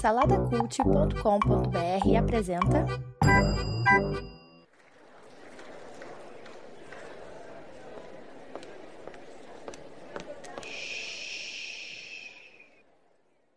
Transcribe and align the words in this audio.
Saladacult.com.br 0.00 2.16
apresenta. 2.18 2.84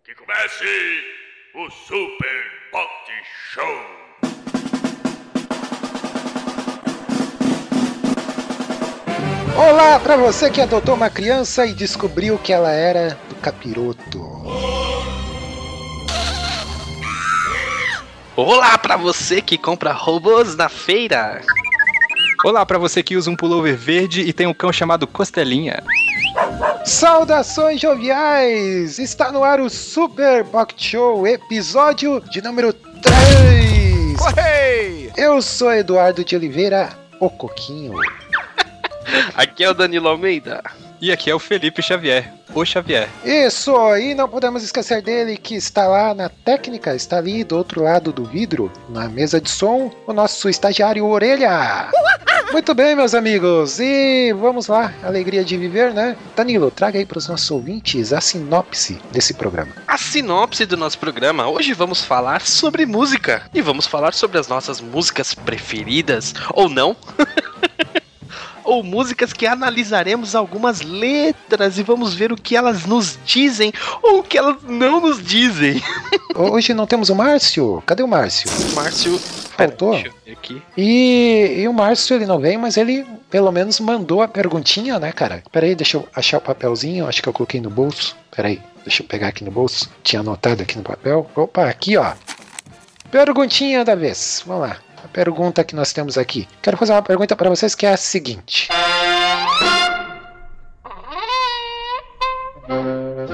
Que 0.03 0.13
comece 0.13 1.03
o 1.55 1.71
Super 1.71 2.43
Pot 2.71 3.11
Show! 3.51 3.63
Olá 9.57 9.99
pra 9.99 10.15
você 10.17 10.51
que 10.51 10.61
adotou 10.61 10.93
uma 10.93 11.09
criança 11.09 11.65
e 11.65 11.73
descobriu 11.73 12.37
que 12.37 12.53
ela 12.53 12.71
era 12.71 13.17
do 13.27 13.33
capiroto. 13.35 14.54
Olá 18.37 18.77
pra 18.77 18.97
você 18.97 19.41
que 19.41 19.57
compra 19.57 19.93
robôs 19.93 20.57
na 20.57 20.67
feira. 20.67 21.41
Olá 22.43 22.65
pra 22.65 22.77
você 22.77 23.01
que 23.01 23.15
usa 23.15 23.31
um 23.31 23.35
pullover 23.35 23.77
verde 23.77 24.21
e 24.23 24.33
tem 24.33 24.45
um 24.45 24.53
cão 24.53 24.73
chamado 24.73 25.07
Costelinha. 25.07 25.81
Saudações 26.83 27.79
joviais! 27.79 28.99
Está 28.99 29.31
no 29.31 29.41
ar 29.41 29.61
o 29.61 29.69
Super 29.69 30.43
Pocket 30.43 30.91
Show, 30.91 31.25
episódio 31.25 32.19
de 32.29 32.41
número 32.41 32.73
3. 32.73 34.17
Correi! 34.17 35.11
Eu 35.15 35.41
sou 35.41 35.71
Eduardo 35.71 36.25
de 36.25 36.35
Oliveira, 36.35 36.89
o 37.21 37.29
Coquinho. 37.29 37.93
Aqui 39.33 39.63
é 39.63 39.69
o 39.69 39.73
Danilo 39.73 40.09
Almeida. 40.09 40.61
E 41.01 41.11
aqui 41.11 41.29
é 41.29 41.35
o 41.35 41.39
Felipe 41.39 41.81
Xavier, 41.81 42.33
o 42.55 42.65
Xavier. 42.65 43.09
Isso, 43.23 43.73
e 43.97 44.13
não 44.13 44.27
podemos 44.27 44.63
esquecer 44.63 45.01
dele 45.01 45.37
que 45.37 45.55
está 45.55 45.87
lá 45.87 46.13
na 46.13 46.29
técnica, 46.29 46.95
está 46.95 47.17
ali 47.17 47.43
do 47.43 47.57
outro 47.57 47.83
lado 47.83 48.11
do 48.11 48.25
vidro, 48.25 48.71
na 48.89 49.09
mesa 49.09 49.41
de 49.41 49.49
som, 49.49 49.91
o 50.07 50.13
nosso 50.13 50.49
estagiário 50.49 51.05
Orelha. 51.05 51.89
Muito 52.51 52.73
bem, 52.73 52.95
meus 52.95 53.13
amigos, 53.13 53.79
e 53.79 54.31
vamos 54.33 54.67
lá, 54.67 54.93
alegria 55.03 55.43
de 55.43 55.57
viver, 55.57 55.93
né? 55.93 56.15
Danilo, 56.35 56.71
traga 56.71 56.99
aí 56.99 57.05
para 57.05 57.17
os 57.17 57.27
nossos 57.27 57.49
ouvintes 57.51 58.13
a 58.13 58.21
sinopse 58.21 58.99
desse 59.11 59.33
programa. 59.33 59.71
A 59.87 59.97
sinopse 59.97 60.65
do 60.65 60.77
nosso 60.77 60.97
programa. 60.97 61.47
Hoje 61.49 61.73
vamos 61.73 62.03
falar 62.03 62.41
sobre 62.41 62.85
música. 62.85 63.43
E 63.53 63.61
vamos 63.61 63.87
falar 63.87 64.13
sobre 64.13 64.37
as 64.37 64.47
nossas 64.47 64.79
músicas 64.79 65.33
preferidas. 65.33 66.33
Ou 66.53 66.69
não. 66.69 66.95
ou 68.65 68.83
músicas 68.83 69.31
que 69.31 69.45
analisaremos 69.45 70.35
algumas 70.35 70.81
letras 70.81 71.77
e 71.77 71.83
vamos 71.83 72.13
ver 72.13 72.31
o 72.31 72.35
que 72.35 72.55
elas 72.55 72.85
nos 72.85 73.17
dizem 73.25 73.71
ou 74.01 74.19
o 74.19 74.23
que 74.23 74.37
elas 74.37 74.57
não 74.63 74.99
nos 74.99 75.23
dizem. 75.23 75.81
Hoje 76.35 76.73
não 76.73 76.85
temos 76.85 77.09
o 77.09 77.15
Márcio. 77.15 77.81
Cadê 77.85 78.03
o 78.03 78.07
Márcio? 78.07 78.49
Márcio 78.73 79.19
Faltou? 79.57 79.95
Aqui. 80.29 80.61
E, 80.75 81.55
e 81.59 81.67
o 81.67 81.73
Márcio 81.73 82.15
ele 82.15 82.25
não 82.25 82.39
veio, 82.39 82.59
mas 82.59 82.75
ele 82.75 83.05
pelo 83.29 83.51
menos 83.51 83.79
mandou 83.79 84.21
a 84.21 84.27
perguntinha, 84.27 84.99
né, 84.99 85.11
cara? 85.11 85.43
Peraí, 85.51 85.75
deixa 85.75 85.97
eu 85.97 86.07
achar 86.13 86.37
o 86.37 86.41
papelzinho. 86.41 87.07
Acho 87.07 87.23
que 87.23 87.29
eu 87.29 87.33
coloquei 87.33 87.61
no 87.61 87.69
bolso. 87.69 88.15
Peraí, 88.35 88.61
deixa 88.83 89.01
eu 89.01 89.07
pegar 89.07 89.29
aqui 89.29 89.43
no 89.43 89.51
bolso. 89.51 89.89
Tinha 90.03 90.19
anotado 90.19 90.61
aqui 90.61 90.77
no 90.77 90.83
papel. 90.83 91.29
Opa, 91.35 91.69
aqui 91.69 91.95
ó. 91.97 92.13
Perguntinha 93.09 93.85
da 93.85 93.95
vez. 93.95 94.43
Vamos 94.45 94.67
lá. 94.67 94.77
Pergunta 95.15 95.63
que 95.63 95.73
nós 95.73 95.93
temos 95.93 96.17
aqui. 96.17 96.45
Quero 96.61 96.75
fazer 96.75 96.91
uma 96.91 97.01
pergunta 97.01 97.37
para 97.37 97.49
vocês 97.49 97.73
que 97.73 97.85
é 97.85 97.93
a 97.93 97.95
seguinte. 97.95 98.67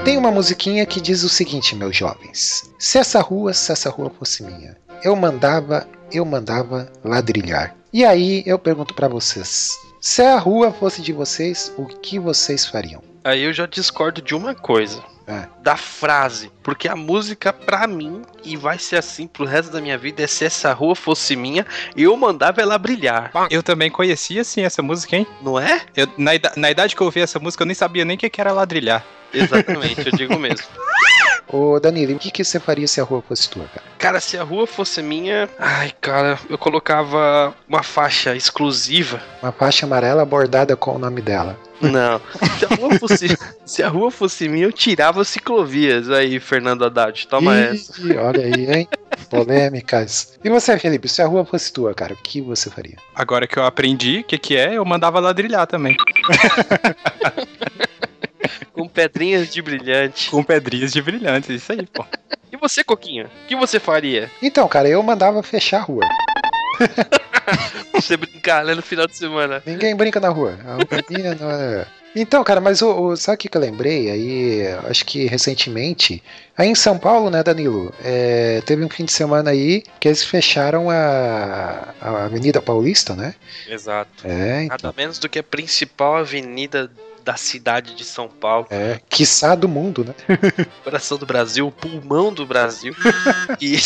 Tem 0.04 0.16
uma 0.16 0.30
musiquinha 0.30 0.86
que 0.86 1.00
diz 1.00 1.24
o 1.24 1.28
seguinte, 1.28 1.74
meus 1.74 1.96
jovens: 1.96 2.72
Se 2.78 2.98
essa 2.98 3.20
rua, 3.20 3.52
se 3.52 3.72
essa 3.72 3.90
rua 3.90 4.12
fosse 4.16 4.44
minha, 4.44 4.76
eu 5.02 5.16
mandava, 5.16 5.88
eu 6.12 6.24
mandava 6.24 6.88
ladrilhar. 7.02 7.74
E 7.92 8.04
aí 8.04 8.44
eu 8.46 8.60
pergunto 8.60 8.94
para 8.94 9.08
vocês: 9.08 9.76
se 10.00 10.22
a 10.22 10.38
rua 10.38 10.70
fosse 10.70 11.02
de 11.02 11.12
vocês, 11.12 11.74
o 11.76 11.86
que 11.86 12.16
vocês 12.16 12.64
fariam? 12.64 13.02
Aí 13.24 13.42
eu 13.42 13.52
já 13.52 13.66
discordo 13.66 14.22
de 14.22 14.36
uma 14.36 14.54
coisa. 14.54 15.02
É. 15.26 15.48
Da 15.62 15.76
frase. 15.76 16.50
Porque 16.62 16.88
a 16.88 16.96
música, 16.96 17.52
pra 17.52 17.86
mim, 17.86 18.22
e 18.44 18.56
vai 18.56 18.78
ser 18.78 18.96
assim 18.96 19.26
pro 19.26 19.44
resto 19.44 19.72
da 19.72 19.80
minha 19.80 19.96
vida, 19.96 20.22
é 20.22 20.26
se 20.26 20.44
essa 20.44 20.72
rua 20.72 20.96
fosse 20.96 21.36
minha, 21.36 21.64
eu 21.96 22.16
mandava 22.16 22.60
ela 22.60 22.76
brilhar. 22.76 23.30
Eu 23.50 23.62
também 23.62 23.90
conhecia 23.90 24.42
sim 24.42 24.62
essa 24.62 24.82
música, 24.82 25.16
hein? 25.16 25.26
Não 25.40 25.58
é? 25.58 25.82
Eu, 25.96 26.08
na, 26.18 26.32
na 26.56 26.70
idade 26.70 26.96
que 26.96 27.00
eu 27.00 27.06
ouvi 27.06 27.20
essa 27.20 27.38
música, 27.38 27.62
eu 27.62 27.66
nem 27.66 27.74
sabia 27.74 28.04
nem 28.04 28.16
o 28.16 28.18
que 28.18 28.28
que 28.28 28.40
era 28.40 28.52
ladrilhar. 28.52 29.04
Exatamente, 29.32 30.04
eu 30.06 30.12
digo 30.12 30.38
mesmo. 30.38 30.66
Ô 31.48 31.78
Danilo, 31.78 32.14
o 32.14 32.18
que, 32.18 32.30
que 32.30 32.42
você 32.42 32.58
faria 32.58 32.88
se 32.88 32.98
a 32.98 33.04
rua 33.04 33.22
fosse 33.26 33.50
tua, 33.50 33.66
cara? 33.66 33.86
Cara, 33.98 34.20
se 34.20 34.38
a 34.38 34.42
rua 34.42 34.66
fosse 34.66 35.02
minha. 35.02 35.48
Ai, 35.58 35.92
cara, 36.00 36.38
eu 36.48 36.56
colocava 36.56 37.54
uma 37.68 37.82
faixa 37.82 38.34
exclusiva. 38.34 39.20
Uma 39.42 39.52
faixa 39.52 39.84
amarela 39.84 40.24
bordada 40.24 40.74
com 40.74 40.96
o 40.96 40.98
nome 40.98 41.20
dela. 41.20 41.58
Não. 41.78 42.20
Se 42.58 42.64
a 42.64 42.74
rua 42.76 42.98
fosse, 42.98 43.38
se 43.66 43.82
a 43.82 43.88
rua 43.88 44.10
fosse 44.10 44.48
minha, 44.48 44.64
eu 44.64 44.72
tirava 44.72 45.24
ciclovias. 45.52 46.10
Aí, 46.10 46.40
Fernando 46.40 46.84
Haddad, 46.84 47.26
toma 47.28 47.56
essa. 47.56 48.00
Ih, 48.00 48.16
olha 48.18 48.44
aí, 48.44 48.72
hein? 48.72 48.88
Polêmicas. 49.28 50.38
E 50.42 50.48
você, 50.48 50.78
Felipe, 50.78 51.08
se 51.08 51.20
a 51.22 51.26
rua 51.26 51.44
fosse 51.44 51.72
tua, 51.72 51.94
cara, 51.94 52.14
o 52.14 52.16
que 52.16 52.40
você 52.40 52.70
faria? 52.70 52.96
Agora 53.14 53.46
que 53.46 53.58
eu 53.58 53.64
aprendi 53.64 54.20
o 54.20 54.24
que, 54.24 54.38
que 54.38 54.56
é, 54.56 54.74
eu 54.76 54.84
mandava 54.84 55.20
ladrilhar 55.20 55.66
também. 55.66 55.96
Com 58.72 58.88
pedrinhas 58.88 59.52
de 59.52 59.60
brilhante. 59.62 60.30
Com 60.30 60.42
pedrinhas 60.42 60.92
de 60.92 61.02
brilhantes, 61.02 61.50
isso 61.50 61.72
aí, 61.72 61.86
pô. 61.86 62.04
E 62.50 62.56
você, 62.56 62.82
Coquinha? 62.82 63.30
O 63.44 63.46
que 63.46 63.54
você 63.54 63.78
faria? 63.78 64.30
Então, 64.42 64.66
cara, 64.66 64.88
eu 64.88 65.02
mandava 65.02 65.42
fechar 65.42 65.78
a 65.78 65.82
rua. 65.82 66.04
Você 67.92 68.16
brincar, 68.16 68.64
né, 68.64 68.74
no 68.74 68.82
final 68.82 69.06
de 69.06 69.16
semana. 69.16 69.62
Ninguém 69.66 69.94
brinca 69.94 70.18
na 70.18 70.28
rua. 70.28 70.58
A 70.64 70.74
rua 70.74 70.86
não 71.38 71.50
é... 71.50 71.86
Então, 72.14 72.44
cara, 72.44 72.60
mas 72.60 72.82
o, 72.82 72.90
o- 73.08 73.16
sabe 73.16 73.36
o 73.36 73.38
que 73.38 73.56
eu 73.56 73.60
lembrei? 73.60 74.10
Aí, 74.10 74.66
acho 74.90 75.04
que 75.06 75.24
recentemente, 75.26 76.22
aí 76.56 76.68
em 76.68 76.74
São 76.74 76.98
Paulo, 76.98 77.30
né, 77.30 77.42
Danilo? 77.42 77.92
É, 78.04 78.60
teve 78.66 78.84
um 78.84 78.88
fim 78.90 79.04
de 79.06 79.12
semana 79.12 79.50
aí 79.50 79.82
que 79.98 80.08
eles 80.08 80.22
fecharam 80.22 80.90
a, 80.90 81.94
a 82.00 82.24
Avenida 82.26 82.60
Paulista, 82.60 83.14
né? 83.16 83.34
Exato. 83.66 84.26
É, 84.26 84.64
então, 84.64 84.76
Nada 84.82 84.94
menos 84.96 85.18
do 85.18 85.28
que 85.28 85.38
a 85.38 85.42
principal 85.42 86.16
avenida 86.16 86.90
da 87.24 87.36
cidade 87.36 87.94
de 87.94 88.04
São 88.04 88.28
Paulo. 88.28 88.66
é, 88.68 89.00
quiçá 89.08 89.54
do 89.54 89.68
mundo, 89.68 90.04
né? 90.04 90.14
Coração 90.84 91.16
do 91.16 91.24
Brasil, 91.24 91.66
o 91.68 91.72
pulmão 91.72 92.32
do 92.32 92.44
Brasil. 92.44 92.94
E, 93.60 93.76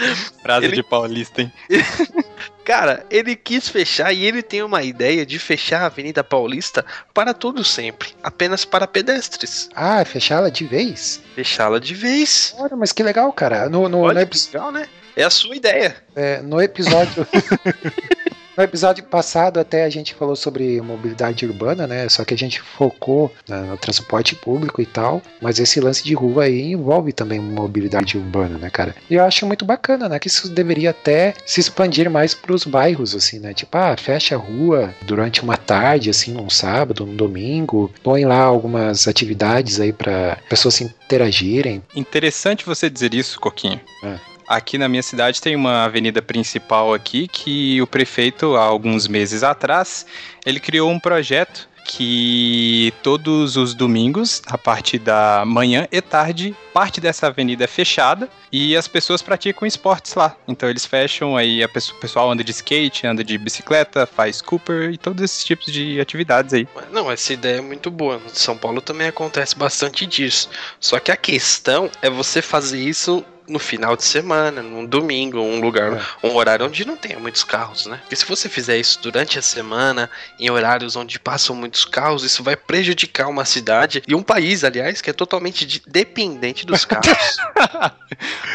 Frase 0.42 0.66
Ele- 0.66 0.76
de 0.76 0.82
paulista, 0.82 1.42
hein? 1.42 1.52
cara, 2.64 3.04
ele 3.10 3.34
quis 3.36 3.68
fechar 3.68 4.12
e 4.12 4.24
ele 4.24 4.42
tem 4.42 4.62
uma 4.62 4.82
ideia 4.82 5.26
de 5.26 5.38
fechar 5.38 5.82
a 5.82 5.86
Avenida 5.86 6.22
Paulista 6.22 6.84
para 7.12 7.34
todo 7.34 7.64
sempre, 7.64 8.10
apenas 8.22 8.64
para 8.64 8.86
pedestres. 8.86 9.68
Ah, 9.74 10.04
fechá-la 10.04 10.48
de 10.50 10.64
vez? 10.64 11.20
Fechá-la 11.34 11.78
de 11.80 11.94
vez. 11.94 12.54
Olha, 12.58 12.76
mas 12.76 12.92
que 12.92 13.02
legal, 13.02 13.32
cara. 13.32 13.68
No, 13.68 13.82
no, 13.82 13.88
no, 13.88 13.98
Olha 14.02 14.20
epi- 14.20 14.38
que 14.38 14.46
legal, 14.56 14.70
né? 14.72 14.88
É 15.16 15.24
a 15.24 15.30
sua 15.30 15.56
ideia. 15.56 15.96
é, 16.14 16.40
no 16.40 16.60
episódio. 16.62 17.26
No 18.56 18.64
episódio 18.64 19.02
passado 19.04 19.58
até 19.58 19.84
a 19.84 19.88
gente 19.90 20.14
falou 20.14 20.36
sobre 20.36 20.80
mobilidade 20.80 21.46
urbana, 21.46 21.86
né? 21.86 22.08
Só 22.08 22.24
que 22.24 22.34
a 22.34 22.36
gente 22.38 22.60
focou 22.60 23.32
na- 23.48 23.62
no 23.62 23.76
transporte 23.76 24.34
público 24.34 24.82
e 24.82 24.86
tal. 24.86 25.22
Mas 25.40 25.58
esse 25.58 25.80
lance 25.80 26.04
de 26.04 26.12
rua 26.14 26.44
aí 26.44 26.72
envolve 26.72 27.12
também 27.12 27.40
mobilidade 27.40 28.18
urbana, 28.18 28.58
né, 28.58 28.68
cara? 28.68 28.94
E 29.08 29.14
eu 29.14 29.24
acho 29.24 29.46
muito 29.46 29.64
bacana, 29.64 30.08
né? 30.08 30.18
Que 30.18 30.28
isso 30.28 30.48
deveria 30.48 30.90
até 30.90 31.34
se 31.46 31.60
expandir 31.60 32.10
mais 32.10 32.34
pros 32.34 32.64
bairros, 32.64 33.14
assim, 33.14 33.38
né? 33.38 33.54
Tipo, 33.54 33.78
ah, 33.78 33.96
fecha 33.96 34.34
a 34.34 34.38
rua 34.38 34.94
durante 35.02 35.42
uma 35.42 35.56
tarde, 35.56 36.10
assim, 36.10 36.32
num 36.32 36.50
sábado, 36.50 37.06
num 37.06 37.16
domingo. 37.16 37.90
Põe 38.02 38.24
lá 38.24 38.42
algumas 38.42 39.08
atividades 39.08 39.80
aí 39.80 39.92
para 39.92 40.36
pessoas 40.48 40.74
se 40.74 40.84
interagirem. 40.84 41.82
Interessante 41.94 42.64
você 42.66 42.90
dizer 42.90 43.14
isso, 43.14 43.40
Coquinho. 43.40 43.80
É. 44.02 44.29
Aqui 44.50 44.76
na 44.76 44.88
minha 44.88 45.02
cidade 45.02 45.40
tem 45.40 45.54
uma 45.54 45.84
avenida 45.84 46.20
principal 46.20 46.92
aqui 46.92 47.28
que 47.28 47.80
o 47.80 47.86
prefeito, 47.86 48.56
há 48.56 48.64
alguns 48.64 49.06
meses 49.06 49.44
atrás, 49.44 50.04
ele 50.44 50.58
criou 50.58 50.90
um 50.90 50.98
projeto 50.98 51.68
que 51.84 52.92
todos 53.00 53.56
os 53.56 53.74
domingos, 53.74 54.42
a 54.48 54.58
partir 54.58 54.98
da 54.98 55.44
manhã 55.46 55.86
e 55.92 56.02
tarde, 56.02 56.52
parte 56.74 57.00
dessa 57.00 57.28
avenida 57.28 57.62
é 57.62 57.66
fechada 57.68 58.28
e 58.50 58.76
as 58.76 58.88
pessoas 58.88 59.22
praticam 59.22 59.68
esportes 59.68 60.14
lá. 60.14 60.36
Então 60.48 60.68
eles 60.68 60.84
fecham, 60.84 61.36
aí 61.36 61.64
pessoa- 61.68 61.96
o 61.96 62.00
pessoal 62.00 62.28
anda 62.28 62.42
de 62.42 62.50
skate, 62.50 63.06
anda 63.06 63.22
de 63.22 63.38
bicicleta, 63.38 64.04
faz 64.04 64.42
Cooper 64.42 64.90
e 64.90 64.98
todos 64.98 65.22
esses 65.22 65.44
tipos 65.44 65.72
de 65.72 66.00
atividades 66.00 66.52
aí. 66.54 66.66
Não, 66.90 67.08
essa 67.08 67.32
ideia 67.32 67.58
é 67.58 67.62
muito 67.62 67.88
boa. 67.88 68.20
São 68.26 68.56
Paulo 68.56 68.80
também 68.80 69.06
acontece 69.06 69.56
bastante 69.56 70.06
disso. 70.06 70.50
Só 70.80 70.98
que 70.98 71.12
a 71.12 71.16
questão 71.16 71.88
é 72.02 72.10
você 72.10 72.42
fazer 72.42 72.82
isso 72.82 73.24
no 73.50 73.58
final 73.58 73.96
de 73.96 74.04
semana, 74.04 74.62
num 74.62 74.86
domingo, 74.86 75.38
um 75.40 75.60
lugar, 75.60 76.16
um 76.22 76.34
horário 76.34 76.64
onde 76.66 76.86
não 76.86 76.96
tenha 76.96 77.18
muitos 77.18 77.42
carros, 77.44 77.86
né? 77.86 77.98
Porque 78.02 78.16
se 78.16 78.24
você 78.24 78.48
fizer 78.48 78.78
isso 78.78 79.00
durante 79.02 79.38
a 79.38 79.42
semana, 79.42 80.08
em 80.38 80.48
horários 80.50 80.96
onde 80.96 81.18
passam 81.18 81.54
muitos 81.56 81.84
carros, 81.84 82.22
isso 82.24 82.42
vai 82.42 82.56
prejudicar 82.56 83.28
uma 83.28 83.44
cidade 83.44 84.02
e 84.06 84.14
um 84.14 84.22
país, 84.22 84.62
aliás, 84.64 85.00
que 85.02 85.10
é 85.10 85.12
totalmente 85.12 85.66
de- 85.66 85.82
dependente 85.86 86.64
dos 86.64 86.84
carros. 86.86 87.36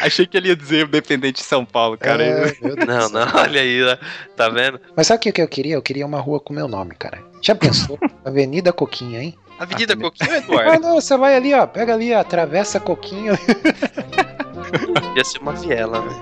Achei 0.00 0.26
que 0.26 0.36
ele 0.36 0.48
ia 0.48 0.56
dizer 0.56 0.86
dependente 0.88 1.40
de 1.42 1.46
São 1.46 1.64
Paulo, 1.64 1.96
cara. 1.98 2.22
É, 2.24 2.40
meu 2.60 2.74
Deus 2.76 2.86
não, 2.86 2.98
do 2.98 3.08
céu. 3.08 3.08
não, 3.10 3.40
olha 3.42 3.60
aí, 3.60 3.98
tá 4.36 4.48
vendo? 4.48 4.80
Mas 4.96 5.06
sabe 5.06 5.28
o 5.28 5.32
que 5.32 5.42
eu 5.42 5.48
queria? 5.48 5.74
Eu 5.74 5.82
queria 5.82 6.06
uma 6.06 6.20
rua 6.20 6.40
com 6.40 6.52
meu 6.54 6.66
nome, 6.68 6.94
cara. 6.94 7.22
Já 7.42 7.54
pensou? 7.54 7.98
Avenida 8.24 8.72
Coquinha, 8.72 9.20
hein? 9.22 9.36
Avenida 9.58 9.94
Ah, 9.94 9.96
Coquinho, 9.96 10.30
Ah, 10.32 10.36
Eduardo, 10.38 10.80
não, 10.86 10.94
você 11.00 11.16
vai 11.16 11.34
ali, 11.34 11.54
ó. 11.54 11.66
Pega 11.66 11.94
ali, 11.94 12.12
ó, 12.14 12.18
atravessa 12.20 12.78
Coquinha. 12.78 13.32
Ia 15.16 15.24
ser 15.24 15.38
uma 15.38 15.52
viela, 15.52 16.00
né? 16.00 16.14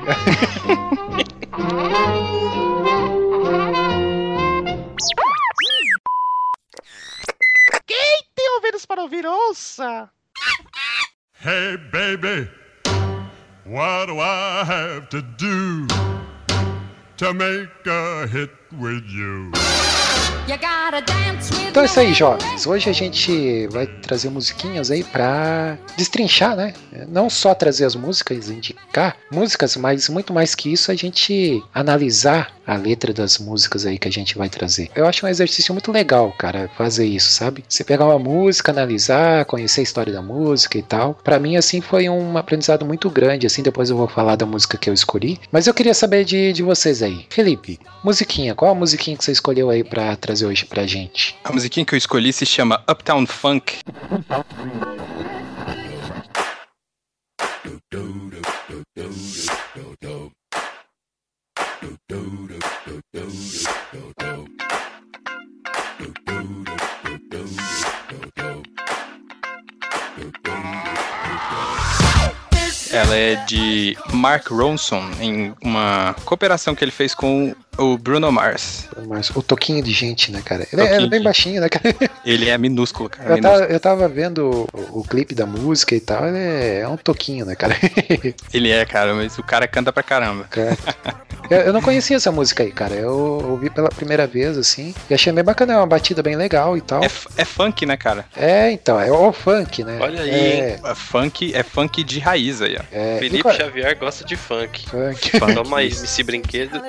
Tem 8.35 8.51
ouvidos 8.57 8.85
para 8.87 9.03
ouvir, 9.03 9.27
ouça! 9.27 10.11
Hey, 11.45 11.77
baby, 11.93 12.49
what 13.67 14.07
do 14.07 14.19
I 14.19 14.65
have 14.65 15.09
to 15.11 15.23
do 15.23 15.87
to 17.19 17.35
make 17.35 17.69
a 17.87 18.27
hit 18.27 18.51
with 18.73 19.05
you? 19.09 19.53
Então 21.69 21.83
é 21.83 21.87
isso 21.87 21.99
aí, 21.99 22.13
jovens. 22.13 22.67
Hoje 22.67 22.91
a 22.91 22.93
gente 22.93 23.67
vai 23.69 23.87
trazer 23.87 24.29
musiquinhas 24.29 24.91
aí 24.91 25.03
pra 25.03 25.79
destrinchar, 25.97 26.55
né? 26.55 26.75
Não 27.09 27.31
só 27.31 27.55
trazer 27.55 27.85
as 27.85 27.97
músicas, 27.97 28.51
indicar 28.51 29.17
músicas, 29.33 29.75
mas 29.77 30.09
muito 30.09 30.33
mais 30.33 30.55
que 30.55 30.73
isso, 30.73 30.93
a 30.93 30.95
gente 30.95 31.63
analisar 31.73 32.53
a 32.67 32.77
letra 32.77 33.13
das 33.13 33.39
músicas 33.39 33.85
aí 33.85 33.99
que 33.99 34.09
a 34.09 34.13
gente 34.13 34.39
vai 34.39 34.49
trazer. 34.49 34.91
Eu 34.95 35.07
acho 35.07 35.27
um 35.27 35.29
exercício 35.29 35.75
muito 35.75 35.93
legal, 35.93 36.33
cara, 36.39 36.71
fazer 36.77 37.07
isso, 37.07 37.31
sabe? 37.31 37.65
Você 37.69 37.85
pegar 37.85 38.07
uma 38.07 38.19
música, 38.19 38.73
analisar, 38.73 39.45
conhecer 39.45 39.81
a 39.81 39.83
história 39.83 40.13
da 40.13 40.23
música 40.23 40.79
e 40.79 40.83
tal. 40.83 41.15
Pra 41.15 41.39
mim, 41.39 41.57
assim, 41.57 41.81
foi 41.81 42.09
um 42.09 42.39
aprendizado 42.39 42.85
muito 42.85 43.11
grande, 43.11 43.47
assim, 43.47 43.63
depois 43.63 43.91
eu 43.91 43.97
vou 43.97 44.09
falar 44.09 44.37
da 44.37 44.47
música 44.47 44.79
que 44.79 44.89
eu 44.89 44.95
escolhi. 44.95 45.41
Mas 45.51 45.67
eu 45.67 45.75
queria 45.75 45.95
saber 45.95 46.25
de, 46.25 46.53
de 46.53 46.63
vocês 46.63 47.03
aí. 47.03 47.27
Felipe, 47.29 47.79
musiquinha, 48.03 48.55
qual 48.55 48.71
a 48.71 48.75
musiquinha 48.75 49.17
que 49.17 49.25
você 49.25 49.33
escolheu 49.33 49.69
aí 49.69 49.85
pra 49.85 50.17
trazer 50.17 50.34
hoje 50.43 50.65
pra 50.65 50.87
gente? 50.87 51.37
A 51.45 51.53
musiquinha 51.53 51.85
que 51.85 51.95
eu 51.95 51.99
escolhi 51.99 52.33
se 52.33 52.47
chama 52.47 52.83
Uptown 52.89 53.27
Funk. 53.27 53.79
Ela 72.95 73.17
é 73.17 73.35
de 73.45 73.97
Mark 74.13 74.49
Ronson, 74.51 75.11
em 75.21 75.53
uma 75.61 76.15
cooperação 76.25 76.77
que 76.77 76.85
ele 76.85 76.93
fez 76.93 77.13
com 77.13 77.53
o 77.79 77.97
Bruno 77.99 78.31
Mars. 78.31 78.89
Mas 79.07 79.31
o 79.31 79.43
toquinho 79.43 79.83
de 79.83 79.93
gente, 79.93 80.31
né, 80.33 80.41
cara? 80.45 80.67
Ele 80.73 80.83
é- 80.83 80.85
Toquinho 80.87 81.07
é 81.07 81.09
bem 81.11 81.23
baixinho, 81.23 81.61
né, 81.61 81.69
cara? 81.69 81.95
Ele 82.25 82.49
é 82.49 82.57
minúsculo, 82.57 83.09
cara. 83.09 83.31
Eu 83.31 83.35
minúsculo. 83.37 83.61
tava, 83.61 83.73
eu 83.73 83.81
tava 83.81 84.09
vendo 84.09 84.69
o, 84.73 85.01
o 85.01 85.05
clipe 85.05 85.35
da 85.35 85.47
música 85.47 85.95
e 85.95 86.01
tal, 86.01 86.27
ele 86.27 86.39
é, 86.39 86.81
é 86.81 86.89
um 86.89 86.97
toquinho, 86.97 87.45
né, 87.45 87.55
cara? 87.55 87.75
Ele 88.53 88.71
é, 88.71 88.85
cara, 88.85 89.15
mas 89.15 89.37
o 89.39 89.43
cara 89.43 89.67
canta 89.69 89.93
pra 89.93 90.03
caramba. 90.03 90.45
Cara, 90.45 90.77
eu, 91.51 91.59
eu 91.61 91.73
não 91.73 91.83
conhecia 91.83 92.17
essa 92.17 92.31
música 92.33 92.63
aí, 92.63 92.73
cara. 92.73 92.95
Eu 92.95 93.13
ouvi 93.51 93.71
pela 93.71 93.89
primeira 93.89 94.27
vez, 94.27 94.57
assim, 94.57 94.95
e 95.09 95.15
achei 95.15 95.33
bem 95.33 95.45
bacana, 95.45 95.75
é 95.75 95.77
uma 95.77 95.87
batida 95.87 96.23
bem 96.23 96.37
legal 96.37 96.77
e 96.77 96.81
tal. 96.81 97.03
É, 97.03 97.09
é 97.37 97.45
funk, 97.45 97.85
né, 97.87 97.97
cara? 97.97 98.25
É, 98.37 98.71
então, 98.71 99.01
é 99.01 99.11
o 99.11 99.33
funk, 99.33 99.85
né? 99.85 99.99
Olha 100.01 100.21
aí, 100.23 100.31
é, 100.31 100.81
É 100.85 100.95
funk, 100.95 101.55
é 101.55 101.63
funk 101.63 102.03
de 102.05 102.19
raiz 102.19 102.61
aí, 102.63 102.77
ó. 102.79 102.83
é, 102.93 103.19
Felipe 103.19 103.43
qual- 103.43 103.55
Xavier 103.55 103.99
gosta 103.99 104.25
de 104.25 104.37
funk. 104.37 104.87
funk. 104.89 105.55
Toma 105.55 105.79
aí, 105.79 105.89
esse 105.89 106.23
brinquedo. 106.23 106.81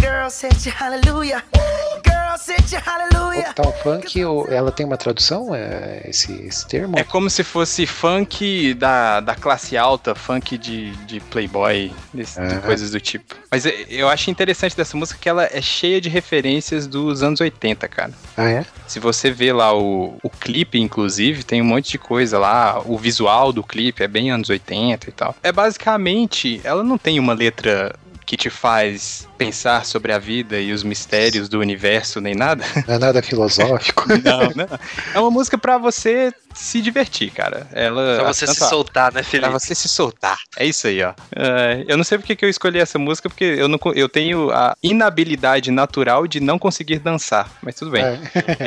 Girl, 0.00 0.28
you 0.64 0.72
hallelujah. 0.78 1.42
Girl, 2.04 2.21
Uptown 3.50 3.72
Funk, 3.82 4.20
ela 4.50 4.72
tem 4.72 4.86
uma 4.86 4.96
tradução, 4.96 5.54
é, 5.54 6.02
esse, 6.08 6.32
esse 6.46 6.66
termo? 6.66 6.98
É 6.98 7.04
como 7.04 7.28
se 7.28 7.42
fosse 7.44 7.86
funk 7.86 8.74
da, 8.74 9.20
da 9.20 9.34
classe 9.34 9.76
alta, 9.76 10.14
funk 10.14 10.56
de, 10.56 10.92
de 11.06 11.20
playboy, 11.20 11.92
desse, 12.12 12.40
de 12.40 12.54
Ah. 12.54 12.60
coisas 12.60 12.90
do 12.90 13.00
tipo. 13.00 13.34
Mas 13.50 13.64
eu 13.88 14.08
acho 14.08 14.30
interessante 14.30 14.76
dessa 14.76 14.96
música 14.96 15.18
que 15.20 15.28
ela 15.28 15.44
é 15.44 15.60
cheia 15.60 16.00
de 16.00 16.08
referências 16.08 16.86
dos 16.86 17.22
anos 17.22 17.40
80, 17.40 17.86
cara. 17.88 18.12
Ah, 18.36 18.48
é? 18.48 18.64
Se 18.86 18.98
você 18.98 19.30
vê 19.30 19.52
lá 19.52 19.76
o, 19.76 20.16
o 20.22 20.30
clipe, 20.30 20.78
inclusive, 20.80 21.42
tem 21.44 21.60
um 21.60 21.64
monte 21.66 21.92
de 21.92 21.98
coisa 21.98 22.38
lá. 22.38 22.80
O 22.84 22.96
visual 22.96 23.52
do 23.52 23.62
clipe 23.62 24.02
é 24.02 24.08
bem 24.08 24.30
anos 24.30 24.48
80 24.48 25.08
e 25.08 25.12
tal. 25.12 25.34
É 25.42 25.52
basicamente, 25.52 26.60
ela 26.64 26.82
não 26.82 26.96
tem 26.98 27.18
uma 27.18 27.32
letra 27.32 27.94
que 28.24 28.36
te 28.36 28.48
faz 28.48 29.28
pensar 29.44 29.84
sobre 29.84 30.12
a 30.12 30.18
vida 30.18 30.58
e 30.60 30.72
os 30.72 30.82
mistérios 30.82 31.48
do 31.48 31.58
universo 31.60 32.20
nem 32.20 32.34
nada. 32.34 32.64
Não 32.86 32.94
é 32.94 32.98
nada 32.98 33.22
filosófico. 33.22 34.04
Não, 34.22 34.40
não. 34.54 34.78
É 35.14 35.20
uma 35.20 35.30
música 35.30 35.56
pra 35.58 35.78
você 35.78 36.32
se 36.54 36.80
divertir, 36.80 37.30
cara. 37.30 37.66
Ela 37.72 38.16
Pra 38.20 38.32
você 38.32 38.46
se 38.46 38.62
a- 38.64 38.68
soltar, 38.68 39.06
né, 39.12 39.20
Pra 39.22 39.30
Felipe? 39.30 39.50
você 39.50 39.74
se 39.74 39.88
soltar. 39.88 40.38
É 40.56 40.64
isso 40.66 40.86
aí, 40.86 41.02
ó. 41.02 41.14
É, 41.34 41.84
eu 41.88 41.96
não 41.96 42.04
sei 42.04 42.18
porque 42.18 42.36
que 42.36 42.44
eu 42.44 42.48
escolhi 42.48 42.78
essa 42.78 42.98
música, 42.98 43.28
porque 43.28 43.44
eu, 43.44 43.68
não, 43.68 43.78
eu 43.94 44.08
tenho 44.08 44.50
a 44.50 44.76
inabilidade 44.82 45.70
natural 45.70 46.26
de 46.26 46.40
não 46.40 46.58
conseguir 46.58 46.98
dançar. 46.98 47.50
Mas 47.62 47.74
tudo 47.76 47.90
bem. 47.90 48.02
É. 48.04 48.18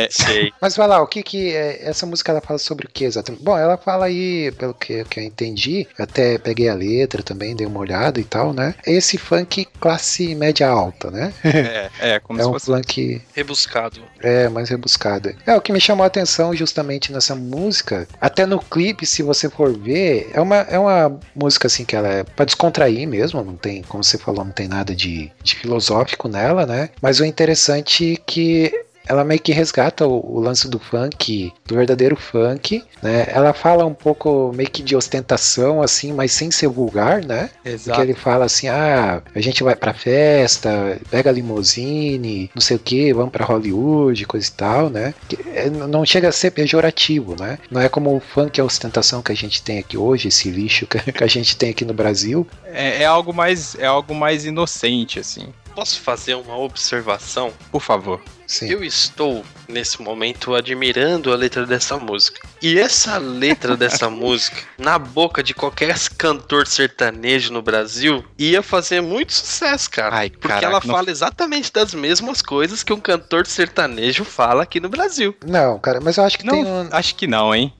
É, 0.06 0.08
Sei. 0.12 0.52
Mas 0.62 0.76
vai 0.76 0.88
lá, 0.88 1.02
o 1.02 1.08
que 1.08 1.22
que 1.24 1.52
é, 1.54 1.88
essa 1.88 2.06
música 2.06 2.32
ela 2.32 2.42
fala 2.42 2.58
sobre 2.60 2.88
o 2.88 2.90
que 2.90 3.04
exatamente? 3.04 3.44
Bom, 3.44 3.58
ela 3.58 3.78
fala 3.78 4.06
aí, 4.06 4.52
pelo 4.58 4.74
que, 4.74 5.04
que 5.06 5.20
eu 5.20 5.24
entendi, 5.24 5.88
até 6.00 6.38
peguei 6.38 6.70
a 6.70 6.74
letra 6.76 7.22
também, 7.22 7.56
dei 7.56 7.68
uma 7.68 7.80
olhada 7.80 8.20
e 8.20 8.24
tal, 8.24 8.52
né? 8.54 8.74
Esse 8.86 9.18
funk 9.18 9.68
classe 9.80 10.34
média 10.36 10.65
alta, 10.66 11.12
né? 11.12 11.34
é, 11.44 11.90
é, 12.00 12.20
como 12.20 12.40
é 12.40 12.44
se 12.44 12.50
um 12.50 12.54
fosse. 12.54 12.66
funk 12.68 13.22
Rebuscado. 13.34 14.02
é 14.22 14.50
mais 14.50 14.70
rebuscado. 14.70 15.36
É 15.46 15.56
o 15.56 15.62
que 15.62 15.72
me 15.72 15.80
chamou 15.80 16.04
a 16.04 16.08
atenção 16.08 16.56
justamente 16.56 17.12
nessa 17.12 17.36
música. 17.36 18.08
Até 18.20 18.46
no 18.46 18.60
clipe, 18.60 19.06
se 19.06 19.22
você 19.24 19.50
for 19.50 19.76
ver, 19.78 20.30
é 20.34 20.42
uma, 20.42 20.58
é 20.58 20.78
uma 20.80 21.20
música 21.36 21.68
assim 21.68 21.86
que 21.86 21.96
ela 21.96 22.08
é 22.08 22.24
pra 22.24 22.46
descontrair 22.46 23.08
mesmo, 23.08 23.44
não 23.44 23.56
tem, 23.56 23.82
como 23.84 24.04
você 24.04 24.18
falou, 24.18 24.44
não 24.44 24.52
tem 24.52 24.68
nada 24.68 24.96
de, 24.96 25.32
de 25.44 25.56
filosófico 25.56 26.28
nela, 26.28 26.66
né? 26.66 26.90
Mas 27.02 27.20
o 27.20 27.26
interessante 27.26 28.14
é 28.14 28.18
que 28.18 28.86
ela 29.06 29.24
meio 29.24 29.40
que 29.40 29.52
resgata 29.52 30.08
o, 30.08 30.38
o 30.38 30.40
lance 30.40 30.68
do 30.68 30.80
funk, 30.80 31.54
do 31.66 31.76
verdadeiro 31.76 32.16
funk, 32.16 32.84
né? 33.02 33.26
Ela 33.28 33.54
fala 33.54 33.86
um 33.86 33.94
pouco 33.94 34.52
meio 34.56 34.70
que 34.70 34.84
de 34.84 34.96
ostentação, 34.96 35.82
assim, 35.82 36.12
mas 36.12 36.32
sem 36.32 36.52
ser 36.52 36.68
vulgar, 36.68 37.24
né? 37.24 37.50
Porque 37.56 37.70
Exato. 37.70 38.02
ele 38.02 38.14
fala 38.14 38.46
assim: 38.46 38.68
ah, 38.68 39.22
a 39.34 39.42
gente 39.42 39.64
vai 39.64 39.76
pra 39.76 39.94
festa, 39.94 41.00
pega 41.10 41.32
limousine, 41.32 42.50
não 42.54 42.62
sei 42.62 42.78
o 42.78 42.80
que, 42.80 43.14
vamos 43.14 43.32
pra 43.32 43.46
Hollywood, 43.46 44.26
coisa 44.26 44.48
e 44.48 44.52
tal, 44.52 44.90
né? 44.90 45.14
É, 45.54 45.70
não 45.70 46.06
chega 46.06 46.30
a 46.30 46.32
ser 46.32 46.52
pejorativo, 46.52 47.36
né? 47.40 47.58
Não 47.70 47.82
é 47.82 47.90
como 47.90 48.16
o 48.16 48.20
funk 48.20 48.58
e 48.58 48.62
a 48.62 48.66
ostentação 48.66 49.22
que 49.22 49.32
a 49.32 49.36
gente 49.36 49.62
tem 49.62 49.80
aqui 49.80 49.98
hoje, 49.98 50.28
esse 50.28 50.50
lixo 50.50 50.86
que 50.88 50.96
que 51.12 51.24
a 51.24 51.28
gente 51.28 51.56
tem 51.58 51.70
aqui 51.70 51.86
no 51.86 51.94
Brasil. 51.94 52.48
É, 52.66 53.04
é 53.04 53.06
algo 53.06 53.34
mais, 53.34 53.76
é 53.76 53.86
algo 53.86 54.14
mais 54.14 54.46
inocente, 54.46 55.20
assim. 55.20 55.48
Posso 55.76 56.00
fazer 56.00 56.36
uma 56.36 56.58
observação? 56.58 57.54
Por 57.72 57.82
favor. 57.82 58.22
Sim. 58.48 58.70
Eu 58.70 58.84
estou, 58.84 59.44
nesse 59.68 60.02
momento, 60.02 60.54
admirando 60.56 61.34
a 61.34 61.36
letra 61.36 61.66
dessa 61.66 61.98
música. 61.98 62.48
E 62.62 62.80
essa 62.80 63.18
letra 63.18 63.76
dessa 63.76 64.08
música, 64.10 64.56
na 64.78 64.98
boca 64.98 65.42
de 65.44 65.54
qualquer 65.54 65.96
cantor 66.18 66.66
sertanejo 66.68 67.52
no 67.52 67.62
Brasil, 67.62 68.24
ia 68.38 68.62
fazer 68.62 69.02
muito 69.02 69.34
sucesso, 69.34 69.90
cara. 69.90 70.16
Ai, 70.16 70.30
porque 70.30 70.48
caraca, 70.48 70.66
ela 70.68 70.82
não- 70.86 70.94
fala 70.96 71.10
exatamente 71.12 71.74
das 71.74 71.94
mesmas 71.94 72.42
coisas 72.42 72.82
que 72.84 72.94
um 72.94 73.00
cantor 73.00 73.46
sertanejo 73.48 74.24
fala 74.24 74.64
aqui 74.64 74.80
no 74.80 74.88
Brasil. 74.90 75.36
Não, 75.46 75.78
cara, 75.80 76.00
mas 76.02 76.18
eu 76.18 76.24
acho 76.24 76.38
que 76.38 76.46
Não, 76.46 76.54
tem 76.54 76.66
um. 76.66 76.88
acho 76.92 77.16
que 77.16 77.28
não, 77.28 77.54
hein? 77.54 77.74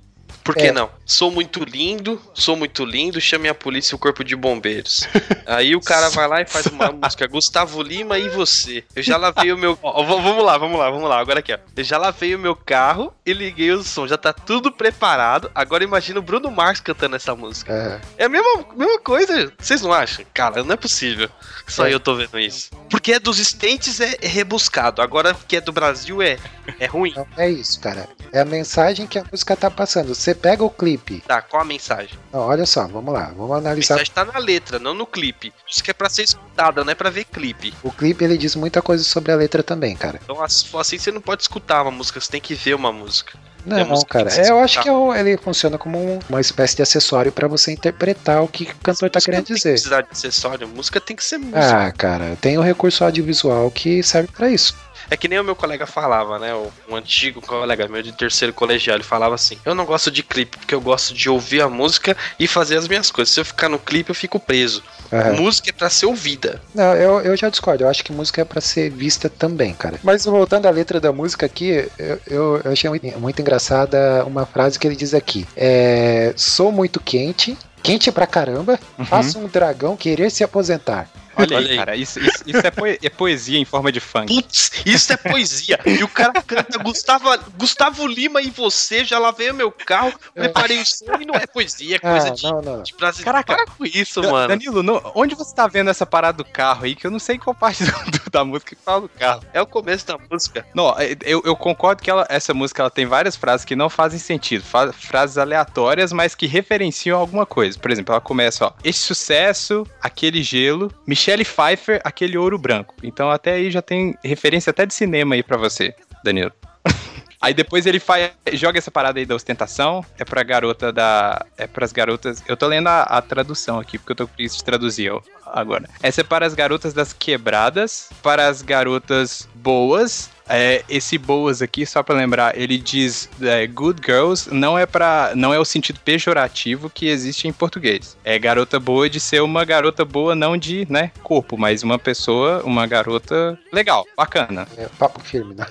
Por 0.46 0.54
que 0.56 0.68
É. 0.68 0.72
não? 0.72 0.90
Sou 1.06 1.32
muito 1.32 1.64
lindo, 1.64 2.22
sou 2.34 2.56
muito 2.56 2.86
lindo, 2.86 3.20
chame 3.20 3.50
a 3.50 3.54
polícia 3.56 3.94
e 3.94 3.96
o 3.96 4.00
corpo 4.00 4.24
de 4.24 4.36
bombeiros. 4.36 5.08
Aí 5.46 5.76
o 5.76 5.82
cara 5.82 6.10
vai 6.10 6.28
lá 6.28 6.42
e 6.42 6.46
faz 6.46 6.68
uma 6.68 6.92
música, 6.94 7.26
Gustavo 7.28 7.82
Lima 7.82 8.18
e 8.20 8.30
você. 8.30 8.84
Eu 8.96 9.02
já 9.04 9.18
lavei 9.18 9.52
o 9.52 9.58
meu. 9.58 9.78
Ó, 9.82 10.04
vamos 10.04 10.44
lá, 10.46 10.56
vamos 10.58 10.78
lá, 10.80 10.90
vamos 10.92 11.10
lá. 11.10 11.20
Agora 11.20 11.40
aqui, 11.40 11.52
ó. 11.52 11.58
Eu 11.76 11.84
já 11.84 11.98
lavei 11.98 12.36
o 12.36 12.40
meu 12.40 12.56
carro 12.56 13.12
e 13.26 13.34
liguei 13.34 13.72
o 13.72 13.82
som. 13.84 14.08
Já 14.08 14.18
tá 14.18 14.32
tudo 14.32 14.72
preparado. 14.72 15.50
Agora 15.56 15.84
imagina 15.84 16.20
o 16.20 16.24
Bruno 16.24 16.52
Mars 16.52 16.80
cantando 16.80 17.16
essa 17.16 17.36
música. 17.36 17.74
é, 18.18 18.24
É 18.24 18.26
a 18.26 18.30
mesma, 18.30 18.66
mesma 18.76 19.00
coisa. 19.00 19.52
Vocês 19.60 19.82
não 19.82 19.92
acham? 19.92 20.24
Cara, 20.32 20.64
não 20.64 20.74
é 20.74 20.78
possível. 20.78 21.28
Só 21.68 21.88
É. 21.88 21.94
eu 21.94 22.00
tô 22.00 22.14
vendo 22.16 22.38
isso. 22.40 22.70
Porque 22.90 23.14
é 23.14 23.20
dos 23.20 23.40
estentes 23.40 24.00
é, 24.00 24.16
é 24.22 24.28
rebuscado. 24.28 25.02
Agora 25.02 25.36
que 25.48 25.58
é 25.58 25.62
do 25.62 25.72
Brasil 25.72 26.22
é, 26.22 26.38
é 26.80 26.86
ruim. 26.86 27.14
não 27.16 27.26
é 27.36 27.50
isso, 27.50 27.80
cara. 27.80 28.08
É 28.32 28.42
a 28.42 28.46
mensagem 28.46 29.08
que 29.08 29.18
a 29.18 29.24
música 29.32 29.56
tá 29.56 29.72
passando. 29.72 30.14
Você 30.14 30.35
pega 30.36 30.64
o 30.64 30.70
clipe. 30.70 31.22
Tá, 31.28 31.42
qual 31.42 31.62
a 31.62 31.66
mensagem? 31.66 32.18
Não, 32.32 32.42
olha 32.42 32.66
só, 32.66 32.88
vamos 32.88 33.14
lá, 33.14 33.32
vamos 33.36 33.52
A 33.56 33.58
analisar. 33.60 33.96
mensagem 33.96 34.14
tá 34.14 34.26
na 34.26 34.38
letra, 34.40 34.78
não 34.80 34.94
no 34.94 35.06
clipe. 35.08 35.54
Isso 35.68 35.84
que 35.84 35.92
é 35.92 35.94
pra 35.94 36.10
ser 36.10 36.24
escutada, 36.24 36.84
não 36.84 36.92
é 36.92 36.96
pra 36.96 37.10
ver 37.10 37.26
clipe. 37.26 37.74
O 37.84 37.92
clipe 37.92 38.24
ele 38.24 38.38
diz 38.38 38.56
muita 38.56 38.82
coisa 38.82 39.04
sobre 39.04 39.32
a 39.32 39.36
letra 39.36 39.64
também, 39.64 39.96
cara. 39.96 40.20
Então, 40.24 40.42
assim, 40.44 40.98
você 40.98 41.12
não 41.12 41.22
pode 41.22 41.42
escutar 41.42 41.82
uma 41.82 41.92
música, 41.92 42.20
você 42.20 42.30
tem 42.32 42.42
que 42.42 42.54
ver 42.54 42.76
uma 42.76 42.92
música. 42.92 43.38
Não, 43.66 43.78
É 43.80 43.82
a 43.82 44.06
cara. 44.08 44.30
É, 44.32 44.52
eu 44.52 44.60
acho 44.60 44.80
que 44.80 44.88
é 44.88 45.20
ele 45.20 45.38
funciona 45.38 45.76
como 45.76 45.98
um- 45.98 46.20
uma 46.30 46.40
espécie 46.40 46.76
de 46.76 46.84
acessório 46.84 47.32
pra 47.32 47.48
você 47.48 47.72
interpretar 47.72 48.44
o 48.44 48.48
que 48.48 48.64
o 48.66 48.76
cantor 48.84 49.10
tá 49.10 49.20
querendo 49.20 49.50
não 49.50 49.56
dizer. 49.56 49.72
precisar 49.72 50.02
de 50.02 50.10
acessório, 50.12 50.68
música 50.68 51.02
tem 51.02 51.16
que 51.16 51.24
ser 51.26 51.40
música. 51.40 51.88
Ah, 51.88 51.92
cara, 51.92 52.38
tem 52.40 52.60
o 52.60 52.62
recurso 52.62 53.04
audiovisual 53.04 53.72
que 53.72 54.04
serve 54.04 54.30
pra 54.32 54.52
isso. 54.52 54.76
É 55.10 55.16
que 55.18 55.28
nem 55.28 55.40
o 55.40 55.44
meu 55.44 55.56
colega 55.56 55.86
falava, 55.86 56.40
né? 56.40 56.54
o- 56.54 56.72
Um 56.90 56.96
antigo 56.96 57.42
colega 57.42 57.88
meu 57.88 58.02
de 58.02 58.12
terceiro 58.12 58.54
colegial, 58.54 58.96
ele 58.98 59.04
falava 59.04 59.36
assim: 59.36 59.58
Eu 59.66 59.76
não 59.76 59.86
gosto 59.86 60.10
de 60.12 60.24
clipe, 60.24 60.58
porque 60.58 60.74
eu 60.76 60.82
gosto 60.82 61.14
de 61.14 61.30
ouvir 61.30 61.62
a 61.62 61.70
música 61.70 62.16
e 62.40 62.48
fazer 62.48 62.78
as 62.78 62.88
minhas 62.88 63.12
coisas. 63.12 63.34
Se 63.34 63.40
eu 63.40 63.46
ficar 63.46 63.70
no 63.70 63.80
clipe, 63.80 64.10
eu 64.12 64.16
fico 64.16 64.40
preso. 64.40 64.84
Aham. 65.12 65.34
Música 65.34 65.70
é 65.70 65.74
pra 65.74 65.90
ser 65.90 66.06
ouvida. 66.08 66.62
Não, 66.74 66.94
eu, 66.96 67.22
eu 67.22 67.38
já 67.38 67.50
discordo. 67.50 67.84
Eu 67.84 67.90
acho 67.90 68.04
que 68.04 68.12
música 68.12 68.42
é 68.42 68.46
pra 68.46 68.60
ser 68.62 68.90
vista 68.90 69.30
também, 69.30 69.74
cara. 69.74 70.00
Mas 70.04 70.26
voltando 70.26 70.66
à 70.66 70.70
letra 70.72 71.00
da 71.00 71.12
música 71.12 71.46
aqui, 71.46 71.88
eu, 71.98 72.20
eu, 72.28 72.62
eu 72.66 72.72
achei 72.72 72.90
muito, 72.90 73.20
muito 73.20 73.42
engraçada 73.42 74.24
uma 74.26 74.46
frase 74.46 74.78
que 74.80 74.88
ele 74.88 74.96
diz 74.96 75.14
aqui: 75.14 75.48
é, 75.56 76.34
Sou 76.36 76.72
muito 76.72 77.00
quente, 77.00 77.58
quente 77.84 78.12
pra 78.12 78.26
caramba, 78.28 78.80
Uhum. 78.98 79.06
faço 79.06 79.38
um 79.40 79.48
dragão 79.48 79.96
querer 79.96 80.30
se 80.32 80.44
aposentar. 80.44 81.08
Olha, 81.38 81.58
Olha 81.58 81.66
aí, 81.68 81.72
aí. 81.72 81.78
cara, 81.78 81.96
isso, 81.96 82.20
isso, 82.20 82.44
isso 82.46 82.60
é, 82.66 82.72
poe- 82.72 83.00
é 83.02 83.10
poesia 83.10 83.58
em 83.60 83.66
forma 83.66 83.92
de 83.92 84.00
funk. 84.00 84.34
Putz, 84.34 84.72
isso 84.86 85.14
é 85.14 85.18
poesia. 85.18 85.80
e 85.86 86.04
o 86.04 86.08
cara 86.08 86.34
canta 86.42 86.78
Gustavo, 86.80 87.30
Gustavo 87.58 88.08
Lima 88.08 88.42
e 88.42 88.50
você, 88.50 89.04
já 89.04 89.20
lavei 89.20 89.52
o 89.52 89.54
meu 89.54 89.72
carro, 89.72 90.14
preparei 90.34 90.80
o 90.82 90.86
som 90.86 91.06
e 91.20 91.26
não 91.26 91.36
é 91.36 91.46
poesia, 91.46 91.96
é 91.98 92.00
coisa 92.00 92.28
Ah, 92.30 92.32
de, 92.32 92.44
não, 92.44 92.62
não. 92.62 92.84
de 92.84 92.94
brasileiro. 92.96 93.26
Caraca. 93.32 93.56
Para 93.56 93.66
com 93.68 93.86
isso, 93.86 94.22
Da- 94.22 94.32
mano. 94.32 94.48
Danilo, 94.48 94.82
no- 94.84 95.12
onde 95.16 95.36
você 95.36 95.54
tá 95.54 95.68
vendo 95.68 95.90
essa 95.90 96.06
parada 96.06 96.38
do 96.38 96.46
carro 96.46 96.86
aí? 96.86 96.96
Que 96.96 97.06
eu 97.08 97.12
não 97.12 97.20
sei 97.20 97.38
qual 97.38 97.54
parte 97.56 97.84
do- 97.84 98.12
do- 98.12 98.30
da 98.32 98.44
música 98.44 98.76
que 98.76 98.82
fala 98.82 99.02
do 99.02 99.10
carro. 99.10 99.44
É 99.54 99.62
o 99.62 99.66
começo 99.68 100.06
da 100.08 100.18
música. 100.30 100.66
Não, 100.74 100.96
é- 100.98 101.16
eu, 101.24 101.42
eu 101.46 101.56
concordo 101.56 102.02
que 102.02 102.10
ela- 102.10 102.26
essa 102.30 102.54
música 102.54 102.82
ela 102.82 102.90
tem 102.90 103.06
várias 103.06 103.36
frases 103.36 103.66
que 103.66 103.76
não 103.76 103.90
fazem 103.90 104.20
sentido, 104.20 104.64
fa- 104.64 104.92
frases 104.94 105.38
aleatórias, 105.38 106.12
mas 106.12 106.36
que 106.36 106.46
referenciam 106.48 107.20
alguma 107.20 107.46
coisa. 107.46 107.78
Por 107.80 107.92
exemplo, 107.92 108.14
ela 108.14 108.22
começa, 108.22 108.66
ó, 108.68 108.72
esse 108.84 109.00
sucesso, 109.00 109.86
aquele 110.02 110.42
gelo, 110.44 110.92
Michelle 111.26 111.44
Pfeiffer, 111.44 112.00
aquele 112.04 112.38
ouro 112.38 112.56
branco. 112.56 112.94
Então 113.02 113.32
até 113.32 113.54
aí 113.54 113.72
já 113.72 113.82
tem 113.82 114.16
referência 114.24 114.70
até 114.70 114.86
de 114.86 114.94
cinema 114.94 115.34
aí 115.34 115.42
pra 115.42 115.58
você, 115.58 115.96
Danilo. 116.24 116.52
Aí 117.42 117.54
depois 117.54 117.86
ele 117.86 118.00
faz, 118.00 118.32
joga 118.54 118.80
essa 118.80 118.90
parada 118.90 119.20
aí 119.20 119.26
da 119.26 119.36
ostentação, 119.36 120.04
é 120.18 120.26
pra 120.26 120.42
garota 120.42 120.92
da. 120.92 121.46
É 121.56 121.68
pras 121.68 121.92
garotas. 121.92 122.42
Eu 122.48 122.58
tô 122.58 122.66
lendo 122.66 122.88
a, 122.88 123.04
a 123.04 123.22
tradução 123.22 123.78
aqui, 123.78 124.00
porque 124.00 124.14
eu 124.14 124.16
tô 124.16 124.28
com 124.28 124.34
preguiça 124.34 124.58
de 124.58 124.64
traduzir 124.64 125.12
agora. 125.46 125.88
Essa 126.02 126.22
é 126.22 126.24
para 126.24 126.48
as 126.48 126.56
garotas 126.56 126.92
das 126.92 127.14
quebradas, 127.14 128.10
para 128.24 128.48
as 128.48 128.64
garotas 128.64 129.48
boas. 129.54 130.32
É, 130.48 130.84
esse 130.88 131.18
boas 131.18 131.62
aqui, 131.62 131.86
só 131.86 132.04
pra 132.04 132.16
lembrar, 132.16 132.58
ele 132.58 132.78
diz 132.78 133.30
é, 133.42 133.66
good 133.68 134.02
girls, 134.04 134.54
não 134.54 134.78
é 134.78 134.86
para 134.86 135.32
não 135.36 135.54
é 135.54 135.60
o 135.60 135.66
sentido 135.66 136.00
pejorativo 136.00 136.90
que 136.90 137.08
existe 137.08 137.48
em 137.48 137.54
português. 137.54 138.16
É 138.24 138.38
garota 138.38 138.80
boa 138.80 139.10
de 139.10 139.20
ser 139.20 139.42
uma 139.42 139.66
garota 139.66 140.06
boa, 140.06 140.36
não 140.36 140.58
de, 140.58 140.88
né, 140.90 141.12
corpo, 141.24 141.58
mas 141.58 141.84
uma 141.84 141.98
pessoa, 141.98 142.62
uma 142.64 142.86
garota 142.86 143.58
legal, 143.72 144.06
bacana. 144.16 144.68
É 144.78 144.88
papo 145.00 145.20
firme, 145.20 145.56
né? 145.56 145.66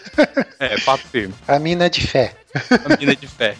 É, 0.58 0.78
papo 0.80 1.06
firme. 1.08 1.34
A 1.46 1.58
mina 1.58 1.86
é 1.86 1.88
de 1.88 2.06
fé. 2.06 2.34
Uma 2.86 2.96
mina 2.96 3.16
de 3.16 3.26
fé. 3.26 3.56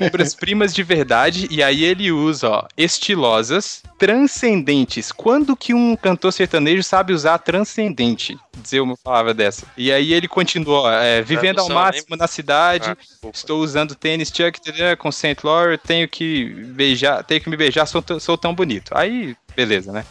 Obras 0.00 0.34
primas 0.34 0.74
de 0.74 0.82
verdade, 0.82 1.46
e 1.50 1.62
aí 1.62 1.84
ele 1.84 2.10
usa, 2.10 2.48
ó, 2.48 2.66
estilosas, 2.76 3.82
transcendentes. 3.98 5.12
Quando 5.12 5.56
que 5.56 5.72
um 5.72 5.94
cantor 5.94 6.32
sertanejo 6.32 6.82
sabe 6.82 7.12
usar 7.12 7.38
transcendente? 7.38 8.36
Dizer 8.56 8.80
uma 8.80 8.96
palavra 8.96 9.32
dessa. 9.32 9.66
E 9.76 9.92
aí 9.92 10.12
ele 10.12 10.28
continua, 10.28 10.80
ó, 10.80 10.90
é, 10.92 11.22
vivendo 11.22 11.60
ao 11.60 11.68
máximo 11.68 12.16
na 12.16 12.26
cidade, 12.26 12.90
Ah, 12.90 13.28
estou 13.32 13.60
usando 13.62 13.94
tênis 13.94 14.28
Chuck 14.28 14.58
entendeu? 14.58 14.96
com 14.96 15.12
Saint 15.12 15.42
Laurent, 15.44 15.78
tenho 15.78 16.08
que 16.08 16.46
beijar, 16.74 17.22
tenho 17.24 17.40
que 17.40 17.48
me 17.48 17.56
beijar, 17.56 17.86
sou, 17.86 18.04
sou 18.18 18.36
tão 18.36 18.54
bonito. 18.54 18.90
Aí, 18.94 19.36
beleza, 19.56 19.92
né? 19.92 20.04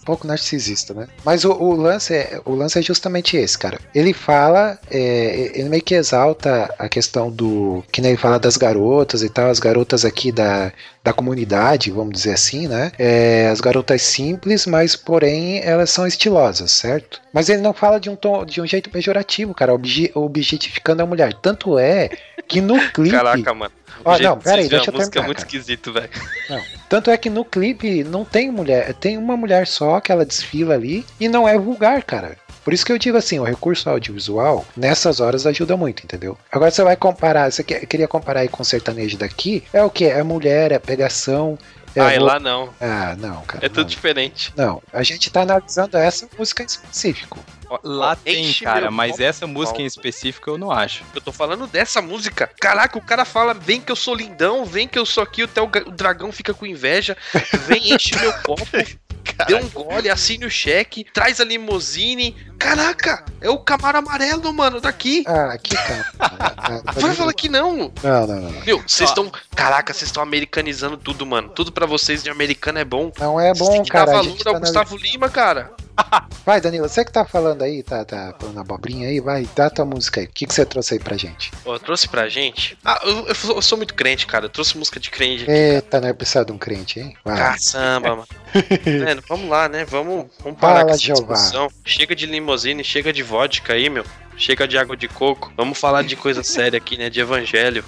Um 0.00 0.04
pouco 0.04 0.26
narcisista, 0.26 0.92
né? 0.94 1.08
Mas 1.24 1.44
o, 1.44 1.52
o 1.52 1.74
lance 1.74 2.14
é, 2.14 2.40
o 2.44 2.54
lance 2.54 2.78
é 2.78 2.82
justamente 2.82 3.36
esse, 3.36 3.58
cara. 3.58 3.78
Ele 3.94 4.12
fala, 4.12 4.78
é, 4.90 5.52
ele 5.54 5.68
meio 5.68 5.82
que 5.82 5.94
exalta 5.94 6.72
a 6.78 6.88
questão 6.88 7.30
do. 7.30 7.82
Que 7.92 8.00
nem 8.00 8.12
ele 8.12 8.20
fala 8.20 8.38
das 8.38 8.56
garotas 8.56 9.22
e 9.22 9.28
tal, 9.28 9.48
as 9.50 9.58
garotas 9.58 10.04
aqui 10.04 10.30
da, 10.30 10.72
da 11.02 11.12
comunidade, 11.12 11.90
vamos 11.90 12.12
dizer 12.12 12.32
assim, 12.32 12.68
né? 12.68 12.92
É, 12.98 13.48
as 13.50 13.60
garotas 13.60 14.02
simples, 14.02 14.66
mas 14.66 14.94
porém 14.96 15.60
elas 15.62 15.90
são 15.90 16.06
estilosas, 16.06 16.72
certo? 16.72 17.20
Mas 17.32 17.48
ele 17.48 17.62
não 17.62 17.72
fala 17.72 17.98
de 17.98 18.10
um, 18.10 18.16
tom, 18.16 18.44
de 18.44 18.60
um 18.60 18.66
jeito 18.66 18.90
pejorativo, 18.90 19.54
cara, 19.54 19.72
obje- 19.72 20.10
objetificando 20.14 21.02
a 21.02 21.06
mulher. 21.06 21.32
Tanto 21.34 21.78
é 21.78 22.10
que 22.46 22.60
no 22.60 22.78
clipe. 22.90 23.16
Caraca, 23.16 23.54
mano. 23.54 23.72
Ó, 24.04 24.18
não, 24.18 24.38
que 24.38 24.44
pera 24.44 24.56
aí, 24.56 24.68
vocês 24.68 24.70
veem 24.70 24.80
deixa 24.82 24.90
eu 24.90 24.94
é 24.94 24.98
terminar, 24.98 25.26
muito 25.26 25.36
cara. 25.38 25.46
esquisito, 25.46 25.92
velho. 25.92 26.10
Tanto 26.90 27.08
é 27.08 27.16
que 27.16 27.30
no 27.30 27.44
clipe 27.44 28.02
não 28.02 28.24
tem 28.24 28.50
mulher, 28.50 28.92
tem 28.94 29.16
uma 29.16 29.36
mulher 29.36 29.64
só 29.68 30.00
que 30.00 30.10
ela 30.10 30.24
desfila 30.26 30.74
ali 30.74 31.06
e 31.20 31.28
não 31.28 31.48
é 31.48 31.56
vulgar, 31.56 32.02
cara. 32.02 32.36
Por 32.64 32.74
isso 32.74 32.84
que 32.84 32.90
eu 32.92 32.98
digo 32.98 33.16
assim, 33.16 33.38
o 33.38 33.44
recurso 33.44 33.88
audiovisual 33.88 34.66
nessas 34.76 35.20
horas 35.20 35.46
ajuda 35.46 35.76
muito, 35.76 36.02
entendeu? 36.04 36.36
Agora 36.52 36.70
você 36.70 36.82
vai 36.82 36.96
comparar, 36.96 37.50
você 37.50 37.62
que- 37.62 37.86
queria 37.86 38.08
comparar 38.08 38.40
aí 38.40 38.48
com 38.48 38.62
o 38.62 38.66
sertanejo 38.66 39.16
daqui, 39.16 39.62
é 39.72 39.82
o 39.82 39.88
que? 39.88 40.04
É 40.04 40.22
mulher, 40.24 40.72
é 40.72 40.78
pegação. 40.78 41.56
É 41.94 42.00
Ah, 42.00 42.14
e 42.14 42.18
vo- 42.18 42.24
lá 42.24 42.38
não. 42.38 42.72
Ah, 42.80 43.16
não, 43.18 43.42
cara. 43.42 43.64
É 43.64 43.68
tudo 43.68 43.80
não. 43.82 43.84
diferente. 43.88 44.52
Não, 44.56 44.82
a 44.92 45.02
gente 45.02 45.30
tá 45.30 45.42
analisando 45.42 45.96
essa 45.96 46.28
música 46.38 46.62
em 46.62 46.66
específico. 46.66 47.38
Lá 47.84 48.16
tem, 48.16 48.52
cara, 48.54 48.90
mas 48.90 49.20
essa 49.20 49.46
música 49.46 49.80
em 49.80 49.86
específico 49.86 50.50
eu 50.50 50.58
não 50.58 50.72
acho. 50.72 51.04
Eu 51.14 51.20
tô 51.20 51.30
falando 51.30 51.68
dessa 51.68 52.02
música. 52.02 52.50
Caraca, 52.60 52.98
o 52.98 53.02
cara 53.02 53.24
fala: 53.24 53.54
vem 53.54 53.80
que 53.80 53.92
eu 53.92 53.96
sou 53.96 54.12
lindão, 54.14 54.64
vem 54.64 54.88
que 54.88 54.98
eu 54.98 55.06
sou 55.06 55.22
aqui, 55.22 55.42
até 55.44 55.60
o 55.62 55.68
dragão 55.68 56.32
fica 56.32 56.52
com 56.52 56.66
inveja. 56.66 57.16
Vem, 57.68 57.92
enche 57.94 58.18
meu 58.18 58.32
copo, 58.42 58.66
dê 59.46 59.54
um 59.54 59.68
gole, 59.68 60.08
assine 60.10 60.44
o 60.44 60.50
cheque, 60.50 61.06
traz 61.12 61.40
a 61.40 61.44
limousine. 61.44 62.36
Caraca, 62.58 63.24
é 63.40 63.48
o 63.48 63.58
Camaro 63.58 63.98
amarelo, 63.98 64.52
mano, 64.52 64.80
daqui. 64.80 65.24
Ah, 65.26 65.56
que 65.56 65.74
cara. 65.74 66.06
Ah, 66.18 66.92
Vai 66.92 67.14
falar 67.14 67.32
que 67.32 67.48
não. 67.48 67.90
Não, 68.02 68.26
não, 68.26 68.40
não. 68.42 68.60
Meu, 68.64 68.82
vocês 68.86 69.08
estão. 69.08 69.30
Caraca, 69.56 69.94
vocês 69.94 70.08
estão 70.08 70.22
americanizando 70.22 70.96
tudo, 70.96 71.24
mano. 71.24 71.48
Tudo 71.48 71.72
pra 71.72 71.86
vocês 71.86 72.22
de 72.22 72.28
americano 72.30 72.78
é 72.78 72.84
bom. 72.84 73.10
Não 73.18 73.40
é 73.40 73.54
bom, 73.54 73.82
que 73.82 73.90
cara. 73.90 74.06
dar 74.06 74.12
A 74.12 74.16
valor 74.16 74.36
ao 74.46 74.52
tá 74.52 74.58
Gustavo 74.58 74.96
Lima, 74.96 75.28
cara. 75.30 75.72
Vai, 76.46 76.60
Danilo, 76.60 76.88
você 76.88 77.04
que 77.04 77.12
tá 77.12 77.24
falando 77.24 77.62
aí, 77.62 77.82
tá, 77.82 78.04
tá 78.04 78.34
falando 78.40 78.58
abobrinha 78.60 79.08
aí, 79.08 79.20
vai, 79.20 79.46
dá 79.54 79.68
tua 79.68 79.84
música 79.84 80.20
aí. 80.20 80.26
O 80.26 80.30
que, 80.30 80.46
que 80.46 80.54
você 80.54 80.64
trouxe 80.64 80.94
aí 80.94 81.00
pra 81.00 81.16
gente? 81.16 81.52
Ó, 81.64 81.74
eu 81.74 81.78
trouxe 81.80 82.08
pra 82.08 82.28
gente. 82.28 82.76
Ah, 82.84 82.98
eu, 83.04 83.26
eu 83.28 83.34
sou- 83.34 83.56
eu 83.56 83.62
sou 83.62 83.76
muito 83.78 83.94
crente, 83.94 84.26
cara. 84.26 84.46
Eu 84.46 84.48
trouxe 84.48 84.76
música 84.78 84.98
de 84.98 85.10
crente. 85.10 85.48
Eita, 85.48 86.00
né? 86.00 86.12
Precisa 86.12 86.44
de 86.44 86.50
um 86.52 86.58
crente, 86.58 86.98
hein? 86.98 87.14
Vai. 87.24 87.36
Caçamba, 87.36 88.08
mano. 88.16 88.28
Mano, 89.04 89.22
vamos 89.28 89.48
lá, 89.50 89.68
né? 89.68 89.84
Vamos, 89.84 90.26
vamos 90.42 90.58
parar 90.58 90.74
Fala, 90.80 90.84
com 90.86 90.90
essa 90.90 90.98
Jeová. 91.02 91.34
discussão. 91.34 91.68
Chega 91.84 92.16
de 92.16 92.26
limousine, 92.26 92.82
chega 92.82 93.12
de 93.12 93.22
vodka 93.22 93.74
aí, 93.74 93.88
meu. 93.90 94.04
Chega 94.36 94.66
de 94.66 94.78
água 94.78 94.96
de 94.96 95.06
coco. 95.06 95.52
Vamos 95.56 95.78
falar 95.78 96.02
de 96.02 96.16
coisa 96.16 96.42
séria 96.44 96.78
aqui, 96.78 96.96
né? 96.96 97.10
De 97.10 97.20
evangelho. 97.20 97.84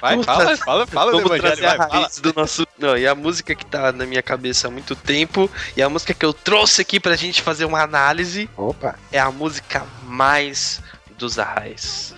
Vai, 0.00 0.12
Vamos 0.12 0.26
fala, 0.26 0.44
trazer- 0.46 0.64
fala, 0.64 0.86
fala 0.86 1.12
do 1.12 1.18
Vamos 1.18 1.30
evangelho, 1.36 1.56
trazer 1.60 1.76
vai, 1.78 1.86
a 1.86 1.90
fala. 1.90 2.10
do 2.22 2.32
nosso. 2.34 2.66
Não, 2.78 2.96
e 2.96 3.06
a 3.06 3.14
música 3.14 3.54
que 3.54 3.64
tá 3.64 3.92
na 3.92 4.04
minha 4.06 4.22
cabeça 4.22 4.68
há 4.68 4.70
muito 4.70 4.96
tempo, 4.96 5.50
e 5.76 5.82
a 5.82 5.88
música 5.88 6.12
que 6.14 6.24
eu 6.24 6.32
trouxe 6.32 6.82
aqui 6.82 6.98
pra 6.98 7.14
gente 7.16 7.40
fazer 7.42 7.64
uma 7.64 7.82
análise, 7.82 8.48
Opa, 8.56 8.96
é 9.12 9.18
a 9.20 9.30
música 9.30 9.86
mais 10.04 10.80
dos 11.18 11.38
arrais. 11.38 12.14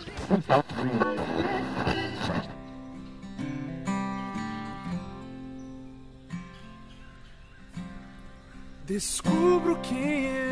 Descubro 8.87 9.79
quem 9.83 10.27
eu 10.27 10.35
sou. 10.43 10.44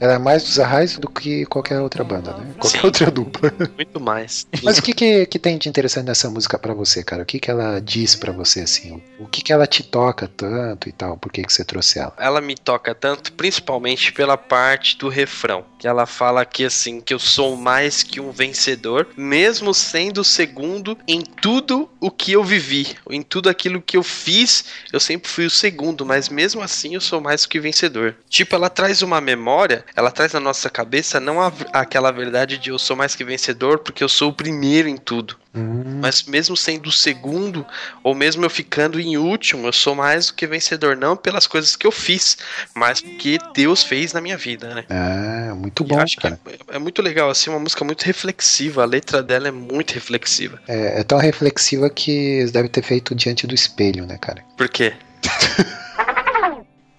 Ela 0.00 0.14
é 0.14 0.18
mais 0.18 0.44
dos 0.44 0.58
Arrais 0.58 0.98
do 0.98 1.08
que 1.08 1.44
qualquer 1.46 1.80
outra 1.80 2.04
banda, 2.04 2.32
né? 2.34 2.54
Qualquer 2.58 2.80
Sim. 2.80 2.86
outra 2.86 3.10
dupla. 3.10 3.52
Muito 3.76 4.00
mais. 4.00 4.46
Mas 4.62 4.78
o 4.78 4.82
que, 4.82 4.92
que, 4.92 5.26
que 5.26 5.38
tem 5.38 5.58
de 5.58 5.68
interessante 5.68 6.06
nessa 6.06 6.30
música 6.30 6.58
pra 6.58 6.74
você, 6.74 7.02
cara? 7.02 7.22
O 7.22 7.26
que, 7.26 7.38
que 7.38 7.50
ela 7.50 7.80
diz 7.80 8.14
pra 8.14 8.32
você, 8.32 8.60
assim? 8.60 9.02
O 9.18 9.26
que, 9.26 9.42
que 9.42 9.52
ela 9.52 9.66
te 9.66 9.82
toca 9.82 10.28
tanto 10.28 10.88
e 10.88 10.92
tal? 10.92 11.16
Por 11.16 11.32
que, 11.32 11.42
que 11.42 11.52
você 11.52 11.64
trouxe 11.64 11.98
ela? 11.98 12.14
ela 12.18 12.40
me 12.40 12.54
toca 12.54 12.94
tanto, 12.94 13.32
principalmente 13.32 14.12
pela 14.12 14.36
parte 14.36 14.96
do 14.98 15.08
refrão, 15.08 15.64
que 15.78 15.86
ela 15.86 16.06
fala 16.06 16.44
que 16.44 16.64
assim, 16.64 17.00
que 17.00 17.14
eu 17.14 17.18
sou 17.18 17.56
mais 17.56 18.02
que 18.02 18.20
um 18.20 18.30
vencedor, 18.32 19.08
mesmo 19.16 19.72
sendo 19.72 20.22
o 20.22 20.24
segundo 20.24 20.98
em 21.06 21.20
tudo 21.20 21.88
o 22.00 22.10
que 22.10 22.32
eu 22.32 22.42
vivi, 22.42 22.96
em 23.10 23.22
tudo 23.22 23.48
aquilo 23.48 23.80
que 23.80 23.96
eu 23.96 24.02
fiz, 24.02 24.64
eu 24.92 24.98
sempre 25.00 25.30
fui 25.30 25.46
o 25.46 25.50
segundo, 25.50 26.04
mas 26.04 26.28
mesmo 26.28 26.62
assim 26.62 26.94
eu 26.94 27.00
sou 27.00 27.20
mais 27.20 27.46
que 27.46 27.60
vencedor. 27.60 28.16
Tipo, 28.28 28.54
ela 28.56 28.68
traz 28.70 29.02
uma 29.02 29.20
memória 29.20 29.84
ela 29.94 30.10
traz 30.10 30.32
na 30.32 30.40
nossa 30.40 30.68
cabeça 30.70 31.20
não 31.20 31.40
a- 31.40 31.52
aquela 31.72 32.10
verdade 32.10 32.58
de 32.58 32.70
eu 32.70 32.78
sou 32.78 32.96
mais 32.96 33.14
que 33.14 33.24
vencedor 33.24 33.78
porque 33.78 34.02
eu 34.02 34.08
sou 34.08 34.30
o 34.30 34.32
primeiro 34.32 34.88
em 34.88 34.96
tudo. 34.96 35.36
Hum, 35.54 35.98
Mas 36.00 36.22
mesmo 36.24 36.56
sendo 36.56 36.88
o 36.88 36.92
segundo, 36.92 37.66
ou 38.02 38.14
mesmo 38.14 38.44
eu 38.44 38.50
ficando 38.50 39.00
em 39.00 39.16
último, 39.16 39.66
eu 39.66 39.72
sou 39.72 39.94
mais 39.94 40.26
do 40.26 40.34
que 40.34 40.46
vencedor, 40.46 40.96
não 40.96 41.16
pelas 41.16 41.46
coisas 41.46 41.74
que 41.74 41.86
eu 41.86 41.90
fiz, 41.90 42.36
mas 42.74 43.00
porque 43.00 43.38
Deus 43.54 43.82
fez 43.82 44.12
na 44.12 44.20
minha 44.20 44.36
vida, 44.36 44.74
né? 44.74 44.84
ah, 44.90 45.54
muito 45.54 45.67
E 45.68 45.84
bom, 45.84 45.98
acho 46.00 46.16
cara. 46.16 46.38
é, 46.46 46.76
é 46.76 46.78
muito 46.78 47.02
legal, 47.02 47.30
assim, 47.30 47.50
uma 47.50 47.58
música 47.58 47.84
muito 47.84 48.02
reflexiva. 48.02 48.82
A 48.82 48.86
letra 48.86 49.22
dela 49.22 49.48
é 49.48 49.50
muito 49.50 49.92
reflexiva. 49.92 50.60
É, 50.68 51.00
é 51.00 51.04
tão 51.04 51.18
reflexiva 51.18 51.88
que 51.90 52.10
eles 52.10 52.52
devem 52.52 52.70
ter 52.70 52.82
feito 52.82 53.14
diante 53.14 53.46
do 53.46 53.54
espelho, 53.54 54.06
né, 54.06 54.18
cara? 54.18 54.44
Por 54.56 54.68
quê? 54.68 54.92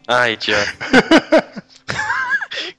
Ai, 0.08 0.34
idiota. 0.40 0.74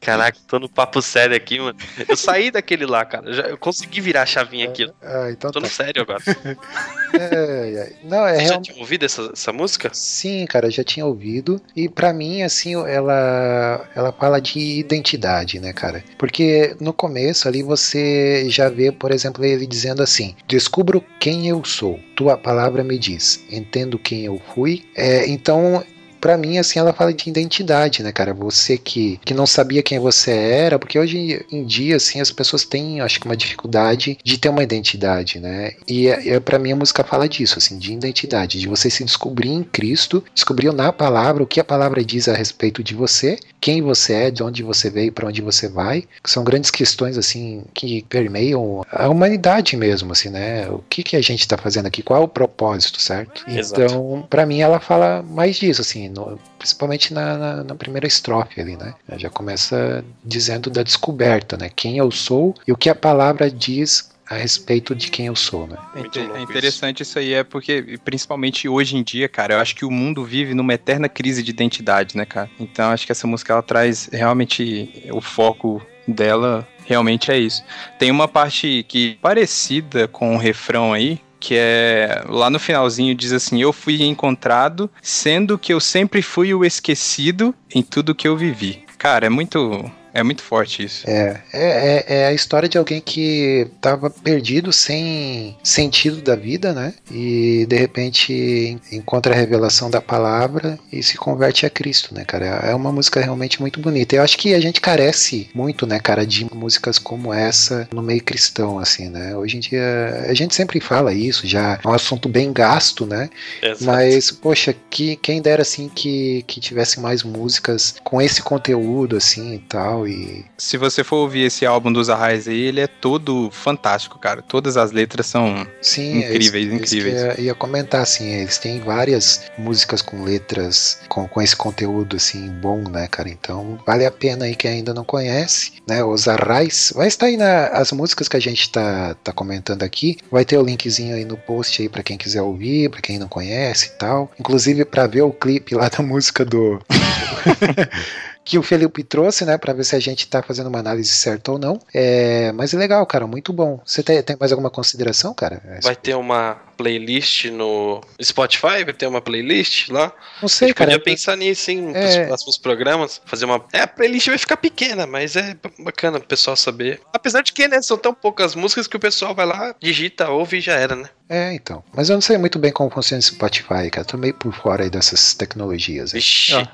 Caraca, 0.00 0.38
tô 0.46 0.58
no 0.58 0.68
papo 0.68 1.00
sério 1.00 1.36
aqui, 1.36 1.58
mano. 1.58 1.76
Eu 2.08 2.16
saí 2.16 2.50
daquele 2.50 2.86
lá, 2.86 3.04
cara. 3.04 3.26
Eu, 3.28 3.32
já, 3.32 3.42
eu 3.44 3.56
consegui 3.58 4.00
virar 4.00 4.22
a 4.22 4.26
chavinha 4.26 4.68
aqui. 4.68 4.90
Ah, 5.02 5.28
então 5.30 5.50
Tô 5.50 5.60
tá. 5.60 5.66
no 5.66 5.72
sério 5.72 6.02
agora. 6.02 6.20
É, 7.12 7.24
é. 7.24 7.92
Não, 8.04 8.24
é 8.24 8.34
Você 8.34 8.40
já 8.40 8.44
realmente. 8.44 8.70
tinha 8.70 8.80
ouvido 8.80 9.04
essa, 9.04 9.30
essa 9.32 9.52
música? 9.52 9.90
Sim, 9.92 10.46
cara, 10.46 10.68
eu 10.68 10.70
já 10.70 10.84
tinha 10.84 11.04
ouvido. 11.04 11.60
E 11.74 11.88
pra 11.88 12.12
mim, 12.12 12.42
assim, 12.42 12.74
ela, 12.74 13.84
ela 13.96 14.12
fala 14.12 14.40
de 14.40 14.78
identidade, 14.78 15.58
né, 15.58 15.72
cara? 15.72 16.04
Porque 16.16 16.76
no 16.80 16.92
começo 16.92 17.48
ali 17.48 17.64
você 17.64 18.48
já 18.48 18.68
vê, 18.68 18.92
por 18.92 19.10
exemplo, 19.10 19.44
ele 19.44 19.66
dizendo 19.66 20.02
assim: 20.04 20.36
Descubro 20.46 21.04
quem 21.18 21.48
eu 21.48 21.64
sou, 21.64 21.98
tua 22.14 22.38
palavra 22.38 22.84
me 22.84 22.96
diz, 22.96 23.44
entendo 23.50 23.98
quem 23.98 24.24
eu 24.24 24.40
fui. 24.54 24.84
É, 24.94 25.26
então. 25.28 25.84
Pra 26.20 26.36
mim, 26.36 26.58
assim, 26.58 26.78
ela 26.78 26.92
fala 26.92 27.12
de 27.12 27.28
identidade, 27.28 28.02
né, 28.02 28.12
cara? 28.12 28.34
Você 28.34 28.76
que, 28.76 29.18
que 29.24 29.34
não 29.34 29.46
sabia 29.46 29.82
quem 29.82 29.98
você 29.98 30.30
era, 30.30 30.78
porque 30.78 30.98
hoje 30.98 31.44
em 31.50 31.64
dia, 31.64 31.96
assim, 31.96 32.20
as 32.20 32.30
pessoas 32.30 32.64
têm, 32.64 33.00
acho 33.00 33.18
que, 33.18 33.26
uma 33.26 33.36
dificuldade 33.36 34.18
de 34.22 34.38
ter 34.38 34.48
uma 34.48 34.62
identidade, 34.62 35.38
né? 35.38 35.72
E 35.86 36.08
é, 36.08 36.38
para 36.40 36.58
mim 36.58 36.72
a 36.72 36.76
música 36.76 37.04
fala 37.04 37.28
disso, 37.28 37.58
assim, 37.58 37.78
de 37.78 37.92
identidade, 37.92 38.58
de 38.58 38.68
você 38.68 38.90
se 38.90 39.04
descobrir 39.04 39.50
em 39.50 39.62
Cristo, 39.62 40.22
descobrir 40.34 40.72
na 40.72 40.92
palavra 40.92 41.42
o 41.42 41.46
que 41.46 41.60
a 41.60 41.64
palavra 41.64 42.04
diz 42.04 42.28
a 42.28 42.34
respeito 42.34 42.82
de 42.82 42.94
você, 42.94 43.38
quem 43.60 43.82
você 43.82 44.14
é, 44.14 44.30
de 44.30 44.42
onde 44.42 44.62
você 44.62 44.90
veio, 44.90 45.12
para 45.12 45.28
onde 45.28 45.42
você 45.42 45.68
vai, 45.68 46.04
que 46.22 46.30
são 46.30 46.42
grandes 46.42 46.70
questões, 46.70 47.18
assim, 47.18 47.62
que 47.74 48.04
permeiam 48.08 48.82
a 48.90 49.08
humanidade 49.08 49.76
mesmo, 49.76 50.12
assim, 50.12 50.30
né? 50.30 50.68
O 50.70 50.82
que, 50.88 51.02
que 51.02 51.16
a 51.16 51.20
gente 51.20 51.46
tá 51.46 51.56
fazendo 51.56 51.86
aqui, 51.86 52.02
qual 52.02 52.20
é 52.20 52.24
o 52.24 52.28
propósito, 52.28 53.00
certo? 53.00 53.44
Exato. 53.48 53.82
Então, 53.82 54.26
para 54.28 54.46
mim 54.46 54.60
ela 54.60 54.80
fala 54.80 55.22
mais 55.22 55.56
disso, 55.56 55.80
assim, 55.80 56.09
no- 56.10 56.38
principalmente 56.58 57.14
na, 57.14 57.36
na- 57.38 57.64
na 57.64 57.74
primeira 57.74 58.06
estrofe 58.06 58.60
ali, 58.60 58.76
né? 58.76 58.94
Já 59.16 59.30
começa 59.30 60.04
dizendo 60.24 60.68
da 60.70 60.82
descoberta, 60.82 61.56
né? 61.56 61.70
Quem 61.74 61.96
eu 61.98 62.10
sou 62.10 62.54
e 62.66 62.72
o 62.72 62.76
que 62.76 62.88
a 62.90 62.94
palavra 62.94 63.50
diz 63.50 64.10
a 64.28 64.36
respeito 64.36 64.94
de 64.94 65.10
quem 65.10 65.26
eu 65.26 65.34
sou, 65.34 65.66
né? 65.66 65.76
É, 65.96 66.38
é 66.38 66.42
interessante 66.42 67.02
isso. 67.02 67.18
aí, 67.18 67.34
é 67.34 67.42
porque, 67.42 67.98
principalmente 68.04 68.68
hoje 68.68 68.96
em 68.96 69.02
dia, 69.02 69.28
cara, 69.28 69.54
eu 69.54 69.58
acho 69.58 69.74
que 69.74 69.84
o 69.84 69.90
mundo 69.90 70.24
vive 70.24 70.54
numa 70.54 70.72
eterna 70.74 71.08
crise 71.08 71.42
de 71.42 71.50
identidade, 71.50 72.16
né, 72.16 72.24
cara? 72.24 72.48
Então 72.58 72.90
acho 72.90 73.04
que 73.06 73.10
essa 73.12 73.26
música 73.26 73.52
ela 73.52 73.62
traz 73.62 74.08
realmente 74.12 75.04
o 75.12 75.20
foco 75.20 75.82
dela 76.06 76.66
realmente 76.86 77.30
é 77.32 77.38
isso. 77.38 77.64
Tem 77.98 78.10
uma 78.10 78.28
parte 78.28 78.84
que 78.88 79.18
parecida 79.20 80.06
com 80.06 80.34
o 80.34 80.38
refrão 80.38 80.92
aí, 80.92 81.20
que 81.40 81.54
é 81.56 82.22
lá 82.28 82.50
no 82.50 82.60
finalzinho 82.60 83.14
diz 83.14 83.32
assim: 83.32 83.60
Eu 83.60 83.72
fui 83.72 84.02
encontrado, 84.02 84.90
sendo 85.02 85.58
que 85.58 85.72
eu 85.72 85.80
sempre 85.80 86.22
fui 86.22 86.52
o 86.54 86.64
esquecido 86.64 87.54
em 87.74 87.82
tudo 87.82 88.14
que 88.14 88.28
eu 88.28 88.36
vivi. 88.36 88.84
Cara, 88.98 89.26
é 89.26 89.30
muito. 89.30 89.90
É 90.12 90.22
muito 90.22 90.42
forte 90.42 90.84
isso. 90.84 91.08
É, 91.08 91.40
é, 91.52 92.04
é 92.08 92.26
a 92.26 92.32
história 92.32 92.68
de 92.68 92.78
alguém 92.78 93.00
que 93.00 93.66
estava 93.74 94.10
perdido, 94.10 94.72
sem 94.72 95.56
sentido 95.62 96.20
da 96.20 96.34
vida, 96.34 96.72
né? 96.72 96.94
E 97.10 97.66
de 97.68 97.76
repente 97.76 98.78
encontra 98.90 99.34
a 99.34 99.36
revelação 99.36 99.90
da 99.90 100.00
palavra 100.00 100.78
e 100.92 101.02
se 101.02 101.16
converte 101.16 101.64
a 101.64 101.70
Cristo, 101.70 102.14
né, 102.14 102.24
cara? 102.24 102.46
É 102.46 102.74
uma 102.74 102.92
música 102.92 103.20
realmente 103.20 103.60
muito 103.60 103.80
bonita. 103.80 104.16
Eu 104.16 104.22
acho 104.22 104.36
que 104.36 104.54
a 104.54 104.60
gente 104.60 104.80
carece 104.80 105.48
muito, 105.54 105.86
né, 105.86 105.98
cara, 105.98 106.26
de 106.26 106.46
músicas 106.54 106.98
como 106.98 107.32
essa 107.32 107.88
no 107.92 108.02
meio 108.02 108.22
cristão, 108.22 108.78
assim, 108.78 109.08
né? 109.08 109.36
Hoje 109.36 109.56
em 109.56 109.60
dia 109.60 110.26
a 110.28 110.34
gente 110.34 110.54
sempre 110.54 110.80
fala 110.80 111.12
isso, 111.12 111.46
já 111.46 111.78
é 111.82 111.88
um 111.88 111.92
assunto 111.92 112.28
bem 112.28 112.52
gasto, 112.52 113.06
né? 113.06 113.30
Exato. 113.62 113.84
Mas, 113.84 114.30
poxa, 114.30 114.74
que, 114.90 115.16
quem 115.16 115.40
dera 115.40 115.62
assim 115.62 115.88
que, 115.88 116.44
que 116.46 116.60
tivesse 116.60 117.00
mais 117.00 117.22
músicas 117.22 117.94
com 118.02 118.20
esse 118.20 118.42
conteúdo, 118.42 119.16
assim 119.16 119.54
e 119.54 119.58
tal. 119.58 119.99
E 120.06 120.44
Se 120.58 120.76
você 120.76 121.02
for 121.04 121.16
ouvir 121.16 121.42
esse 121.46 121.64
álbum 121.66 121.92
dos 121.92 122.08
Arrais 122.10 122.46
aí, 122.48 122.60
ele 122.60 122.80
é 122.80 122.86
todo 122.86 123.50
fantástico, 123.52 124.18
cara. 124.18 124.42
Todas 124.42 124.76
as 124.76 124.90
letras 124.92 125.26
são. 125.26 125.66
sim, 125.80 126.18
Incríveis, 126.18 126.54
é 126.54 126.58
isso- 126.74 126.74
incríveis. 126.74 127.14
Isso 127.16 127.40
eu 127.40 127.44
ia 127.44 127.54
comentar, 127.54 128.02
assim, 128.02 128.28
eles 128.28 128.58
têm 128.58 128.80
várias 128.80 129.50
músicas 129.58 130.02
com 130.02 130.22
letras 130.24 130.98
com, 131.08 131.26
com 131.28 131.40
esse 131.42 131.56
conteúdo, 131.56 132.16
assim, 132.16 132.48
bom, 132.48 132.82
né, 132.88 133.06
cara? 133.08 133.28
Então, 133.28 133.78
vale 133.86 134.04
a 134.06 134.10
pena 134.10 134.44
aí 134.44 134.54
quem 134.54 134.70
ainda 134.72 134.92
não 134.94 135.04
conhece, 135.04 135.72
né? 135.88 136.02
Os 136.04 136.28
Arrais. 136.28 136.92
Vai 136.94 137.08
estar 137.08 137.26
aí 137.26 137.36
na, 137.36 137.66
as 137.68 137.92
músicas 137.92 138.28
que 138.28 138.36
a 138.36 138.40
gente 138.40 138.70
tá, 138.70 139.14
tá 139.22 139.32
comentando 139.32 139.82
aqui. 139.82 140.16
Vai 140.30 140.44
ter 140.44 140.56
o 140.58 140.62
linkzinho 140.62 141.14
aí 141.16 141.24
no 141.24 141.36
post 141.36 141.80
aí 141.82 141.88
pra 141.88 142.02
quem 142.02 142.16
quiser 142.16 142.42
ouvir, 142.42 142.90
pra 142.90 143.00
quem 143.00 143.18
não 143.18 143.28
conhece 143.28 143.86
e 143.86 143.98
tal. 143.98 144.30
Inclusive 144.38 144.84
pra 144.84 145.06
ver 145.06 145.22
o 145.22 145.32
clipe 145.32 145.74
lá 145.74 145.88
da 145.88 146.02
música 146.02 146.44
do. 146.44 146.80
que 148.50 148.58
o 148.58 148.62
Felipe 148.64 149.04
trouxe, 149.04 149.44
né, 149.44 149.56
Pra 149.56 149.72
ver 149.72 149.84
se 149.84 149.94
a 149.94 150.00
gente 150.00 150.26
tá 150.26 150.42
fazendo 150.42 150.66
uma 150.66 150.80
análise 150.80 151.12
certa 151.12 151.52
ou 151.52 151.58
não. 151.58 151.78
É, 151.94 152.50
mas 152.50 152.74
é 152.74 152.76
legal, 152.76 153.06
cara, 153.06 153.24
muito 153.24 153.52
bom. 153.52 153.78
Você 153.84 154.02
tem, 154.02 154.20
tem 154.24 154.36
mais 154.38 154.50
alguma 154.50 154.68
consideração, 154.68 155.32
cara? 155.32 155.62
Vai 155.84 155.94
ter 155.94 156.16
uma 156.16 156.58
playlist 156.80 157.44
no 157.46 158.00
Spotify? 158.22 158.82
Vai 158.84 158.92
ter 158.94 159.06
uma 159.06 159.20
playlist 159.20 159.88
lá? 159.90 160.12
Não 160.40 160.46
A 160.46 160.48
sei, 160.48 160.68
gente 160.68 160.76
cara. 160.76 160.90
podia 160.92 161.04
pensar 161.04 161.36
nisso, 161.36 161.70
hein? 161.70 161.82
Nos 161.82 161.96
É. 161.96 162.24
próximos 162.26 162.56
programas. 162.56 163.20
Fazer 163.26 163.44
uma. 163.44 163.62
É, 163.72 163.80
a 163.80 163.86
playlist 163.86 164.28
vai 164.28 164.38
ficar 164.38 164.56
pequena, 164.56 165.06
mas 165.06 165.36
é 165.36 165.54
bacana 165.78 166.16
o 166.18 166.22
pessoal 166.22 166.56
saber. 166.56 167.00
Apesar 167.12 167.42
de 167.42 167.52
que, 167.52 167.68
né, 167.68 167.82
são 167.82 167.98
tão 167.98 168.14
poucas 168.14 168.54
músicas 168.54 168.86
que 168.86 168.96
o 168.96 169.00
pessoal 169.00 169.34
vai 169.34 169.44
lá, 169.44 169.74
digita, 169.80 170.30
ouve 170.30 170.56
e 170.56 170.60
já 170.60 170.74
era, 170.74 170.96
né? 170.96 171.08
É, 171.28 171.52
então. 171.54 171.84
Mas 171.94 172.08
eu 172.10 172.14
não 172.14 172.20
sei 172.20 172.36
muito 172.38 172.58
bem 172.58 172.72
como 172.72 172.90
funciona 172.90 173.20
esse 173.20 173.28
Spotify, 173.34 173.88
cara. 173.92 174.04
Tô 174.04 174.16
meio 174.16 174.34
por 174.34 174.52
fora 174.52 174.82
aí 174.82 174.90
dessas 174.90 175.32
tecnologias. 175.34 176.12
aí. 176.12 176.20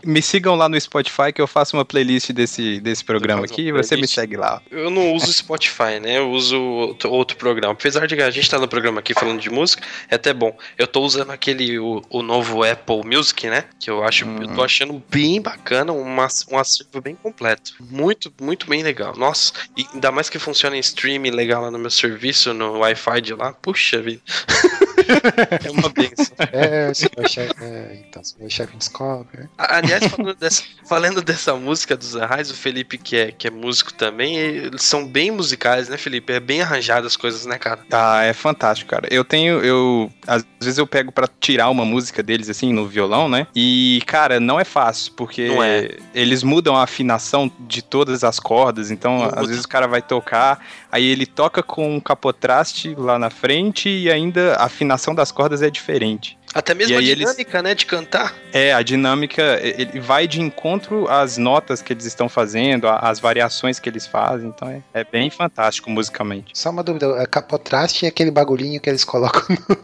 Me 0.03 0.23
sigam 0.23 0.55
lá 0.55 0.67
no 0.67 0.81
Spotify 0.81 1.31
que 1.35 1.43
eu 1.43 1.47
faço 1.47 1.77
uma 1.77 1.85
playlist 1.85 2.31
desse, 2.33 2.81
desse 2.81 3.05
programa 3.05 3.45
aqui 3.45 3.69
e 3.69 3.73
você 3.73 3.97
me 3.97 4.09
segue 4.09 4.35
lá. 4.37 4.63
Eu 4.71 4.89
não 4.91 5.13
uso 5.13 5.31
Spotify, 5.31 6.01
né? 6.01 6.17
Eu 6.19 6.31
uso 6.31 6.59
outro, 6.59 7.11
outro 7.11 7.37
programa. 7.37 7.75
Apesar 7.75 8.07
de 8.07 8.17
que 8.17 8.23
a 8.23 8.31
gente 8.31 8.49
tá 8.49 8.59
no 8.59 8.67
programa 8.67 9.01
aqui 9.01 9.13
falando 9.13 9.41
de 9.41 9.51
música, 9.51 9.83
é 10.11 10.15
até 10.15 10.33
bom. 10.33 10.57
Eu 10.77 10.87
tô 10.87 11.03
usando 11.03 11.31
aquele, 11.31 11.79
o, 11.79 12.03
o 12.11 12.23
novo 12.23 12.63
Apple 12.63 13.03
Music, 13.05 13.49
né? 13.49 13.65
Que 13.79 13.91
eu 13.91 14.03
acho, 14.05 14.25
eu 14.25 14.55
tô 14.55 14.63
achando 14.63 15.03
bem 15.11 15.41
bacana, 15.41 15.93
uma, 15.93 16.29
um 16.51 16.59
acervo 16.59 17.01
bem 17.01 17.15
completo. 17.15 17.75
Muito, 17.81 18.33
muito 18.41 18.69
bem 18.69 18.83
legal. 18.83 19.17
Nossa, 19.17 19.53
e 19.77 19.87
ainda 19.93 20.11
mais 20.11 20.29
que 20.29 20.39
funciona 20.39 20.77
em 20.77 20.81
streaming 20.81 21.31
legal 21.31 21.63
lá 21.63 21.71
no 21.71 21.79
meu 21.79 21.91
serviço, 21.91 22.53
no 22.53 22.79
Wi-Fi 22.79 23.21
de 23.21 23.35
lá. 23.35 23.53
Puxa 23.53 24.01
vida. 24.01 24.23
é 25.65 25.71
uma 25.71 25.89
benção. 25.89 26.37
É, 26.53 26.93
se 26.95 27.11
meu 27.17 27.29
chefe. 27.29 27.55
É, 27.63 27.99
então, 28.09 28.23
se 28.25 28.35
meu 28.39 28.49
chefe 28.51 28.77
descobre. 28.77 29.49
A- 29.59 29.77
Aliás, 29.77 30.07
falando 30.07 30.35
dessa, 30.37 30.63
falando 30.89 31.23
dessa 31.23 31.55
música 31.55 31.97
dos 31.97 32.17
Arrais, 32.17 32.51
o 32.51 32.55
Felipe, 32.55 32.99
que 32.99 33.17
é, 33.17 33.33
que 33.33 33.47
é 33.47 33.51
músico 33.51 33.93
também, 33.93 34.37
eles 34.37 34.83
são 34.83 35.07
bem 35.07 35.31
musicais, 35.31 35.89
né, 35.89 35.97
Felipe? 35.97 36.33
É 36.33 36.41
bem 36.41 36.63
arranjado 36.63 37.07
as 37.07 37.17
coisas, 37.17 37.47
né, 37.47 37.59
cara? 37.59 37.81
Ah, 37.93 38.23
é 38.23 38.33
fantástico, 38.33 38.91
cara. 38.91 39.07
Eu 39.11 39.25
tenho, 39.25 39.61
eu 39.61 40.11
às 40.27 40.45
vezes 40.61 40.79
eu 40.79 40.87
pego 40.87 41.13
pra 41.13 41.29
tirar 41.41 41.71
uma 41.71 41.85
música 41.85 42.23
deles 42.23 42.49
assim 42.49 42.73
no 42.73 42.87
violão, 42.87 43.29
né? 43.29 43.47
E 43.55 44.03
cara, 44.07 44.41
não 44.41 44.59
é 44.59 44.65
fácil, 44.65 45.13
porque 45.13 45.43
é. 45.43 45.99
eles 46.15 46.43
mudam 46.43 46.77
a 46.77 46.83
afinação 46.83 47.51
de 47.61 47.83
todas 47.83 48.25
as 48.25 48.39
cordas, 48.41 48.91
então 48.91 49.19
Muda. 49.19 49.41
às 49.41 49.47
vezes 49.49 49.65
o 49.65 49.69
cara 49.69 49.87
vai 49.87 50.03
tocar, 50.03 50.65
aí 50.97 51.07
ele 51.07 51.27
toca 51.27 51.63
com 51.63 51.97
um 51.97 52.01
capotraste 52.01 52.95
lá 52.97 53.19
na 53.19 53.31
frente 53.31 53.89
e 53.89 54.11
ainda 54.11 54.55
a 54.57 54.65
afinação 54.65 55.15
das 55.15 55.31
cordas 55.31 55.63
é 55.63 55.71
diferente. 55.71 56.37
Até 56.55 56.73
mesmo 56.73 56.97
a 56.97 57.01
aí 57.01 57.11
eles- 57.11 57.19
dinâmica, 57.29 57.63
né, 57.63 57.75
de 57.75 57.85
cantar. 57.85 58.35
É, 58.51 58.73
a 58.73 58.81
dinâmica, 58.81 59.61
ele 59.63 60.01
vai 60.01 60.27
de 60.27 60.41
encontro 60.41 61.07
às 61.07 61.37
notas 61.37 61.83
que 61.83 61.93
eles 61.93 62.07
estão 62.07 62.31
fazendo, 62.31 62.89
às 62.89 63.21
variações 63.21 63.79
que 63.79 63.89
eles 63.91 64.07
fazem, 64.07 64.49
então 64.49 64.67
é, 64.69 64.81
é 64.95 65.05
bem 65.05 65.29
fantástico 65.29 65.91
musicalmente. 65.91 66.53
Só 66.55 66.71
uma 66.71 66.83
dúvida: 66.83 67.21
a 67.23 67.27
capotraste 67.27 68.07
é 68.07 68.09
aquele 68.09 68.31
bagulhinho 68.31 68.81
que 68.81 68.89
eles 68.89 69.05
colocam 69.05 69.43
no, 69.69 69.77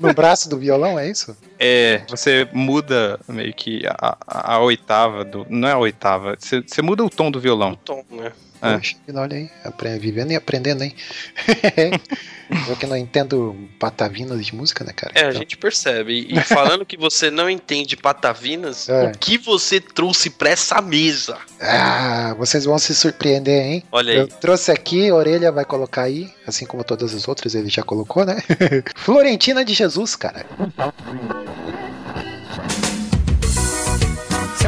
no 0.08 0.14
braço 0.14 0.50
do 0.50 0.58
violão, 0.58 0.98
é 0.98 1.08
isso? 1.08 1.34
É, 1.58 2.02
você 2.06 2.46
muda 2.52 3.18
meio 3.26 3.54
que 3.54 3.86
a, 3.86 4.18
a- 4.26 4.54
a 4.56 4.58
oitava 4.60 5.24
do. 5.24 5.46
Não 5.48 5.68
é 5.68 5.72
a 5.72 5.78
oitava, 5.78 6.36
você, 6.38 6.60
você 6.60 6.82
muda 6.82 7.02
o 7.02 7.08
tom 7.08 7.30
do 7.30 7.38
O 7.38 7.42
violão. 7.42 7.74
tom, 7.82 8.04
né? 8.10 8.30
É. 8.62 8.74
Poxa, 8.76 8.96
olha 9.14 9.36
aí, 9.36 9.98
vivendo 9.98 10.32
e 10.32 10.36
aprendendo, 10.36 10.82
hein? 10.84 10.94
Eu 12.68 12.76
que 12.76 12.84
não 12.86 12.96
entendo 12.96 13.56
patavinas 13.78 14.44
de 14.44 14.54
música, 14.54 14.82
né, 14.84 14.92
cara? 14.94 15.12
É, 15.14 15.20
a 15.20 15.28
Então, 15.28 15.40
gente 15.40 15.56
percebe. 15.56 16.26
E 16.28 16.40
falando 16.42 16.84
que 16.84 16.96
você 16.96 17.30
não 17.30 17.48
entende 17.48 17.96
patavinas, 17.96 18.88
É. 18.88 19.04
o 19.04 19.12
que 19.18 19.38
você 19.38 19.80
trouxe 19.80 20.28
pra 20.30 20.50
essa 20.50 20.80
mesa? 20.82 21.38
Ah, 21.60 22.34
vocês 22.36 22.64
vão 22.64 22.76
se 22.78 22.92
surpreender, 22.94 23.62
hein? 23.64 23.84
Olha 23.92 24.12
Eu 24.12 24.22
aí. 24.22 24.26
trouxe 24.40 24.72
aqui, 24.72 25.08
a 25.08 25.14
orelha 25.14 25.52
vai 25.52 25.64
colocar 25.64 26.02
aí, 26.02 26.28
assim 26.46 26.66
como 26.66 26.82
todas 26.82 27.14
as 27.14 27.28
outras 27.28 27.54
ele 27.54 27.68
já 27.68 27.82
colocou, 27.84 28.24
né? 28.24 28.38
Florentina 28.96 29.64
de 29.64 29.72
Jesus, 29.72 30.16
cara. 30.16 30.44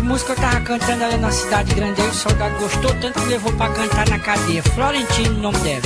Música 0.03 0.33
eu 0.33 0.37
tava 0.37 0.61
cantando 0.61 1.05
ali 1.05 1.17
na 1.17 1.31
cidade 1.31 1.75
grande, 1.75 2.01
aí 2.03 2.09
o 2.09 2.13
soldado 2.13 2.59
gostou 2.59 2.93
tanto 3.01 3.21
que 3.21 3.29
levou 3.29 3.53
pra 3.53 3.69
cantar 3.69 4.09
na 4.09 4.19
cadeia. 4.19 4.63
Florentino, 4.63 5.39
o 5.39 5.43
nome 5.43 5.59
dela. 5.59 5.83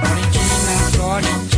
Florentina, 0.00 0.90
Florentina, 0.96 1.55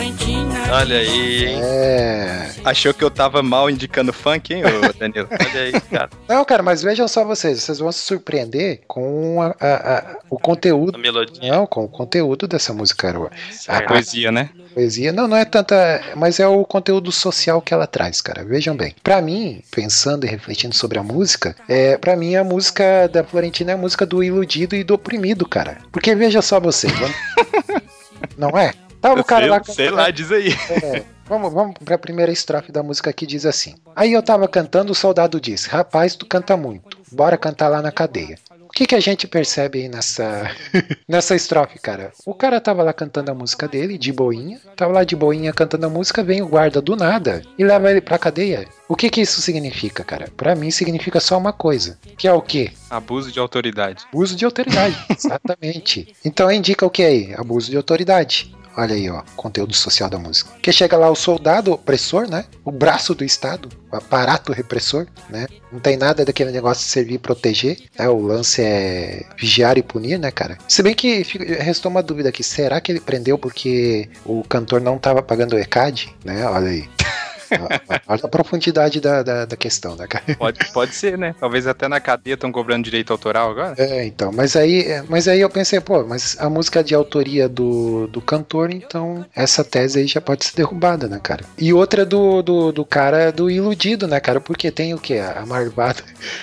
Florentina. 0.00 0.54
Olha 0.74 0.96
aí, 0.98 1.46
hein? 1.46 1.60
É. 1.62 2.50
Achou 2.66 2.92
que 2.92 3.02
eu 3.02 3.10
tava 3.10 3.42
mal 3.42 3.70
indicando 3.70 4.12
funk, 4.12 4.52
hein, 4.52 4.62
ô 4.62 4.92
Danilo? 4.92 5.26
Olha 5.30 5.60
aí, 5.62 5.80
cara. 5.80 6.10
Não, 6.28 6.44
cara, 6.44 6.62
mas 6.62 6.82
vejam 6.82 7.08
só 7.08 7.24
vocês, 7.24 7.62
vocês 7.62 7.78
vão 7.78 7.90
se 7.90 8.00
surpreender 8.00 8.82
com 8.86 9.40
a- 9.40 9.54
a- 9.58 9.98
a- 9.98 10.16
o 10.28 10.38
conteúdo. 10.38 10.96
A 10.96 10.98
melodia. 10.98 11.50
Não, 11.50 11.66
com 11.66 11.84
o 11.84 11.88
conteúdo 11.88 12.46
dessa 12.46 12.74
música, 12.74 13.10
cara. 13.10 13.30
A 13.68 13.82
poesia, 13.88 14.30
né? 14.30 14.50
poesia. 14.74 15.12
Não, 15.14 15.26
não 15.26 15.36
é 15.36 15.46
tanta. 15.46 16.02
Mas 16.14 16.38
é 16.38 16.46
o 16.46 16.62
conteúdo 16.66 17.10
social 17.10 17.62
que 17.62 17.72
ela 17.72 17.86
traz, 17.86 18.20
cara. 18.20 18.44
Vejam 18.44 18.76
bem. 18.76 18.94
Pra 19.02 19.22
mim, 19.22 19.62
pensando 19.74 20.26
e 20.26 20.28
refletindo 20.28 20.74
sobre 20.74 20.98
a 20.98 21.02
música, 21.02 21.56
é, 21.66 21.96
para 21.96 22.14
mim 22.16 22.36
a 22.36 22.44
música 22.44 23.08
da 23.08 23.24
Florentina 23.24 23.70
é 23.70 23.74
a 23.74 23.78
música 23.78 24.04
do 24.04 24.22
iludido 24.22 24.76
e 24.76 24.84
do 24.84 24.92
oprimido, 24.92 25.48
cara. 25.48 25.78
Porque 25.90 26.14
veja 26.14 26.42
só 26.42 26.60
você. 26.60 26.86
vamos- 26.88 27.16
não 28.36 28.50
é? 28.58 28.72
Tava 29.06 29.20
o 29.20 29.24
cara 29.24 29.42
sei, 29.42 29.50
lá 29.50 29.64
sei 29.64 29.90
lá, 29.90 30.10
diz 30.10 30.32
aí. 30.32 30.48
é, 30.82 31.04
vamos, 31.26 31.52
vamos 31.52 31.76
pra 31.84 31.96
primeira 31.96 32.32
estrofe 32.32 32.72
da 32.72 32.82
música 32.82 33.12
que 33.12 33.24
diz 33.24 33.46
assim. 33.46 33.76
Aí 33.94 34.12
eu 34.12 34.22
tava 34.22 34.48
cantando, 34.48 34.90
o 34.90 34.96
soldado 34.96 35.40
disse: 35.40 35.68
Rapaz, 35.68 36.16
tu 36.16 36.26
canta 36.26 36.56
muito, 36.56 36.98
bora 37.12 37.38
cantar 37.38 37.68
lá 37.68 37.80
na 37.80 37.92
cadeia. 37.92 38.36
O 38.62 38.68
que, 38.76 38.84
que 38.84 38.96
a 38.96 39.00
gente 39.00 39.26
percebe 39.28 39.82
aí 39.82 39.88
nessa, 39.88 40.50
nessa 41.08 41.36
estrofe, 41.36 41.78
cara? 41.78 42.12
O 42.26 42.34
cara 42.34 42.60
tava 42.60 42.82
lá 42.82 42.92
cantando 42.92 43.30
a 43.30 43.34
música 43.34 43.68
dele, 43.68 43.96
de 43.96 44.12
boinha, 44.12 44.60
tava 44.74 44.92
lá 44.92 45.04
de 45.04 45.14
boinha 45.14 45.52
cantando 45.52 45.86
a 45.86 45.88
música, 45.88 46.22
vem 46.22 46.42
o 46.42 46.48
guarda 46.48 46.82
do 46.82 46.96
nada 46.96 47.42
e 47.56 47.64
leva 47.64 47.90
ele 47.90 48.00
pra 48.00 48.18
cadeia. 48.18 48.66
O 48.88 48.96
que 48.96 49.08
que 49.08 49.20
isso 49.20 49.40
significa, 49.40 50.02
cara? 50.02 50.28
Pra 50.36 50.56
mim 50.56 50.70
significa 50.70 51.20
só 51.20 51.38
uma 51.38 51.52
coisa, 51.52 51.96
que 52.18 52.26
é 52.26 52.32
o 52.32 52.42
quê? 52.42 52.72
Abuso 52.90 53.30
de 53.30 53.38
autoridade. 53.38 54.04
Uso 54.12 54.34
de 54.36 54.44
autoridade, 54.44 54.96
exatamente. 55.08 56.14
Então 56.24 56.50
indica 56.50 56.84
o 56.84 56.90
que 56.90 57.04
aí? 57.04 57.34
Abuso 57.34 57.70
de 57.70 57.76
autoridade. 57.76 58.52
Olha 58.76 58.94
aí, 58.94 59.08
ó, 59.08 59.22
conteúdo 59.34 59.74
social 59.74 60.10
da 60.10 60.18
música. 60.18 60.50
Que 60.60 60.70
chega 60.70 60.98
lá 60.98 61.10
o 61.10 61.16
soldado 61.16 61.72
opressor, 61.72 62.28
né? 62.28 62.44
O 62.62 62.70
braço 62.70 63.14
do 63.14 63.24
Estado, 63.24 63.70
o 63.90 63.96
aparato 63.96 64.52
repressor, 64.52 65.06
né? 65.30 65.46
Não 65.72 65.80
tem 65.80 65.96
nada 65.96 66.24
daquele 66.24 66.50
negócio 66.50 66.84
de 66.84 66.90
servir 66.90 67.14
e 67.14 67.18
proteger. 67.18 67.78
Né? 67.98 68.08
O 68.08 68.20
lance 68.20 68.62
é 68.62 69.24
vigiar 69.38 69.78
e 69.78 69.82
punir, 69.82 70.18
né, 70.18 70.30
cara? 70.30 70.58
Se 70.68 70.82
bem 70.82 70.94
que 70.94 71.22
restou 71.58 71.90
uma 71.90 72.02
dúvida 72.02 72.28
aqui: 72.28 72.42
será 72.42 72.80
que 72.80 72.92
ele 72.92 73.00
prendeu 73.00 73.38
porque 73.38 74.08
o 74.24 74.42
cantor 74.42 74.80
não 74.80 74.98
tava 74.98 75.22
pagando 75.22 75.54
o 75.54 75.58
ECAD? 75.58 76.14
Né? 76.24 76.46
Olha 76.46 76.68
aí. 76.68 76.88
Olha 78.06 78.20
a 78.22 78.28
profundidade 78.28 79.00
da, 79.00 79.22
da, 79.22 79.44
da 79.44 79.56
questão, 79.56 79.96
né, 79.96 80.06
cara? 80.06 80.24
Pode, 80.36 80.58
pode 80.72 80.94
ser, 80.94 81.16
né? 81.18 81.34
Talvez 81.38 81.66
até 81.66 81.88
na 81.88 82.00
cadeia 82.00 82.34
estão 82.34 82.52
cobrando 82.52 82.84
direito 82.84 83.12
autoral 83.12 83.50
agora. 83.50 83.74
É, 83.78 84.04
então, 84.04 84.32
mas 84.32 84.56
aí, 84.56 84.86
mas 85.08 85.28
aí 85.28 85.40
eu 85.40 85.50
pensei, 85.50 85.80
pô, 85.80 86.04
mas 86.04 86.36
a 86.38 86.48
música 86.48 86.80
é 86.80 86.82
de 86.82 86.94
autoria 86.94 87.48
do, 87.48 88.06
do 88.08 88.20
cantor, 88.20 88.70
então 88.70 89.24
essa 89.34 89.64
tese 89.64 89.98
aí 89.98 90.06
já 90.06 90.20
pode 90.20 90.44
ser 90.44 90.56
derrubada, 90.56 91.08
né, 91.08 91.20
cara? 91.22 91.44
E 91.58 91.72
outra 91.72 92.04
do, 92.04 92.42
do, 92.42 92.72
do 92.72 92.84
cara 92.84 93.30
do 93.30 93.50
iludido, 93.50 94.06
né, 94.06 94.20
cara? 94.20 94.40
Porque 94.40 94.70
tem 94.70 94.94
o 94.94 94.98
que? 94.98 95.18
A 95.18 95.44
marvada, 95.46 96.02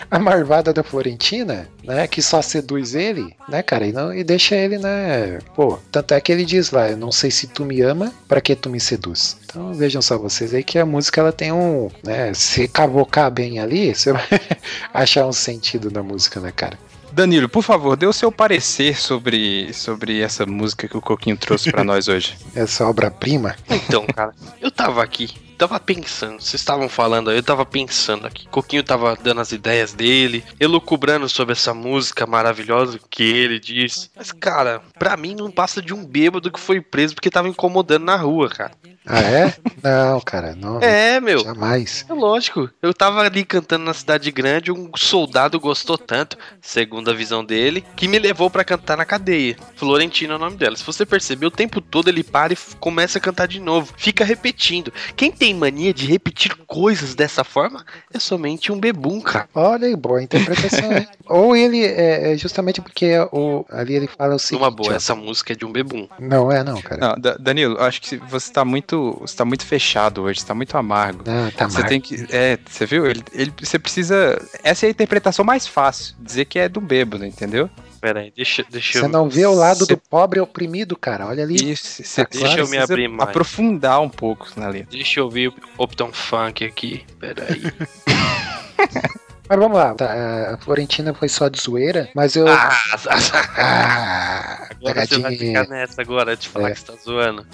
a 0.10 0.20
marvada 0.20 0.74
da 0.74 0.84
Florentina, 0.84 1.68
né, 1.84 2.08
que 2.08 2.22
só 2.22 2.42
seduz 2.42 2.96
ele, 2.96 3.36
né, 3.48 3.62
cara? 3.62 3.86
E, 3.86 3.92
não, 3.92 4.14
e 4.14 4.24
deixa 4.24 4.56
ele, 4.56 4.78
né, 4.78 5.40
pô, 5.56 5.80
tanto 5.92 6.14
é 6.14 6.22
que 6.22 6.32
ele 6.32 6.46
diz 6.46 6.72
lá, 6.72 6.90
eu 6.90 6.98
não 6.98 7.12
sei 7.12 7.30
se 7.30 7.48
tu 7.48 7.66
me 7.66 7.82
ama, 7.82 8.14
pra 8.28 8.42
que 8.42 8.56
tu 8.56 8.70
me 8.70 8.80
seduz? 8.80 9.38
Então 9.46 9.74
vejam 9.74 10.02
só 10.02 10.18
vocês 10.18 10.54
aí 10.54 10.64
que 10.64 10.80
a 10.80 10.86
música 10.94 11.22
ela 11.22 11.32
tem 11.32 11.52
um, 11.52 11.90
né, 12.04 12.34
se 12.36 12.68
cavocar 12.68 13.32
bem 13.32 13.60
ali, 13.60 13.96
você 13.96 14.14
vai 14.14 14.28
achar 14.94 15.26
um 15.26 15.34
sentido 15.34 15.90
na 15.90 16.04
música, 16.04 16.40
né, 16.40 16.52
cara? 16.56 16.78
Danilo, 17.12 17.48
por 17.48 17.64
favor, 17.64 17.96
dê 17.96 18.08
o 18.08 18.14
seu 18.14 18.32
parecer 18.32 19.00
sobre, 19.00 19.72
sobre 19.74 20.22
essa 20.22 20.46
música 20.46 20.88
que 20.88 20.98
o 20.98 21.02
Coquinho 21.02 21.38
trouxe 21.38 21.72
pra 21.72 21.84
nós 21.86 22.08
hoje. 22.08 22.36
Essa 22.56 22.88
obra-prima. 22.88 23.56
Então, 23.70 24.06
cara, 24.08 24.34
eu 24.60 24.72
tava 24.72 25.04
aqui, 25.04 25.30
tava 25.58 25.80
pensando, 25.80 26.42
vocês 26.42 26.56
estavam 26.56 26.90
falando 26.90 27.30
aí, 27.30 27.38
eu 27.38 27.44
tava 27.44 27.66
pensando 27.66 28.26
aqui. 28.26 28.48
Coquinho 28.48 28.84
tava 28.84 29.16
dando 29.16 29.42
as 29.42 29.52
ideias 29.52 29.94
dele, 29.94 30.44
elucubrando 30.60 31.30
sobre 31.30 31.54
essa 31.54 31.74
música 31.74 32.26
maravilhosa 32.26 33.00
que 33.12 33.24
ele 33.24 33.60
disse. 33.60 34.10
Mas, 34.16 34.32
cara, 34.32 34.82
pra 34.98 35.16
mim 35.16 35.36
não 35.36 35.52
passa 35.52 35.84
de 35.84 35.94
um 35.94 36.04
bêbado 36.04 36.52
que 36.52 36.60
foi 36.60 36.82
preso 36.82 37.14
porque 37.14 37.30
tava 37.30 37.48
incomodando 37.48 38.06
na 38.06 38.16
rua, 38.16 38.50
cara. 38.50 38.72
Ah, 39.06 39.20
é? 39.22 39.54
Não, 39.84 40.22
cara, 40.22 40.56
não. 40.56 40.80
É, 40.82 41.20
meu. 41.20 41.40
Jamais. 41.40 42.06
É 42.10 42.14
lógico. 42.14 42.70
Eu 42.82 42.94
tava 42.94 43.22
ali 43.22 43.44
cantando 43.44 43.84
na 43.86 43.94
cidade 43.94 44.32
grande, 44.32 44.72
um 44.72 44.90
soldado 44.96 45.60
gostou 45.60 45.98
tanto, 45.98 46.38
segundo 46.62 47.12
a 47.12 47.14
visão 47.14 47.44
dele, 47.44 47.84
que 47.96 48.08
me 48.08 48.18
levou 48.18 48.50
pra 48.50 48.64
cantar 48.64 48.96
na 48.96 49.04
cadeia. 49.06 49.58
Florentina 49.76 50.34
é 50.34 50.36
o 50.38 50.40
nome 50.40 50.56
dela. 50.56 50.76
Se 50.78 50.86
você 50.86 51.06
perceber, 51.06 51.46
o 51.46 51.52
tempo 51.52 51.82
todo 51.82 52.08
ele 52.08 52.24
para 52.24 52.54
e 52.54 52.58
começa 52.80 53.18
a 53.18 53.22
cantar 53.22 53.48
de 53.48 53.60
novo. 53.60 53.94
Fica 53.98 54.24
repetindo. 54.24 54.94
Quem 55.18 55.32
tem 55.32 55.54
mania 55.54 55.94
de 55.94 56.06
repetir 56.06 56.56
coisas 56.66 57.14
dessa 57.14 57.44
forma 57.44 57.86
é 58.14 58.20
somente 58.20 58.72
um 58.72 58.80
bebum, 58.80 59.20
cara. 59.20 59.50
Olha 59.54 59.88
aí, 59.88 59.96
boa 59.96 60.24
interpretação, 60.24 60.90
né? 60.90 61.08
Ou 61.28 61.56
ele, 61.56 61.84
é, 61.84 62.34
é 62.34 62.38
justamente 62.38 62.82
porque 62.82 63.12
o, 63.32 63.66
ali 63.70 63.96
ele 63.96 64.08
fala 64.08 64.36
o 64.36 64.40
seguinte. 64.40 64.62
Uma 64.64 64.72
boa, 64.72 64.94
ó, 64.94 64.96
essa 64.96 65.14
música 65.16 65.52
é 65.54 65.56
de 65.56 65.66
um 65.66 65.72
bebum. 65.72 66.08
Não 66.20 66.50
é, 66.52 66.64
não, 66.64 66.82
cara. 66.82 67.10
Não, 67.10 67.16
Da- 67.20 67.36
Danilo, 67.38 67.76
eu 67.76 67.84
acho 67.84 68.02
que 68.02 68.16
você 68.18 68.52
tá 68.52 68.64
muito. 68.64 68.93
Você 69.22 69.36
tá 69.36 69.46
muito 69.46 69.66
fechado 69.66 70.22
hoje, 70.24 70.40
você 70.42 70.46
tá 70.48 70.54
muito 70.56 70.78
amargo. 70.78 71.24
Não, 71.26 71.50
tá 71.52 71.68
Você 71.70 71.80
mal. 71.80 71.88
tem 71.88 72.00
que. 72.02 72.26
É, 72.30 72.58
você 72.66 72.86
viu? 72.86 73.06
Ele, 73.06 73.24
ele, 73.34 73.54
você 73.62 73.78
precisa. 73.80 74.40
Essa 74.64 74.86
é 74.86 74.88
a 74.88 74.92
interpretação 74.92 75.44
mais 75.46 75.66
fácil. 75.68 76.16
Dizer 76.20 76.46
que 76.46 76.60
é 76.60 76.68
do 76.70 76.80
bêbado, 76.82 77.26
entendeu? 77.26 77.70
Pera 78.02 78.20
aí, 78.20 78.34
deixa, 78.36 78.66
deixa 78.70 79.00
Você 79.00 79.06
eu. 79.06 79.10
não 79.10 79.30
vê 79.30 79.46
o 79.46 79.54
lado 79.54 79.86
Cê- 79.86 79.96
do 79.96 79.98
pobre 79.98 80.40
oprimido, 80.40 80.96
cara. 80.98 81.26
Olha 81.28 81.44
ali. 81.44 81.72
Isso, 81.72 82.04
você 82.04 82.26
Deixa 82.30 82.46
eu 82.48 82.52
me 82.66 82.72
precisa 82.72 82.84
abrir 82.84 83.08
mais. 83.08 83.30
aprofundar 83.30 84.02
um 84.02 84.10
pouco 84.10 84.48
na 84.58 84.68
letra. 84.68 84.90
Deixa 84.92 85.20
eu 85.22 85.26
ouvir 85.26 85.48
o 85.78 85.84
Upton 85.84 86.12
Funk 86.12 86.66
aqui. 86.66 87.06
Pera 87.20 87.46
aí. 87.50 87.62
Mas 89.50 89.60
vamos 89.60 89.78
lá. 89.78 89.94
tá, 89.94 90.54
a 90.54 90.58
Florentina 90.58 91.14
foi 91.14 91.28
só 91.30 91.48
de 91.50 91.62
zoeira, 91.62 92.10
mas 92.16 92.36
eu. 92.36 92.48
Ah, 92.48 92.72
Ah, 93.58 94.68
agora 94.72 95.06
você 95.06 95.20
vai 95.20 95.36
ficar 95.38 95.68
nessa 95.68 96.02
agora 96.02 96.36
de 96.36 96.48
falar 96.48 96.70
É. 96.70 96.74
que 96.74 96.80
você 96.80 96.86
tá 96.86 96.94
zoando. 97.04 97.46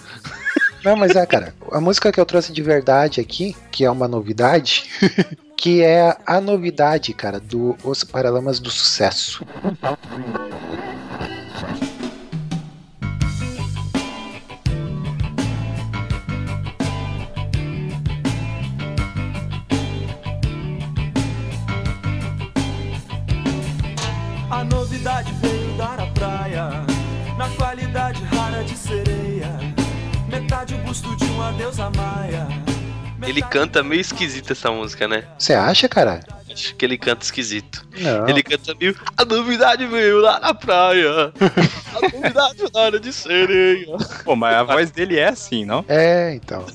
Não, 0.83 0.95
mas 0.95 1.15
é, 1.15 1.25
cara. 1.25 1.53
A 1.71 1.79
música 1.79 2.11
que 2.11 2.19
eu 2.19 2.25
trouxe 2.25 2.51
de 2.51 2.61
verdade 2.61 3.19
aqui, 3.19 3.55
que 3.71 3.83
é 3.83 3.91
uma 3.91 4.07
novidade, 4.07 4.85
que 5.57 5.81
é 5.81 6.15
a 6.25 6.39
novidade, 6.39 7.13
cara, 7.13 7.39
do 7.39 7.75
Os 7.83 8.03
Paralamas 8.03 8.59
do 8.59 8.69
Sucesso. 8.69 9.45
Metade 30.89 31.05
o 31.05 31.09
busto 31.09 31.15
de 31.15 31.25
uma 31.25 31.51
deusa 31.51 31.91
maia. 31.95 32.47
Ele 33.21 33.41
canta 33.43 33.83
meio 33.83 34.01
esquisito 34.01 34.51
essa 34.51 34.71
música, 34.71 35.07
né? 35.07 35.23
Você 35.37 35.53
acha, 35.53 35.87
cara? 35.87 36.21
Acho 36.51 36.75
que 36.75 36.83
ele 36.83 36.97
canta 36.97 37.23
esquisito. 37.23 37.87
Não. 37.99 38.27
Ele 38.27 38.41
canta 38.41 38.73
meio. 38.73 38.95
A 39.15 39.23
novidade 39.23 39.85
veio 39.85 40.19
lá 40.19 40.39
na 40.39 40.53
praia. 40.53 41.31
A 41.95 42.01
novidade 42.01 42.63
na 42.73 42.79
hora 42.79 42.99
de 42.99 43.13
sereia. 43.13 43.97
Pô, 44.23 44.35
mas 44.35 44.55
a 44.55 44.63
voz 44.63 44.89
dele 44.89 45.17
é 45.19 45.27
assim, 45.27 45.65
não? 45.65 45.85
É, 45.87 46.33
então. 46.33 46.65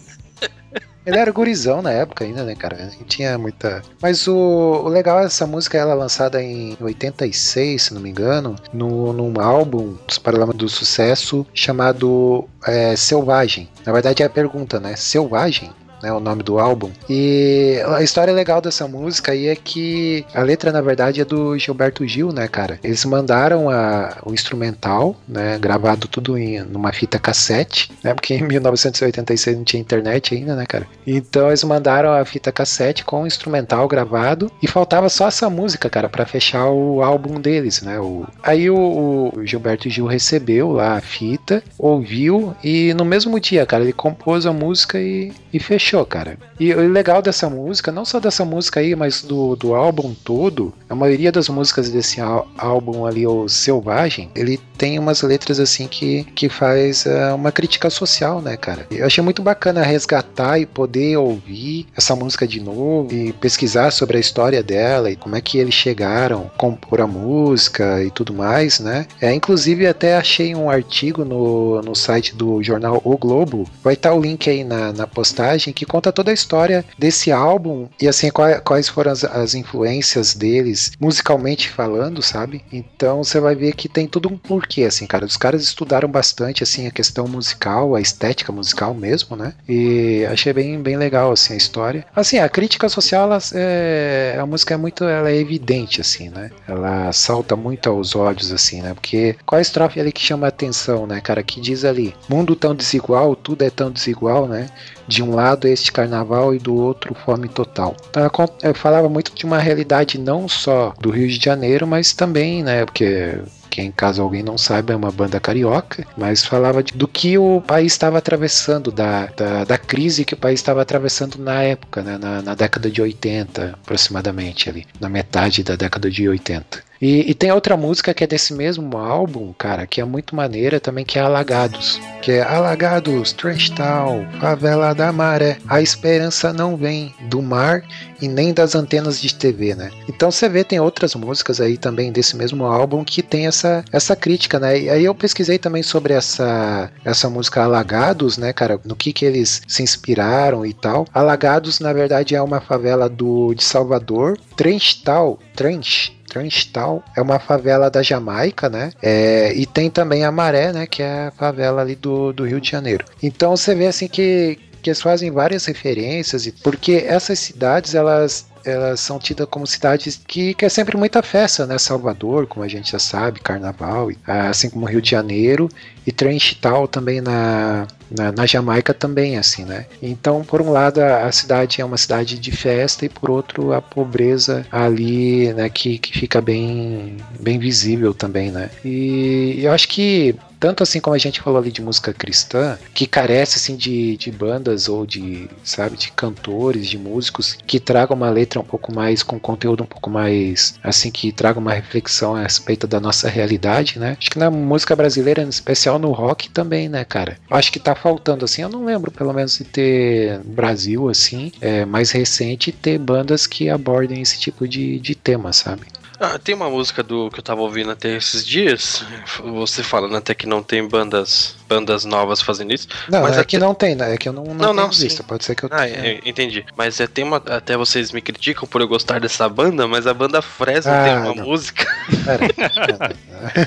Ele 1.06 1.18
era 1.18 1.30
gurizão 1.30 1.82
na 1.82 1.90
época 1.90 2.24
ainda, 2.24 2.44
né, 2.44 2.54
cara? 2.54 2.90
Não 2.98 3.06
tinha 3.06 3.36
muita. 3.36 3.82
Mas 4.00 4.26
o, 4.26 4.34
o 4.34 4.88
legal 4.88 5.20
é 5.20 5.24
essa 5.24 5.46
música, 5.46 5.76
ela 5.76 5.92
é 5.92 5.94
lançada 5.94 6.42
em 6.42 6.76
86, 6.80 7.82
se 7.82 7.94
não 7.94 8.00
me 8.00 8.10
engano, 8.10 8.56
no, 8.72 9.12
num 9.12 9.38
álbum 9.40 9.96
dos 10.06 10.18
Paralamas 10.18 10.56
do 10.56 10.68
Sucesso 10.68 11.46
chamado 11.52 12.48
é, 12.66 12.96
Selvagem. 12.96 13.68
Na 13.84 13.92
verdade 13.92 14.22
é 14.22 14.26
a 14.26 14.30
pergunta, 14.30 14.80
né? 14.80 14.96
Selvagem? 14.96 15.70
Né, 16.04 16.12
o 16.12 16.20
nome 16.20 16.42
do 16.42 16.58
álbum. 16.58 16.90
E 17.08 17.80
a 17.86 18.02
história 18.02 18.32
legal 18.32 18.60
dessa 18.60 18.86
música 18.86 19.32
aí 19.32 19.48
é 19.48 19.56
que 19.56 20.24
a 20.34 20.42
letra, 20.42 20.70
na 20.70 20.82
verdade, 20.82 21.22
é 21.22 21.24
do 21.24 21.56
Gilberto 21.58 22.06
Gil, 22.06 22.30
né, 22.30 22.46
cara? 22.46 22.78
Eles 22.84 23.02
mandaram 23.06 23.70
a, 23.70 24.18
o 24.24 24.34
instrumental, 24.34 25.16
né, 25.26 25.58
gravado 25.58 26.06
tudo 26.06 26.36
em 26.36 26.60
numa 26.60 26.92
fita 26.92 27.18
cassete, 27.18 27.90
né, 28.02 28.12
porque 28.12 28.34
em 28.34 28.42
1986 28.42 29.56
não 29.56 29.64
tinha 29.64 29.80
internet 29.80 30.34
ainda, 30.34 30.54
né, 30.54 30.66
cara? 30.66 30.86
Então 31.06 31.48
eles 31.48 31.64
mandaram 31.64 32.12
a 32.12 32.24
fita 32.24 32.52
cassete 32.52 33.04
com 33.04 33.22
o 33.22 33.26
instrumental 33.26 33.88
gravado 33.88 34.50
e 34.62 34.68
faltava 34.68 35.08
só 35.08 35.28
essa 35.28 35.48
música, 35.48 35.88
cara, 35.88 36.08
para 36.08 36.26
fechar 36.26 36.68
o 36.68 37.02
álbum 37.02 37.40
deles, 37.40 37.80
né? 37.80 37.98
O... 37.98 38.26
Aí 38.42 38.68
o, 38.68 39.32
o 39.34 39.46
Gilberto 39.46 39.88
Gil 39.88 40.06
recebeu 40.06 40.72
lá 40.72 40.96
a 40.96 41.00
fita, 41.00 41.62
ouviu 41.78 42.54
e 42.62 42.92
no 42.94 43.04
mesmo 43.04 43.40
dia, 43.40 43.64
cara, 43.64 43.84
ele 43.84 43.92
compôs 43.92 44.44
a 44.44 44.52
música 44.52 45.00
e, 45.00 45.32
e 45.52 45.58
fechou, 45.58 45.93
cara. 46.02 46.38
E 46.58 46.72
o 46.72 46.88
legal 46.88 47.20
dessa 47.20 47.50
música, 47.50 47.92
não 47.92 48.06
só 48.06 48.18
dessa 48.18 48.44
música 48.44 48.80
aí, 48.80 48.96
mas 48.96 49.20
do, 49.20 49.54
do 49.54 49.74
álbum 49.74 50.14
todo, 50.14 50.72
a 50.88 50.94
maioria 50.94 51.30
das 51.30 51.50
músicas 51.50 51.90
desse 51.90 52.20
álbum 52.56 53.04
ali, 53.04 53.26
o 53.26 53.46
Selvagem, 53.48 54.30
ele 54.34 54.58
tem 54.78 54.98
umas 54.98 55.22
letras 55.22 55.60
assim 55.60 55.86
que, 55.86 56.24
que 56.34 56.48
faz 56.48 57.04
uh, 57.04 57.34
uma 57.34 57.52
crítica 57.52 57.90
social, 57.90 58.40
né, 58.40 58.56
cara? 58.56 58.86
Eu 58.90 59.06
achei 59.06 59.22
muito 59.22 59.42
bacana 59.42 59.82
resgatar 59.82 60.58
e 60.58 60.66
poder 60.66 61.16
ouvir 61.16 61.86
essa 61.96 62.16
música 62.16 62.46
de 62.46 62.60
novo 62.60 63.12
e 63.12 63.32
pesquisar 63.34 63.90
sobre 63.90 64.16
a 64.16 64.20
história 64.20 64.62
dela 64.62 65.10
e 65.10 65.16
como 65.16 65.36
é 65.36 65.40
que 65.40 65.58
eles 65.58 65.74
chegaram 65.74 66.50
a 66.54 66.58
compor 66.58 67.00
a 67.00 67.06
música 67.06 68.02
e 68.02 68.10
tudo 68.10 68.32
mais, 68.32 68.80
né? 68.80 69.06
É, 69.20 69.32
inclusive 69.32 69.86
até 69.86 70.16
achei 70.16 70.54
um 70.54 70.70
artigo 70.70 71.24
no, 71.24 71.82
no 71.82 71.94
site 71.94 72.34
do 72.34 72.62
jornal 72.62 73.00
O 73.04 73.16
Globo, 73.16 73.68
vai 73.82 73.94
estar 73.94 74.14
o 74.14 74.20
link 74.20 74.48
aí 74.48 74.64
na, 74.64 74.92
na 74.92 75.06
postagem 75.06 75.72
que 75.72 75.83
conta 75.84 76.12
toda 76.12 76.30
a 76.30 76.34
história 76.34 76.84
desse 76.98 77.30
álbum 77.32 77.88
e 78.00 78.08
assim 78.08 78.30
quais, 78.30 78.60
quais 78.60 78.88
foram 78.88 79.12
as, 79.12 79.24
as 79.24 79.54
influências 79.54 80.34
deles 80.34 80.92
musicalmente 81.00 81.68
falando, 81.68 82.22
sabe? 82.22 82.64
Então 82.72 83.22
você 83.22 83.40
vai 83.40 83.54
ver 83.54 83.74
que 83.74 83.88
tem 83.88 84.06
tudo 84.06 84.28
um 84.28 84.36
porquê, 84.36 84.84
assim, 84.84 85.06
cara. 85.06 85.24
Os 85.24 85.36
caras 85.36 85.62
estudaram 85.62 86.08
bastante 86.08 86.62
assim 86.62 86.86
a 86.86 86.90
questão 86.90 87.26
musical, 87.26 87.94
a 87.94 88.00
estética 88.00 88.52
musical 88.52 88.94
mesmo, 88.94 89.36
né? 89.36 89.54
E 89.68 90.24
achei 90.30 90.52
bem, 90.52 90.80
bem 90.80 90.96
legal 90.96 91.32
assim 91.32 91.54
a 91.54 91.56
história. 91.56 92.06
Assim, 92.14 92.38
a 92.38 92.48
crítica 92.48 92.88
social, 92.88 93.24
ela, 93.24 93.38
é, 93.54 94.36
a 94.38 94.46
música 94.46 94.74
é 94.74 94.76
muito, 94.76 95.04
ela 95.04 95.30
é 95.30 95.36
evidente 95.36 96.00
assim, 96.00 96.28
né? 96.28 96.50
Ela 96.66 97.12
salta 97.12 97.56
muito 97.56 97.88
aos 97.88 98.14
olhos 98.14 98.52
assim, 98.52 98.82
né? 98.82 98.94
Porque 98.94 99.36
qual 99.44 99.58
a 99.58 99.62
estrofe 99.62 100.00
ali 100.00 100.12
que 100.12 100.20
chama 100.20 100.46
a 100.46 100.48
atenção, 100.48 101.06
né, 101.06 101.20
cara? 101.20 101.42
Que 101.42 101.60
diz 101.60 101.84
ali: 101.84 102.14
mundo 102.28 102.56
tão 102.56 102.74
desigual, 102.74 103.34
tudo 103.36 103.62
é 103.62 103.70
tão 103.70 103.90
desigual, 103.90 104.46
né? 104.46 104.68
De 105.06 105.22
um 105.22 105.34
lado 105.34 105.66
este 105.66 105.92
carnaval 105.92 106.54
e 106.54 106.58
do 106.58 106.74
outro 106.74 107.14
fome 107.14 107.48
total. 107.48 107.96
Então, 108.08 108.30
eu 108.62 108.74
falava 108.74 109.08
muito 109.08 109.34
de 109.34 109.44
uma 109.44 109.58
realidade 109.58 110.18
não 110.18 110.48
só 110.48 110.94
do 111.00 111.10
Rio 111.10 111.28
de 111.28 111.42
Janeiro, 111.42 111.86
mas 111.86 112.12
também, 112.12 112.62
né? 112.62 112.84
Porque 112.84 113.38
quem 113.74 113.90
caso 113.90 114.22
alguém 114.22 114.40
não 114.40 114.56
saiba 114.56 114.92
é 114.92 114.96
uma 114.96 115.10
banda 115.10 115.40
carioca, 115.40 116.06
mas 116.16 116.44
falava 116.44 116.80
de, 116.80 116.92
do 116.92 117.08
que 117.08 117.36
o 117.36 117.60
país 117.60 117.92
estava 117.92 118.18
atravessando, 118.18 118.92
da, 118.92 119.26
da, 119.26 119.64
da, 119.64 119.76
crise 119.76 120.24
que 120.24 120.34
o 120.34 120.36
país 120.36 120.60
estava 120.60 120.80
atravessando 120.80 121.38
na 121.38 121.60
época, 121.60 122.00
né, 122.00 122.16
na, 122.16 122.40
na 122.40 122.54
década 122.54 122.88
de 122.88 123.02
80 123.02 123.74
aproximadamente 123.82 124.70
ali, 124.70 124.86
na 125.00 125.08
metade 125.08 125.64
da 125.64 125.74
década 125.74 126.08
de 126.08 126.28
80. 126.28 126.84
E, 127.00 127.30
e, 127.30 127.34
tem 127.34 127.52
outra 127.52 127.76
música 127.76 128.14
que 128.14 128.24
é 128.24 128.26
desse 128.26 128.54
mesmo 128.54 128.96
álbum, 128.96 129.52
cara, 129.52 129.86
que 129.86 130.00
é 130.00 130.04
muito 130.04 130.34
maneira 130.34 130.80
também, 130.80 131.04
que 131.04 131.18
é 131.18 131.22
Alagados. 131.22 132.00
Que 132.22 132.32
é 132.32 132.42
Alagados, 132.42 133.32
Trash 133.32 133.70
Town, 133.70 134.26
Favela 134.40 134.94
da 134.94 135.12
Maré. 135.12 135.58
A 135.68 135.82
esperança 135.82 136.52
não 136.52 136.76
vem 136.76 137.14
do 137.28 137.42
mar 137.42 137.82
e 138.20 138.28
nem 138.28 138.54
das 138.54 138.74
antenas 138.74 139.20
de 139.20 139.34
TV, 139.34 139.74
né? 139.74 139.90
Então 140.08 140.30
você 140.30 140.48
vê, 140.48 140.64
tem 140.64 140.80
outras 140.80 141.14
músicas 141.14 141.60
aí 141.60 141.76
também 141.76 142.10
desse 142.10 142.36
mesmo 142.36 142.64
álbum 142.64 143.04
que 143.04 143.22
tem 143.22 143.46
essa, 143.46 143.84
essa 143.92 144.16
crítica, 144.16 144.58
né? 144.58 144.80
E 144.80 144.88
aí 144.88 145.04
eu 145.04 145.14
pesquisei 145.14 145.58
também 145.58 145.82
sobre 145.82 146.14
essa, 146.14 146.90
essa 147.04 147.28
música 147.28 147.62
Alagados, 147.62 148.38
né, 148.38 148.52
cara? 148.52 148.80
No 148.84 148.96
que 148.96 149.12
que 149.12 149.24
eles 149.24 149.62
se 149.68 149.82
inspiraram 149.82 150.64
e 150.64 150.72
tal. 150.72 151.06
Alagados, 151.12 151.80
na 151.80 151.92
verdade, 151.92 152.34
é 152.34 152.40
uma 152.40 152.60
favela 152.60 153.08
do, 153.08 153.52
de 153.54 153.64
Salvador. 153.64 154.38
Trench 154.56 155.02
Town, 155.02 155.36
Trench 155.54 156.23
Transtal 156.34 157.04
é 157.16 157.22
uma 157.22 157.38
favela 157.38 157.88
da 157.88 158.02
Jamaica, 158.02 158.68
né? 158.68 158.90
É, 159.00 159.52
e 159.54 159.64
tem 159.64 159.88
também 159.88 160.24
a 160.24 160.32
Maré, 160.32 160.72
né? 160.72 160.84
Que 160.84 161.00
é 161.02 161.28
a 161.28 161.30
favela 161.30 161.80
ali 161.80 161.94
do, 161.94 162.32
do 162.32 162.44
Rio 162.44 162.60
de 162.60 162.68
Janeiro. 162.68 163.04
Então 163.22 163.56
você 163.56 163.72
vê 163.72 163.86
assim 163.86 164.08
que, 164.08 164.58
que 164.82 164.90
eles 164.90 165.00
fazem 165.00 165.30
várias 165.30 165.64
referências, 165.66 166.48
porque 166.62 167.04
essas 167.06 167.38
cidades 167.38 167.94
elas 167.94 168.52
elas 168.64 168.98
são 169.00 169.18
tidas 169.18 169.46
como 169.50 169.66
cidades 169.66 170.18
que, 170.26 170.54
que 170.54 170.64
é 170.64 170.68
sempre 170.70 170.96
muita 170.96 171.22
festa, 171.22 171.66
né? 171.66 171.78
Salvador, 171.78 172.46
como 172.46 172.64
a 172.64 172.68
gente 172.68 172.92
já 172.92 172.98
sabe, 172.98 173.40
Carnaval, 173.40 174.08
assim 174.26 174.70
como 174.70 174.86
Rio 174.86 175.02
de 175.02 175.10
Janeiro, 175.10 175.68
e 176.06 176.10
Trenchtal 176.10 176.88
também 176.88 177.20
na, 177.20 177.86
na, 178.10 178.32
na, 178.32 178.46
Jamaica 178.46 178.92
também, 178.92 179.36
assim, 179.36 179.64
né? 179.64 179.86
Então, 180.02 180.44
por 180.44 180.60
um 180.60 180.70
lado, 180.70 181.00
a, 181.00 181.26
a, 181.26 181.32
cidade 181.32 181.80
é 181.80 181.84
uma 181.84 181.96
cidade 181.96 182.38
de 182.38 182.52
festa 182.52 183.04
e 183.04 183.08
por 183.08 183.30
outro, 183.30 183.72
a 183.72 183.80
pobreza 183.80 184.66
ali, 184.70 185.52
né, 185.52 185.68
que, 185.68 185.98
que 185.98 186.18
fica 186.18 186.40
bem, 186.40 187.16
bem 187.40 187.58
visível 187.58 188.14
também, 188.14 188.50
né? 188.50 188.70
E 188.84 189.60
eu 189.62 189.72
acho 189.72 189.88
que 189.88 190.34
tanto 190.64 190.82
assim 190.82 190.98
como 190.98 191.14
a 191.14 191.18
gente 191.18 191.42
falou 191.42 191.58
ali 191.58 191.70
de 191.70 191.82
música 191.82 192.10
cristã, 192.10 192.78
que 192.94 193.06
carece 193.06 193.58
assim 193.58 193.76
de, 193.76 194.16
de 194.16 194.30
bandas 194.30 194.88
ou 194.88 195.04
de, 195.04 195.46
sabe, 195.62 195.94
de 195.94 196.10
cantores, 196.10 196.86
de 196.86 196.96
músicos 196.96 197.58
que 197.66 197.78
tragam 197.78 198.16
uma 198.16 198.30
letra 198.30 198.58
um 198.58 198.64
pouco 198.64 198.90
mais 198.90 199.22
com 199.22 199.38
conteúdo 199.38 199.82
um 199.82 199.86
pouco 199.86 200.08
mais 200.08 200.80
assim 200.82 201.10
que 201.10 201.30
traga 201.32 201.58
uma 201.58 201.74
reflexão 201.74 202.34
a 202.34 202.40
respeito 202.44 202.86
da 202.86 202.98
nossa 202.98 203.28
realidade, 203.28 203.98
né? 203.98 204.16
Acho 204.18 204.30
que 204.30 204.38
na 204.38 204.50
música 204.50 204.96
brasileira, 204.96 205.42
em 205.42 205.50
especial 205.50 205.98
no 205.98 206.12
rock 206.12 206.48
também, 206.48 206.88
né, 206.88 207.04
cara? 207.04 207.36
Acho 207.50 207.70
que 207.70 207.78
tá 207.78 207.94
faltando 207.94 208.46
assim, 208.46 208.62
eu 208.62 208.70
não 208.70 208.86
lembro 208.86 209.10
pelo 209.10 209.34
menos 209.34 209.58
de 209.58 209.64
ter 209.64 210.38
no 210.38 210.54
Brasil 210.54 211.10
assim, 211.10 211.52
é, 211.60 211.84
mais 211.84 212.10
recente 212.10 212.72
ter 212.72 212.98
bandas 212.98 213.46
que 213.46 213.68
abordem 213.68 214.22
esse 214.22 214.40
tipo 214.40 214.66
de, 214.66 214.98
de 214.98 215.14
tema, 215.14 215.52
sabe? 215.52 215.82
Ah, 216.18 216.38
tem 216.38 216.54
uma 216.54 216.70
música 216.70 217.02
do 217.02 217.30
que 217.30 217.40
eu 217.40 217.42
tava 217.42 217.60
ouvindo 217.60 217.90
até 217.90 218.16
esses 218.16 218.46
dias, 218.46 219.04
você 219.42 219.82
falando 219.82 220.16
até 220.16 220.34
que 220.34 220.46
não 220.46 220.62
tem 220.62 220.86
bandas 220.86 221.56
bandas 221.68 222.04
novas 222.04 222.40
fazendo 222.40 222.72
isso. 222.72 222.86
Não, 223.08 223.22
mas 223.22 223.32
é 223.32 223.40
até... 223.40 223.44
que 223.44 223.58
não 223.58 223.74
tem, 223.74 223.94
né? 223.94 224.14
É 224.14 224.18
que 224.18 224.28
eu 224.28 224.32
não, 224.32 224.44
não, 224.44 224.54
não, 224.54 224.74
não 224.74 224.90
visto. 224.90 225.24
Pode 225.24 225.44
ser 225.44 225.54
que 225.54 225.64
eu 225.64 225.70
ah, 225.72 225.86
tenha. 225.86 226.20
entendi. 226.24 226.64
Mas 226.76 227.00
é, 227.00 227.06
tem 227.06 227.24
uma. 227.24 227.36
Até 227.36 227.76
vocês 227.76 228.12
me 228.12 228.20
criticam 228.20 228.68
por 228.68 228.80
eu 228.80 228.88
gostar 228.88 229.18
dessa 229.18 229.48
banda, 229.48 229.86
mas 229.88 230.06
a 230.06 230.14
banda 230.14 230.40
Fresno 230.40 230.92
ah, 230.92 231.04
tem 231.04 231.16
uma 231.16 231.34
não. 231.34 231.44
música. 231.44 231.86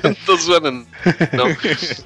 não 0.04 0.14
tô 0.26 0.38
zoando. 0.38 0.88
Não. 1.34 1.56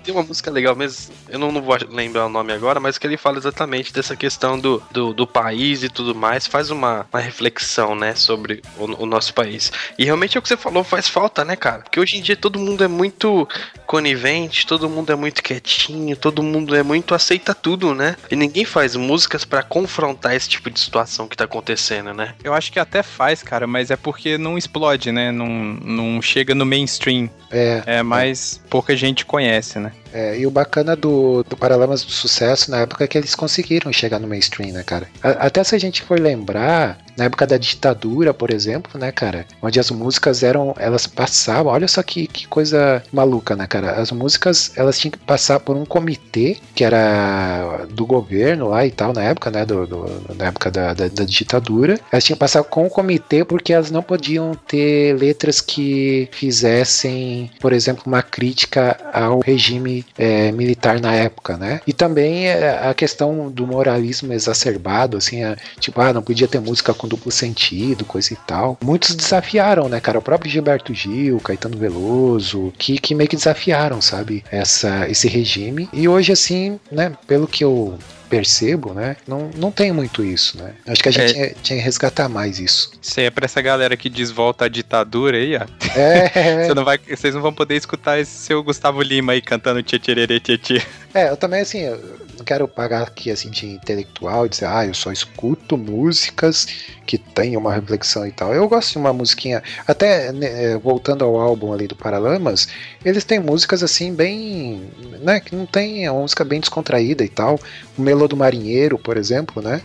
Tem 0.04 0.14
uma 0.14 0.24
música 0.24 0.50
legal 0.50 0.76
mesmo. 0.76 1.14
Eu 1.30 1.40
não, 1.40 1.52
não 1.52 1.62
vou 1.62 1.78
lembrar 1.90 2.26
o 2.26 2.30
nome 2.30 2.54
agora, 2.54 2.80
mas 2.80 2.98
que 2.98 3.06
ele 3.06 3.18
fala 3.18 3.38
exatamente 3.38 3.94
dessa 3.94 4.16
questão 4.16 4.60
do, 4.60 4.82
do, 4.92 5.14
do 5.14 5.28
país 5.28 5.84
e 5.84 5.90
tudo 5.90 6.16
mais. 6.16 6.48
Faz 6.48 6.72
uma, 6.72 7.06
uma 7.12 7.20
reflexão, 7.20 7.96
né, 7.96 8.16
sobre 8.16 8.62
o, 8.78 9.04
o 9.04 9.06
nosso 9.06 9.34
país. 9.34 9.72
E 9.98 10.06
realmente 10.06 10.31
é 10.38 10.40
o 10.40 10.42
que 10.42 10.48
você 10.48 10.58
falou, 10.58 10.84
faz 10.84 11.08
falta, 11.08 11.44
né, 11.46 11.56
cara? 11.56 11.84
Porque 11.84 12.00
hoje 12.00 12.18
em 12.18 12.22
dia 12.22 12.36
todo 12.36 12.60
mundo 12.60 12.84
é 12.84 12.88
muito 12.88 13.48
conivente, 13.86 14.66
todo 14.66 14.90
mundo 14.90 15.12
é 15.12 15.16
muito 15.16 15.44
quietinho, 15.44 16.16
todo 16.16 16.42
mundo 16.44 16.76
é 16.76 16.84
muito 16.84 17.14
aceita 17.14 17.54
tudo, 17.54 17.94
né? 17.94 18.16
E 18.30 18.36
ninguém 18.36 18.66
faz 18.66 18.96
músicas 18.96 19.44
para 19.44 19.64
confrontar 19.64 20.36
esse 20.36 20.48
tipo 20.48 20.70
de 20.70 20.80
situação 20.80 21.28
que 21.28 21.36
tá 21.36 21.46
acontecendo, 21.46 22.14
né? 22.14 22.36
Eu 22.44 22.54
acho 22.54 22.72
que 22.72 22.80
até 22.80 23.04
faz, 23.04 23.44
cara, 23.44 23.68
mas 23.68 23.92
é 23.92 23.96
porque 23.96 24.38
não 24.38 24.58
explode, 24.58 25.12
né? 25.12 25.32
Não, 25.32 25.48
não 25.48 26.22
chega 26.22 26.56
no 26.56 26.66
mainstream. 26.66 27.30
É. 27.50 27.84
É 27.86 28.04
mais 28.04 28.62
é. 28.64 28.70
pouca 28.70 28.96
gente 28.96 29.26
conhece, 29.26 29.80
né? 29.80 29.92
É, 30.14 30.38
e 30.38 30.46
o 30.46 30.52
bacana 30.52 30.96
do, 30.96 31.44
do 31.44 31.56
Paralamas 31.56 32.04
do 32.04 32.12
Sucesso 32.12 32.70
na 32.70 32.80
época 32.80 33.04
é 33.04 33.08
que 33.08 33.18
eles 33.18 33.36
conseguiram 33.36 33.92
chegar 33.92 34.20
no 34.20 34.28
mainstream, 34.28 34.74
né, 34.74 34.84
cara? 34.84 35.08
A, 35.24 35.48
até 35.48 35.64
se 35.64 35.76
a 35.76 35.80
gente 35.80 36.02
for 36.02 36.20
lembrar, 36.20 36.98
na 37.18 37.26
época 37.26 37.46
da 37.46 37.58
ditadura, 37.58 38.34
por 38.34 38.52
exemplo, 38.52 39.00
né, 39.00 39.12
cara? 39.12 39.46
Onde 39.62 39.80
as 39.80 39.92
músicas 39.92 40.44
eram, 40.44 40.74
elas 40.78 41.08
passavam, 41.08 41.72
olha 41.72 41.88
só 41.88 42.02
que, 42.02 42.28
que 42.28 42.48
coisa 42.48 43.04
maluca, 43.12 43.56
né, 43.56 43.68
cara? 43.68 43.92
As 43.92 44.12
músicas, 44.12 44.72
elas 44.76 44.98
tinham 44.98 45.12
que 45.12 45.20
passar 45.20 45.60
por 45.60 45.76
um 45.76 45.86
comitê 45.86 46.58
que 46.76 46.84
era 46.84 47.86
do 47.90 48.06
governo 48.06 48.70
lá 48.70 48.86
e 48.86 48.92
tal, 48.92 49.14
na 49.14 49.24
época, 49.24 49.52
né, 49.52 49.66
do, 49.66 49.86
do 49.86 50.36
na 50.36 50.46
época 50.46 50.72
da, 50.72 50.94
da, 50.94 51.08
da, 51.08 51.24
ditadura. 51.24 52.00
Elas 52.12 52.24
tinham 52.24 52.36
que 52.36 52.40
passar 52.40 52.64
com 52.64 52.86
o 52.86 52.90
comitê 52.90 53.44
porque 53.46 53.74
elas 53.74 53.92
não 53.92 54.02
podiam 54.02 54.54
ter 54.68 55.16
letras 55.18 55.62
que 55.62 56.28
fizessem, 56.32 57.52
por 57.60 57.74
exemplo, 57.74 58.04
uma 58.06 58.22
crítica 58.22 58.98
ao 59.14 59.40
regime 59.40 60.01
é, 60.18 60.52
militar 60.52 61.00
na 61.00 61.14
época, 61.14 61.58
né? 61.58 61.82
E 61.86 61.94
também 61.94 62.48
é, 62.48 62.88
a 62.90 62.94
questão 62.94 63.50
do 63.50 63.66
moralismo 63.68 64.34
exacerbado, 64.34 65.18
assim, 65.18 65.44
é, 65.44 65.56
tipo, 65.80 66.00
ah, 66.02 66.14
não 66.14 66.22
podia 66.22 66.48
ter 66.48 66.60
música 66.60 66.94
com 66.94 67.08
duplo 67.08 67.32
sentido, 67.32 68.06
coisa 68.06 68.34
e 68.34 68.38
tal. 68.48 68.78
Muitos 68.84 69.16
desafiaram, 69.16 69.90
né, 69.90 70.00
cara? 70.00 70.20
O 70.20 70.22
próprio 70.22 70.52
Gilberto 70.52 70.94
Gil, 70.94 71.40
Caetano 71.40 71.78
Veloso, 71.78 72.74
que, 72.78 72.98
que 72.98 73.16
meio 73.16 73.30
que 73.30 73.36
desafiaram, 73.36 74.02
sabe? 74.02 74.44
Essa, 74.52 75.10
esse 75.10 75.28
regime. 75.28 75.90
E 75.94 76.08
hoje, 76.08 76.32
assim, 76.32 76.80
né, 76.92 77.14
pelo 77.28 77.48
que 77.48 77.64
eu 77.64 77.98
percebo, 78.32 78.94
né? 78.94 79.18
Não, 79.28 79.52
não 79.58 79.72
tem 79.72 79.92
muito 79.92 80.24
isso, 80.24 80.58
né? 80.58 80.74
Acho 80.88 81.04
que 81.04 81.10
a 81.10 81.12
gente 81.12 81.32
É. 81.32 81.34
tinha, 81.34 81.56
tinha 81.62 81.80
que 81.80 81.84
resgatar 81.86 82.30
mais 82.30 82.60
isso. 82.60 82.92
Isso 83.02 83.20
aí 83.20 83.26
é 83.26 83.30
pra 83.30 83.44
essa 83.44 83.62
galera 83.62 83.98
que 83.98 84.10
diz 84.10 84.32
volta 84.32 84.66
à 84.66 84.68
ditadura 84.70 85.36
aí, 85.38 85.58
ó. 85.58 85.66
É, 86.00 86.64
Você 86.66 86.74
não 86.74 86.86
vai, 86.86 86.98
vocês 86.98 87.36
não 87.36 87.42
vão 87.42 87.54
poder 87.54 87.76
escutar 87.76 88.18
esse 88.20 88.32
seu 88.32 88.64
Gustavo 88.64 89.02
Lima 89.02 89.34
aí 89.34 89.42
cantando 89.42 89.84
tchê 89.84 90.00
tchê 90.00 90.40
tchê 90.40 90.58
tchê. 90.58 90.82
é, 91.14 91.30
eu 91.30 91.36
também, 91.36 91.60
assim, 91.62 91.82
eu 91.82 92.00
não 92.42 92.46
quero 92.46 92.68
pagar 92.68 93.04
aqui, 93.04 93.30
assim, 93.30 93.52
de 93.52 93.68
intelectual 93.68 94.48
e 94.48 94.50
dizer, 94.50 94.66
ah, 94.66 94.86
eu 94.86 94.94
só 94.96 95.12
escuto 95.12 95.78
músicas 95.78 96.68
que 97.06 97.18
tem 97.18 97.56
uma 97.56 97.72
reflexão 97.72 98.26
e 98.26 98.32
tal. 98.32 98.54
Eu 98.54 98.68
gosto 98.68 98.94
de 98.94 98.98
uma 98.98 99.14
musiquinha, 99.14 99.62
até 99.88 100.32
né, 100.32 100.76
voltando 100.78 101.24
ao 101.24 101.40
álbum 101.40 101.72
ali 101.72 101.88
do 101.88 101.96
Paralamas, 101.96 102.68
eles 103.06 103.24
têm 103.24 103.40
músicas, 103.40 103.84
assim, 103.84 104.14
bem, 104.14 104.90
né, 105.22 105.40
que 105.40 105.56
não 105.56 105.68
tem, 105.68 106.06
é 106.06 106.12
uma 106.12 106.22
música 106.22 106.44
bem 106.44 106.60
descontraída 106.60 107.24
e 107.24 107.30
tal. 107.30 107.60
O 107.96 108.02
Melô 108.02 108.28
do 108.28 108.36
Marinheiro, 108.36 108.98
por 108.98 109.18
exemplo, 109.18 109.62
né? 109.62 109.82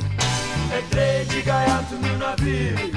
Entrei 0.78 1.24
de 1.26 1.42
gaiato 1.42 1.94
no 1.94 2.18
navio. 2.18 2.95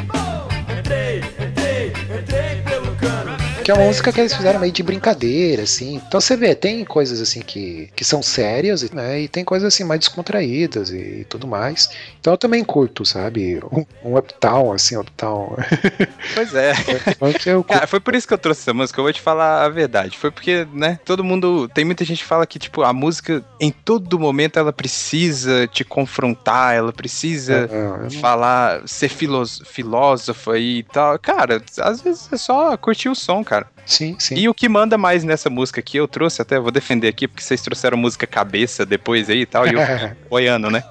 Que 3.69 3.73
é 3.73 3.75
uma 3.75 3.85
música 3.85 4.11
que 4.11 4.19
eles 4.19 4.33
fizeram 4.33 4.59
meio 4.59 4.71
de 4.71 4.81
brincadeira, 4.81 5.61
assim. 5.61 6.01
Então 6.07 6.19
você 6.19 6.35
vê, 6.35 6.55
tem 6.55 6.83
coisas 6.83 7.21
assim 7.21 7.39
que, 7.39 7.87
que 7.95 8.03
são 8.03 8.19
sérias, 8.23 8.89
né? 8.89 9.21
E 9.21 9.27
tem 9.27 9.45
coisas 9.45 9.71
assim 9.71 9.83
mais 9.83 9.99
descontraídas 9.99 10.89
e, 10.89 11.23
tudo 11.29 11.45
mais. 11.45 11.87
Então 12.19 12.33
eu 12.33 12.37
também 12.37 12.63
curto, 12.63 13.05
sabe? 13.05 13.59
Um, 13.71 13.85
um 14.03 14.17
uptown, 14.17 14.71
assim, 14.71 14.97
uptown. 14.97 15.55
Pois 16.33 16.55
é. 16.55 16.73
Curto. 17.19 17.63
Cara, 17.65 17.85
foi 17.85 17.99
por 17.99 18.15
isso 18.15 18.27
que 18.27 18.33
eu 18.33 18.37
trouxe 18.39 18.61
essa 18.61 18.73
música, 18.73 18.99
eu 18.99 19.03
vou 19.03 19.13
te 19.13 19.21
falar 19.21 19.63
a 19.63 19.69
verdade. 19.69 20.17
Foi 20.17 20.31
porque, 20.31 20.65
né, 20.73 20.99
todo 21.05 21.23
mundo. 21.23 21.69
Tem 21.71 21.85
muita 21.85 22.03
gente 22.03 22.23
que 22.23 22.25
fala 22.27 22.47
que, 22.47 22.57
tipo, 22.57 22.81
a 22.81 22.91
música, 22.91 23.43
em 23.59 23.69
todo 23.71 24.17
momento, 24.17 24.57
ela 24.57 24.73
precisa 24.73 25.67
te 25.67 25.83
confrontar, 25.83 26.75
ela 26.75 26.91
precisa 26.91 27.69
eu 27.71 27.97
não- 28.03 28.09
falar, 28.09 28.81
ser 28.87 29.09
filós- 29.09 29.61
filósofa 29.65 30.57
e 30.57 30.81
tal. 30.83 31.19
Cara, 31.19 31.61
às 31.79 32.01
vezes 32.01 32.27
é 32.31 32.37
só 32.37 32.75
curtir 32.77 33.09
o 33.09 33.15
som, 33.15 33.43
cara. 33.43 33.58
Sim, 33.89 34.15
sim. 34.19 34.35
E 34.35 34.47
o 34.47 34.53
que 34.53 34.69
manda 34.69 34.97
mais 34.97 35.23
nessa 35.23 35.49
música 35.49 35.79
aqui, 35.79 35.97
eu 35.97 36.07
trouxe 36.07 36.41
até, 36.41 36.59
vou 36.59 36.71
defender 36.71 37.07
aqui, 37.07 37.27
porque 37.27 37.41
vocês 37.43 37.59
trouxeram 37.61 37.97
música 37.97 38.27
cabeça 38.27 38.85
depois 38.85 39.29
aí 39.29 39.41
e 39.41 39.45
tal, 39.47 39.67
e 39.67 39.73
eu 39.73 39.79
boiando, 40.29 40.69
né? 40.69 40.83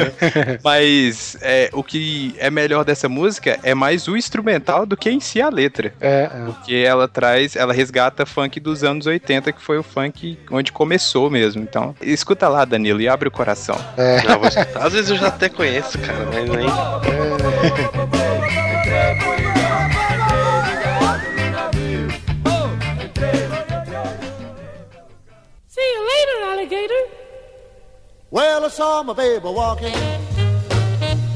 Mas 0.64 1.36
é, 1.42 1.68
o 1.72 1.82
que 1.84 2.34
é 2.38 2.50
melhor 2.50 2.84
dessa 2.84 3.08
música 3.08 3.58
é 3.62 3.74
mais 3.74 4.08
o 4.08 4.16
instrumental 4.16 4.86
do 4.86 4.96
que 4.96 5.10
em 5.10 5.20
si 5.20 5.40
a 5.42 5.50
letra. 5.50 5.92
É, 6.00 6.26
Porque 6.46 6.74
ela 6.74 7.06
traz, 7.06 7.56
ela 7.56 7.72
resgata 7.74 8.24
funk 8.24 8.58
dos 8.58 8.82
anos 8.82 9.06
80, 9.06 9.52
que 9.52 9.60
foi 9.60 9.76
o 9.78 9.82
funk 9.82 10.38
onde 10.50 10.72
começou 10.72 11.28
mesmo. 11.30 11.62
Então, 11.62 11.94
escuta 12.00 12.48
lá, 12.48 12.64
Danilo, 12.64 13.00
e 13.00 13.08
abre 13.08 13.28
o 13.28 13.30
coração. 13.30 13.78
é, 13.98 14.22
Não, 14.26 14.38
vou 14.38 14.48
escutar. 14.48 14.86
Às 14.86 14.92
vezes 14.94 15.10
eu 15.10 15.16
já 15.16 15.26
até 15.28 15.48
conheço, 15.50 15.98
cara, 15.98 16.26
mas 16.32 16.48
nem. 16.48 16.68
See 19.70 19.90
alligator. 26.70 27.10
Well, 28.30 28.64
I 28.64 28.68
saw 28.68 29.02
my 29.02 29.12
baby 29.12 29.44
walking 29.44 29.92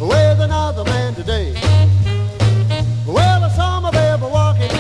with 0.01 0.41
another 0.41 0.85
man 0.85 1.15
today. 1.15 1.55
Well, 3.07 3.45
I 3.45 3.49
saw 3.51 3.81
my 3.81 3.91
baby 3.91 4.23
walking 4.23 4.71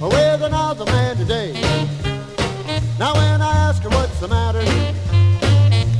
with 0.00 0.42
another 0.42 0.84
man 0.86 1.16
today. 1.16 1.52
Now, 2.98 3.14
when 3.14 3.40
I 3.40 3.52
ask 3.68 3.82
her 3.82 3.90
what's 3.90 4.18
the 4.20 4.28
matter, 4.28 4.64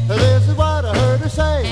this 0.09 0.49
is 0.49 0.55
what 0.57 0.85
I 0.85 0.97
heard 0.97 1.21
her 1.21 1.29
say. 1.29 1.69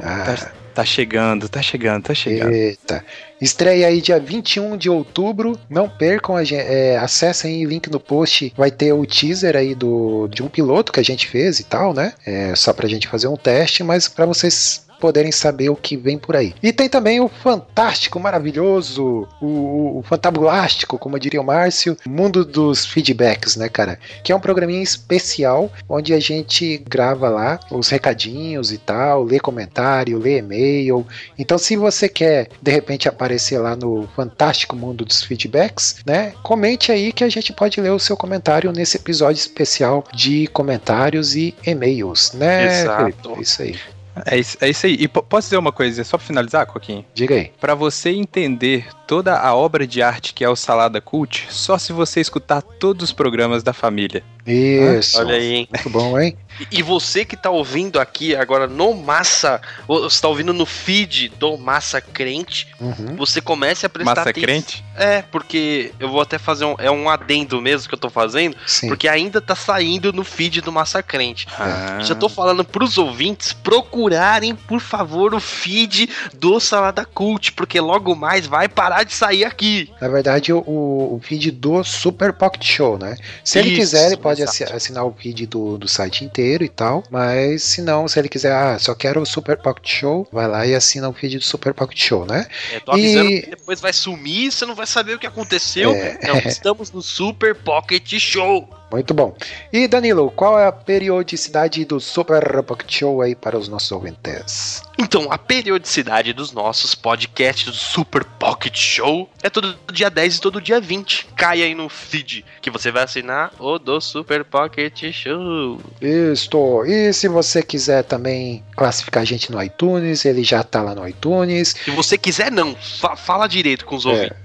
Ah, 0.02 0.36
Tá, 0.76 0.84
chegando, 0.84 1.48
tá 1.48 1.62
chegando, 1.62 2.04
tá 2.04 2.14
chegando. 2.14 2.52
Eita. 2.52 3.02
Estreia 3.40 3.88
aí 3.88 4.02
dia 4.02 4.20
21 4.20 4.76
de 4.76 4.90
outubro. 4.90 5.58
Não 5.70 5.88
percam, 5.88 6.36
a 6.36 6.44
gen- 6.44 6.60
é, 6.60 6.98
acessem 6.98 7.66
o 7.66 7.70
link 7.70 7.90
no 7.90 7.98
post. 7.98 8.54
Vai 8.58 8.70
ter 8.70 8.92
o 8.92 9.06
teaser 9.06 9.56
aí 9.56 9.74
do, 9.74 10.28
de 10.28 10.44
um 10.44 10.50
piloto 10.50 10.92
que 10.92 11.00
a 11.00 11.04
gente 11.04 11.28
fez 11.28 11.62
e 11.62 11.64
tal, 11.64 11.94
né? 11.94 12.12
É, 12.26 12.54
só 12.56 12.74
pra 12.74 12.90
gente 12.90 13.08
fazer 13.08 13.30
um 13.30 13.38
teste, 13.38 13.84
mas 13.84 14.10
pra 14.10 14.26
vocês 14.26 14.85
poderem 15.00 15.32
saber 15.32 15.70
o 15.70 15.76
que 15.76 15.98
vem 15.98 16.18
por 16.18 16.36
aí. 16.36 16.54
E 16.62 16.72
tem 16.72 16.90
também 16.90 17.20
o 17.20 17.28
fantástico, 17.28 18.20
maravilhoso, 18.20 19.28
o, 19.42 19.46
o, 19.46 20.00
o 20.00 20.04
fantabulástico, 20.04 20.98
como 20.98 21.20
diria 21.20 21.42
o 21.42 21.46
Márcio, 21.46 21.98
Mundo 22.06 22.46
dos 22.46 22.86
Feedbacks, 22.86 23.56
né, 23.56 23.70
cara? 23.70 24.00
Que 24.24 24.32
é 24.32 24.36
um 24.36 24.40
programinha 24.40 24.84
especial 24.84 25.72
onde 25.88 26.14
a 26.14 26.20
gente 26.20 26.78
grava 26.78 27.30
lá 27.30 27.60
os 27.72 27.90
recadinhos 27.90 28.72
e 28.72 28.78
tal, 28.78 29.24
lê 29.24 29.40
comentário, 29.40 30.20
lê 30.20 30.40
e-mail, 30.40 31.06
então, 31.38 31.58
se 31.58 31.76
você 31.76 32.08
quer 32.08 32.50
de 32.62 32.72
repente 32.72 33.08
aparecer 33.08 33.58
lá 33.58 33.76
no 33.76 34.08
fantástico 34.16 34.76
mundo 34.76 35.06
dos 35.06 35.24
feedbacks, 35.24 35.98
né? 36.06 36.34
Comente 36.44 36.92
aí 36.92 37.12
que 37.12 37.24
a 37.24 37.30
gente 37.30 37.54
pode 37.54 37.80
ler 37.80 37.92
o 37.92 38.00
seu 38.00 38.16
comentário 38.16 38.72
nesse 38.72 38.98
episódio 38.98 39.40
especial 39.40 40.04
de 40.14 40.48
comentários 40.48 41.36
e 41.36 41.56
e-mails, 41.66 42.34
né? 42.34 42.82
Exato. 42.82 43.04
Felipe? 43.04 43.42
Isso 43.42 43.62
aí. 43.62 43.95
É 44.26 44.38
isso, 44.38 44.58
é 44.62 44.70
isso 44.70 44.86
aí. 44.86 44.96
E 45.00 45.08
po- 45.08 45.24
posso 45.24 45.48
dizer 45.48 45.58
uma 45.58 45.72
coisa, 45.72 46.04
só 46.04 46.18
pra 46.18 46.26
finalizar, 46.28 46.66
Coquinho? 46.66 47.04
Diga 47.14 47.36
aí. 47.36 47.52
Pra 47.60 47.76
você 47.76 48.12
entender 48.12 48.88
toda 49.06 49.38
a 49.38 49.54
obra 49.54 49.86
de 49.86 50.02
arte 50.02 50.34
que 50.34 50.44
é 50.44 50.50
o 50.50 50.56
Salada 50.56 51.02
Cult, 51.02 51.48
só 51.50 51.78
se 51.78 51.92
você 51.92 52.22
escutar 52.22 52.62
todos 52.62 53.04
os 53.06 53.12
programas 53.14 53.62
da 53.64 53.74
família. 53.74 54.24
Isso. 54.48 55.18
Olha 55.20 55.36
aí, 55.36 55.54
hein? 55.54 55.68
Muito 55.74 55.90
bom, 55.90 56.20
hein? 56.20 56.38
E- 56.72 56.82
você 56.84 57.26
que 57.26 57.36
tá 57.36 57.50
ouvindo 57.50 58.00
aqui 58.00 58.36
agora 58.36 58.68
no 58.68 58.94
Massa, 58.94 59.60
você 59.88 60.22
tá 60.22 60.28
ouvindo 60.28 60.54
no 60.54 60.66
feed 60.66 61.30
do 61.38 61.58
Massa 61.58 62.00
Crente, 62.00 62.68
Uhum. 62.80 63.16
você 63.16 63.42
comece 63.42 63.86
a 63.86 63.90
prestar 63.90 64.16
Massa 64.16 64.30
atenção. 64.30 64.44
crente? 64.44 64.84
É, 64.96 65.22
porque 65.24 65.92
eu 66.00 66.10
vou 66.10 66.22
até 66.22 66.38
fazer 66.38 66.66
um, 66.66 66.76
é 66.78 66.90
um 66.92 67.10
adendo 67.10 67.62
mesmo 67.62 67.88
que 67.90 67.96
eu 67.96 68.00
tô 68.00 68.10
fazendo, 68.10 68.56
Sim. 68.66 68.88
porque 68.88 69.08
ainda 69.08 69.42
tá 69.42 69.56
saindo 69.56 70.14
no 70.14 70.24
feed 70.24 70.62
do 70.62 70.72
Massa 70.72 71.02
Crente. 71.04 71.48
Ah. 71.60 72.00
Já 72.02 72.14
tô 72.16 72.30
falando 72.30 72.64
pros 72.64 72.98
ouvintes 72.98 73.52
procurarem, 73.52 74.56
por 74.56 74.80
favor, 74.80 75.34
o 75.34 75.40
feed 75.40 76.10
do 76.34 76.60
Salada 76.60 77.04
Cult, 77.06 77.52
porque 77.54 77.80
logo 77.80 78.16
mais 78.16 78.46
vai 78.48 78.68
parar 78.70 79.04
de 79.04 79.14
sair 79.14 79.44
aqui. 79.44 79.90
Na 80.00 80.08
verdade, 80.08 80.54
o, 80.54 80.60
o 80.66 81.20
feed 81.24 81.52
do 81.52 81.84
Super 81.84 82.32
Pocket 82.34 82.64
Show, 82.64 82.98
né? 82.98 83.18
Se 83.44 83.60
ele 83.60 83.70
Isso, 83.70 83.80
quiser, 83.80 84.08
ele 84.08 84.18
pode 84.18 84.42
exato. 84.42 84.64
assi- 84.64 84.74
assinar 84.76 85.06
o 85.06 85.14
feed 85.14 85.46
do, 85.48 85.78
do 85.78 85.88
site 85.88 86.24
inteiro 86.24 86.45
e 86.62 86.70
tal. 86.70 87.04
Mas 87.10 87.64
se 87.64 87.82
não, 87.82 88.08
se 88.08 88.20
ele 88.20 88.30
quiser, 88.30 88.52
ah, 88.54 88.78
só 88.80 88.94
quero 88.94 89.22
o 89.22 89.26
Super 89.26 89.58
Pocket 89.58 89.88
Show, 90.00 90.28
vai 90.32 90.48
lá 90.48 90.66
e 90.66 90.76
assina 90.76 91.10
o 91.10 91.14
feed 91.14 91.38
do 91.38 91.44
Super 91.44 91.74
Pocket 91.74 91.98
Show, 92.02 92.26
né? 92.26 92.46
Eu 92.74 92.82
tô 92.82 92.92
avisando 92.92 93.30
E- 93.32 93.42
que 93.42 93.50
depois 93.50 93.80
vai 93.82 93.94
sumir, 93.94 94.52
você 94.52 94.66
não 94.66 94.76
vai 94.76 94.88
saber 94.88 95.16
o 95.16 95.20
que 95.20 95.28
aconteceu. 95.28 95.92
É. 95.94 96.20
Não, 96.28 96.38
estamos 96.40 96.92
no 96.92 97.02
Super 97.02 97.56
Pocket 97.56 98.20
Show. 98.20 98.70
Muito 98.92 99.14
bom. 99.14 99.36
E 99.74 99.88
Danilo, 99.88 100.32
qual 100.32 100.58
é 100.60 100.68
a 100.68 100.72
periodicidade 100.72 101.84
do 101.86 102.00
Super 102.00 102.62
Pocket 102.64 102.92
Show 103.00 103.22
aí 103.22 103.36
para 103.36 103.58
os 103.58 103.68
nossos 103.68 103.92
ouvintes? 103.92 104.82
Então, 104.98 105.32
a 105.32 105.38
periodicidade 105.38 106.32
dos 106.34 106.52
nossos 106.54 106.96
podcasts 106.96 107.66
do 107.66 107.74
Super 107.74 108.24
Pocket 108.24 108.78
Show 108.78 109.30
é 109.44 109.50
todo 109.50 109.76
dia 109.92 110.10
10 110.10 110.36
e 110.38 110.42
todo 110.42 110.62
dia 110.62 110.80
20. 110.80 111.28
Cai 111.36 111.64
aí 111.64 111.76
no 111.76 111.90
feed 111.90 112.46
que 112.62 112.70
você 112.70 112.92
vai 112.92 113.04
assinar 113.04 113.52
o 113.60 113.78
do 113.80 114.00
Super 114.00 114.46
Pocket 114.46 115.12
Show. 115.12 115.82
Isto. 116.00 116.86
E 116.86 117.12
se 117.12 117.28
você 117.28 117.62
quiser 117.64 118.04
também 118.04 118.64
classificar 118.78 119.24
a 119.24 119.26
gente 119.26 119.52
no 119.52 119.62
iTunes, 119.62 120.24
ele 120.26 120.44
já 120.44 120.64
tá 120.64 120.82
lá 120.82 120.96
no 120.96 121.08
iTunes. 121.08 121.76
Se 121.84 121.92
você 121.92 122.18
quiser, 122.18 122.52
não. 122.52 122.76
Fa- 122.76 123.16
fala 123.16 123.48
direito 123.48 123.86
com 123.86 123.96
os 123.96 124.06
É. 124.06 124.10
ouvintes. 124.10 124.36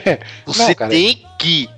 Você 0.46 0.74
Não, 0.80 0.88
tem 0.88 1.22
que. 1.38 1.68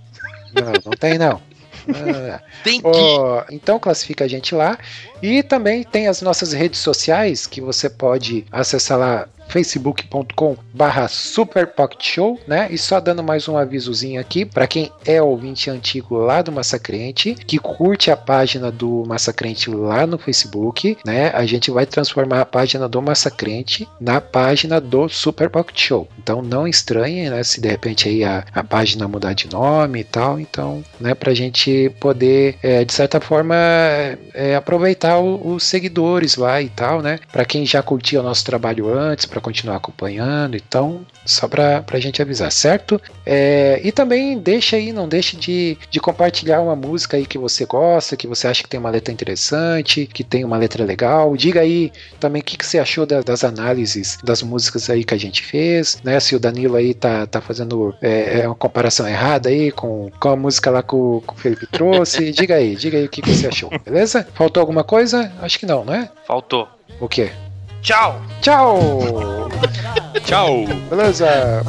Não, 0.54 0.72
não 0.84 0.92
tem 0.92 1.18
não. 1.18 1.40
Ah, 1.88 2.40
Tem 2.62 2.80
que. 2.80 2.86
ó, 2.86 3.44
então 3.50 3.78
classifica 3.78 4.24
a 4.24 4.28
gente 4.28 4.54
lá. 4.54 4.78
E 5.22 5.42
também 5.42 5.82
tem 5.82 6.08
as 6.08 6.22
nossas 6.22 6.52
redes 6.52 6.80
sociais 6.80 7.46
que 7.46 7.60
você 7.60 7.88
pode 7.88 8.44
acessar 8.50 8.98
lá 8.98 9.28
facebook.com 9.52 10.56
barra 10.72 11.06
superpocketshow, 11.08 12.38
né? 12.46 12.68
E 12.70 12.78
só 12.78 12.98
dando 13.00 13.22
mais 13.22 13.46
um 13.48 13.56
avisozinho 13.58 14.18
aqui 14.20 14.44
para 14.46 14.66
quem 14.66 14.90
é 15.04 15.20
ouvinte 15.20 15.68
antigo 15.68 16.16
lá 16.16 16.40
do 16.40 16.50
Massacrente, 16.50 17.34
que 17.34 17.58
curte 17.58 18.10
a 18.10 18.16
página 18.16 18.70
do 18.72 19.04
Massacrente 19.06 19.68
lá 19.70 20.06
no 20.06 20.16
Facebook, 20.18 20.96
né? 21.04 21.30
A 21.34 21.44
gente 21.44 21.70
vai 21.70 21.84
transformar 21.84 22.40
a 22.40 22.46
página 22.46 22.88
do 22.88 23.02
Massacrente 23.02 23.86
na 24.00 24.20
página 24.20 24.80
do 24.80 25.08
Super 25.08 25.50
Pocket 25.50 25.78
Show. 25.78 26.08
Então 26.18 26.40
não 26.40 26.66
estranhem, 26.66 27.28
né? 27.28 27.42
Se 27.44 27.60
de 27.60 27.68
repente 27.68 28.08
aí 28.08 28.24
a, 28.24 28.44
a 28.54 28.64
página 28.64 29.06
mudar 29.06 29.34
de 29.34 29.50
nome 29.52 30.00
e 30.00 30.04
tal, 30.04 30.40
então, 30.40 30.82
né? 30.98 31.14
Pra 31.14 31.34
gente 31.34 31.90
poder, 32.00 32.56
é, 32.62 32.84
de 32.84 32.92
certa 32.92 33.20
forma, 33.20 33.54
é, 34.34 34.54
aproveitar 34.56 35.18
o- 35.18 35.54
os 35.54 35.62
seguidores 35.64 36.36
lá 36.36 36.60
e 36.62 36.68
tal, 36.70 37.02
né? 37.02 37.18
Pra 37.30 37.44
quem 37.44 37.66
já 37.66 37.82
curtia 37.82 38.20
o 38.20 38.22
nosso 38.22 38.44
trabalho 38.44 38.88
antes, 38.92 39.26
pra 39.26 39.41
continuar 39.42 39.76
acompanhando, 39.76 40.56
então, 40.56 41.04
só 41.26 41.46
pra, 41.46 41.82
pra 41.82 42.00
gente 42.00 42.22
avisar, 42.22 42.50
certo? 42.50 43.00
É, 43.26 43.80
e 43.84 43.92
também 43.92 44.38
deixa 44.38 44.76
aí, 44.76 44.92
não 44.92 45.06
deixe 45.08 45.36
de, 45.36 45.76
de 45.90 46.00
compartilhar 46.00 46.60
uma 46.60 46.74
música 46.76 47.16
aí 47.16 47.26
que 47.26 47.36
você 47.38 47.64
gosta, 47.66 48.16
que 48.16 48.26
você 48.26 48.46
acha 48.48 48.62
que 48.62 48.68
tem 48.68 48.80
uma 48.80 48.90
letra 48.90 49.12
interessante, 49.12 50.06
que 50.06 50.24
tem 50.24 50.44
uma 50.44 50.56
letra 50.56 50.84
legal. 50.84 51.36
Diga 51.36 51.60
aí 51.60 51.92
também 52.18 52.40
o 52.40 52.44
que, 52.44 52.56
que 52.56 52.64
você 52.66 52.78
achou 52.78 53.04
da- 53.04 53.20
das 53.20 53.44
análises 53.44 54.18
das 54.24 54.42
músicas 54.42 54.88
aí 54.88 55.04
que 55.04 55.14
a 55.14 55.18
gente 55.18 55.42
fez, 55.42 55.98
né? 56.04 56.18
Se 56.20 56.34
o 56.34 56.40
Danilo 56.40 56.76
aí 56.76 56.94
tá, 56.94 57.26
tá 57.26 57.40
fazendo 57.40 57.94
é, 58.00 58.40
é 58.40 58.46
uma 58.46 58.54
comparação 58.54 59.06
errada 59.08 59.48
aí 59.48 59.70
com, 59.72 60.10
com 60.20 60.28
a 60.28 60.36
música 60.36 60.70
lá 60.70 60.82
que 60.82 60.94
o, 60.94 61.22
que 61.26 61.34
o 61.34 61.36
Felipe 61.36 61.66
trouxe. 61.66 62.30
diga 62.32 62.54
aí, 62.56 62.76
diga 62.76 62.98
aí 62.98 63.04
o 63.04 63.08
que, 63.08 63.20
que 63.22 63.30
você 63.34 63.48
achou, 63.48 63.70
beleza? 63.84 64.26
Faltou 64.34 64.60
alguma 64.60 64.84
coisa? 64.84 65.32
Acho 65.40 65.58
que 65.58 65.66
não, 65.66 65.84
né? 65.84 66.08
Faltou. 66.26 66.68
O 67.00 67.08
quê? 67.08 67.30
Tchau! 67.82 68.14
Tchau! 68.40 69.02
Tchau! 70.24 70.64
Beleza? 70.88 71.62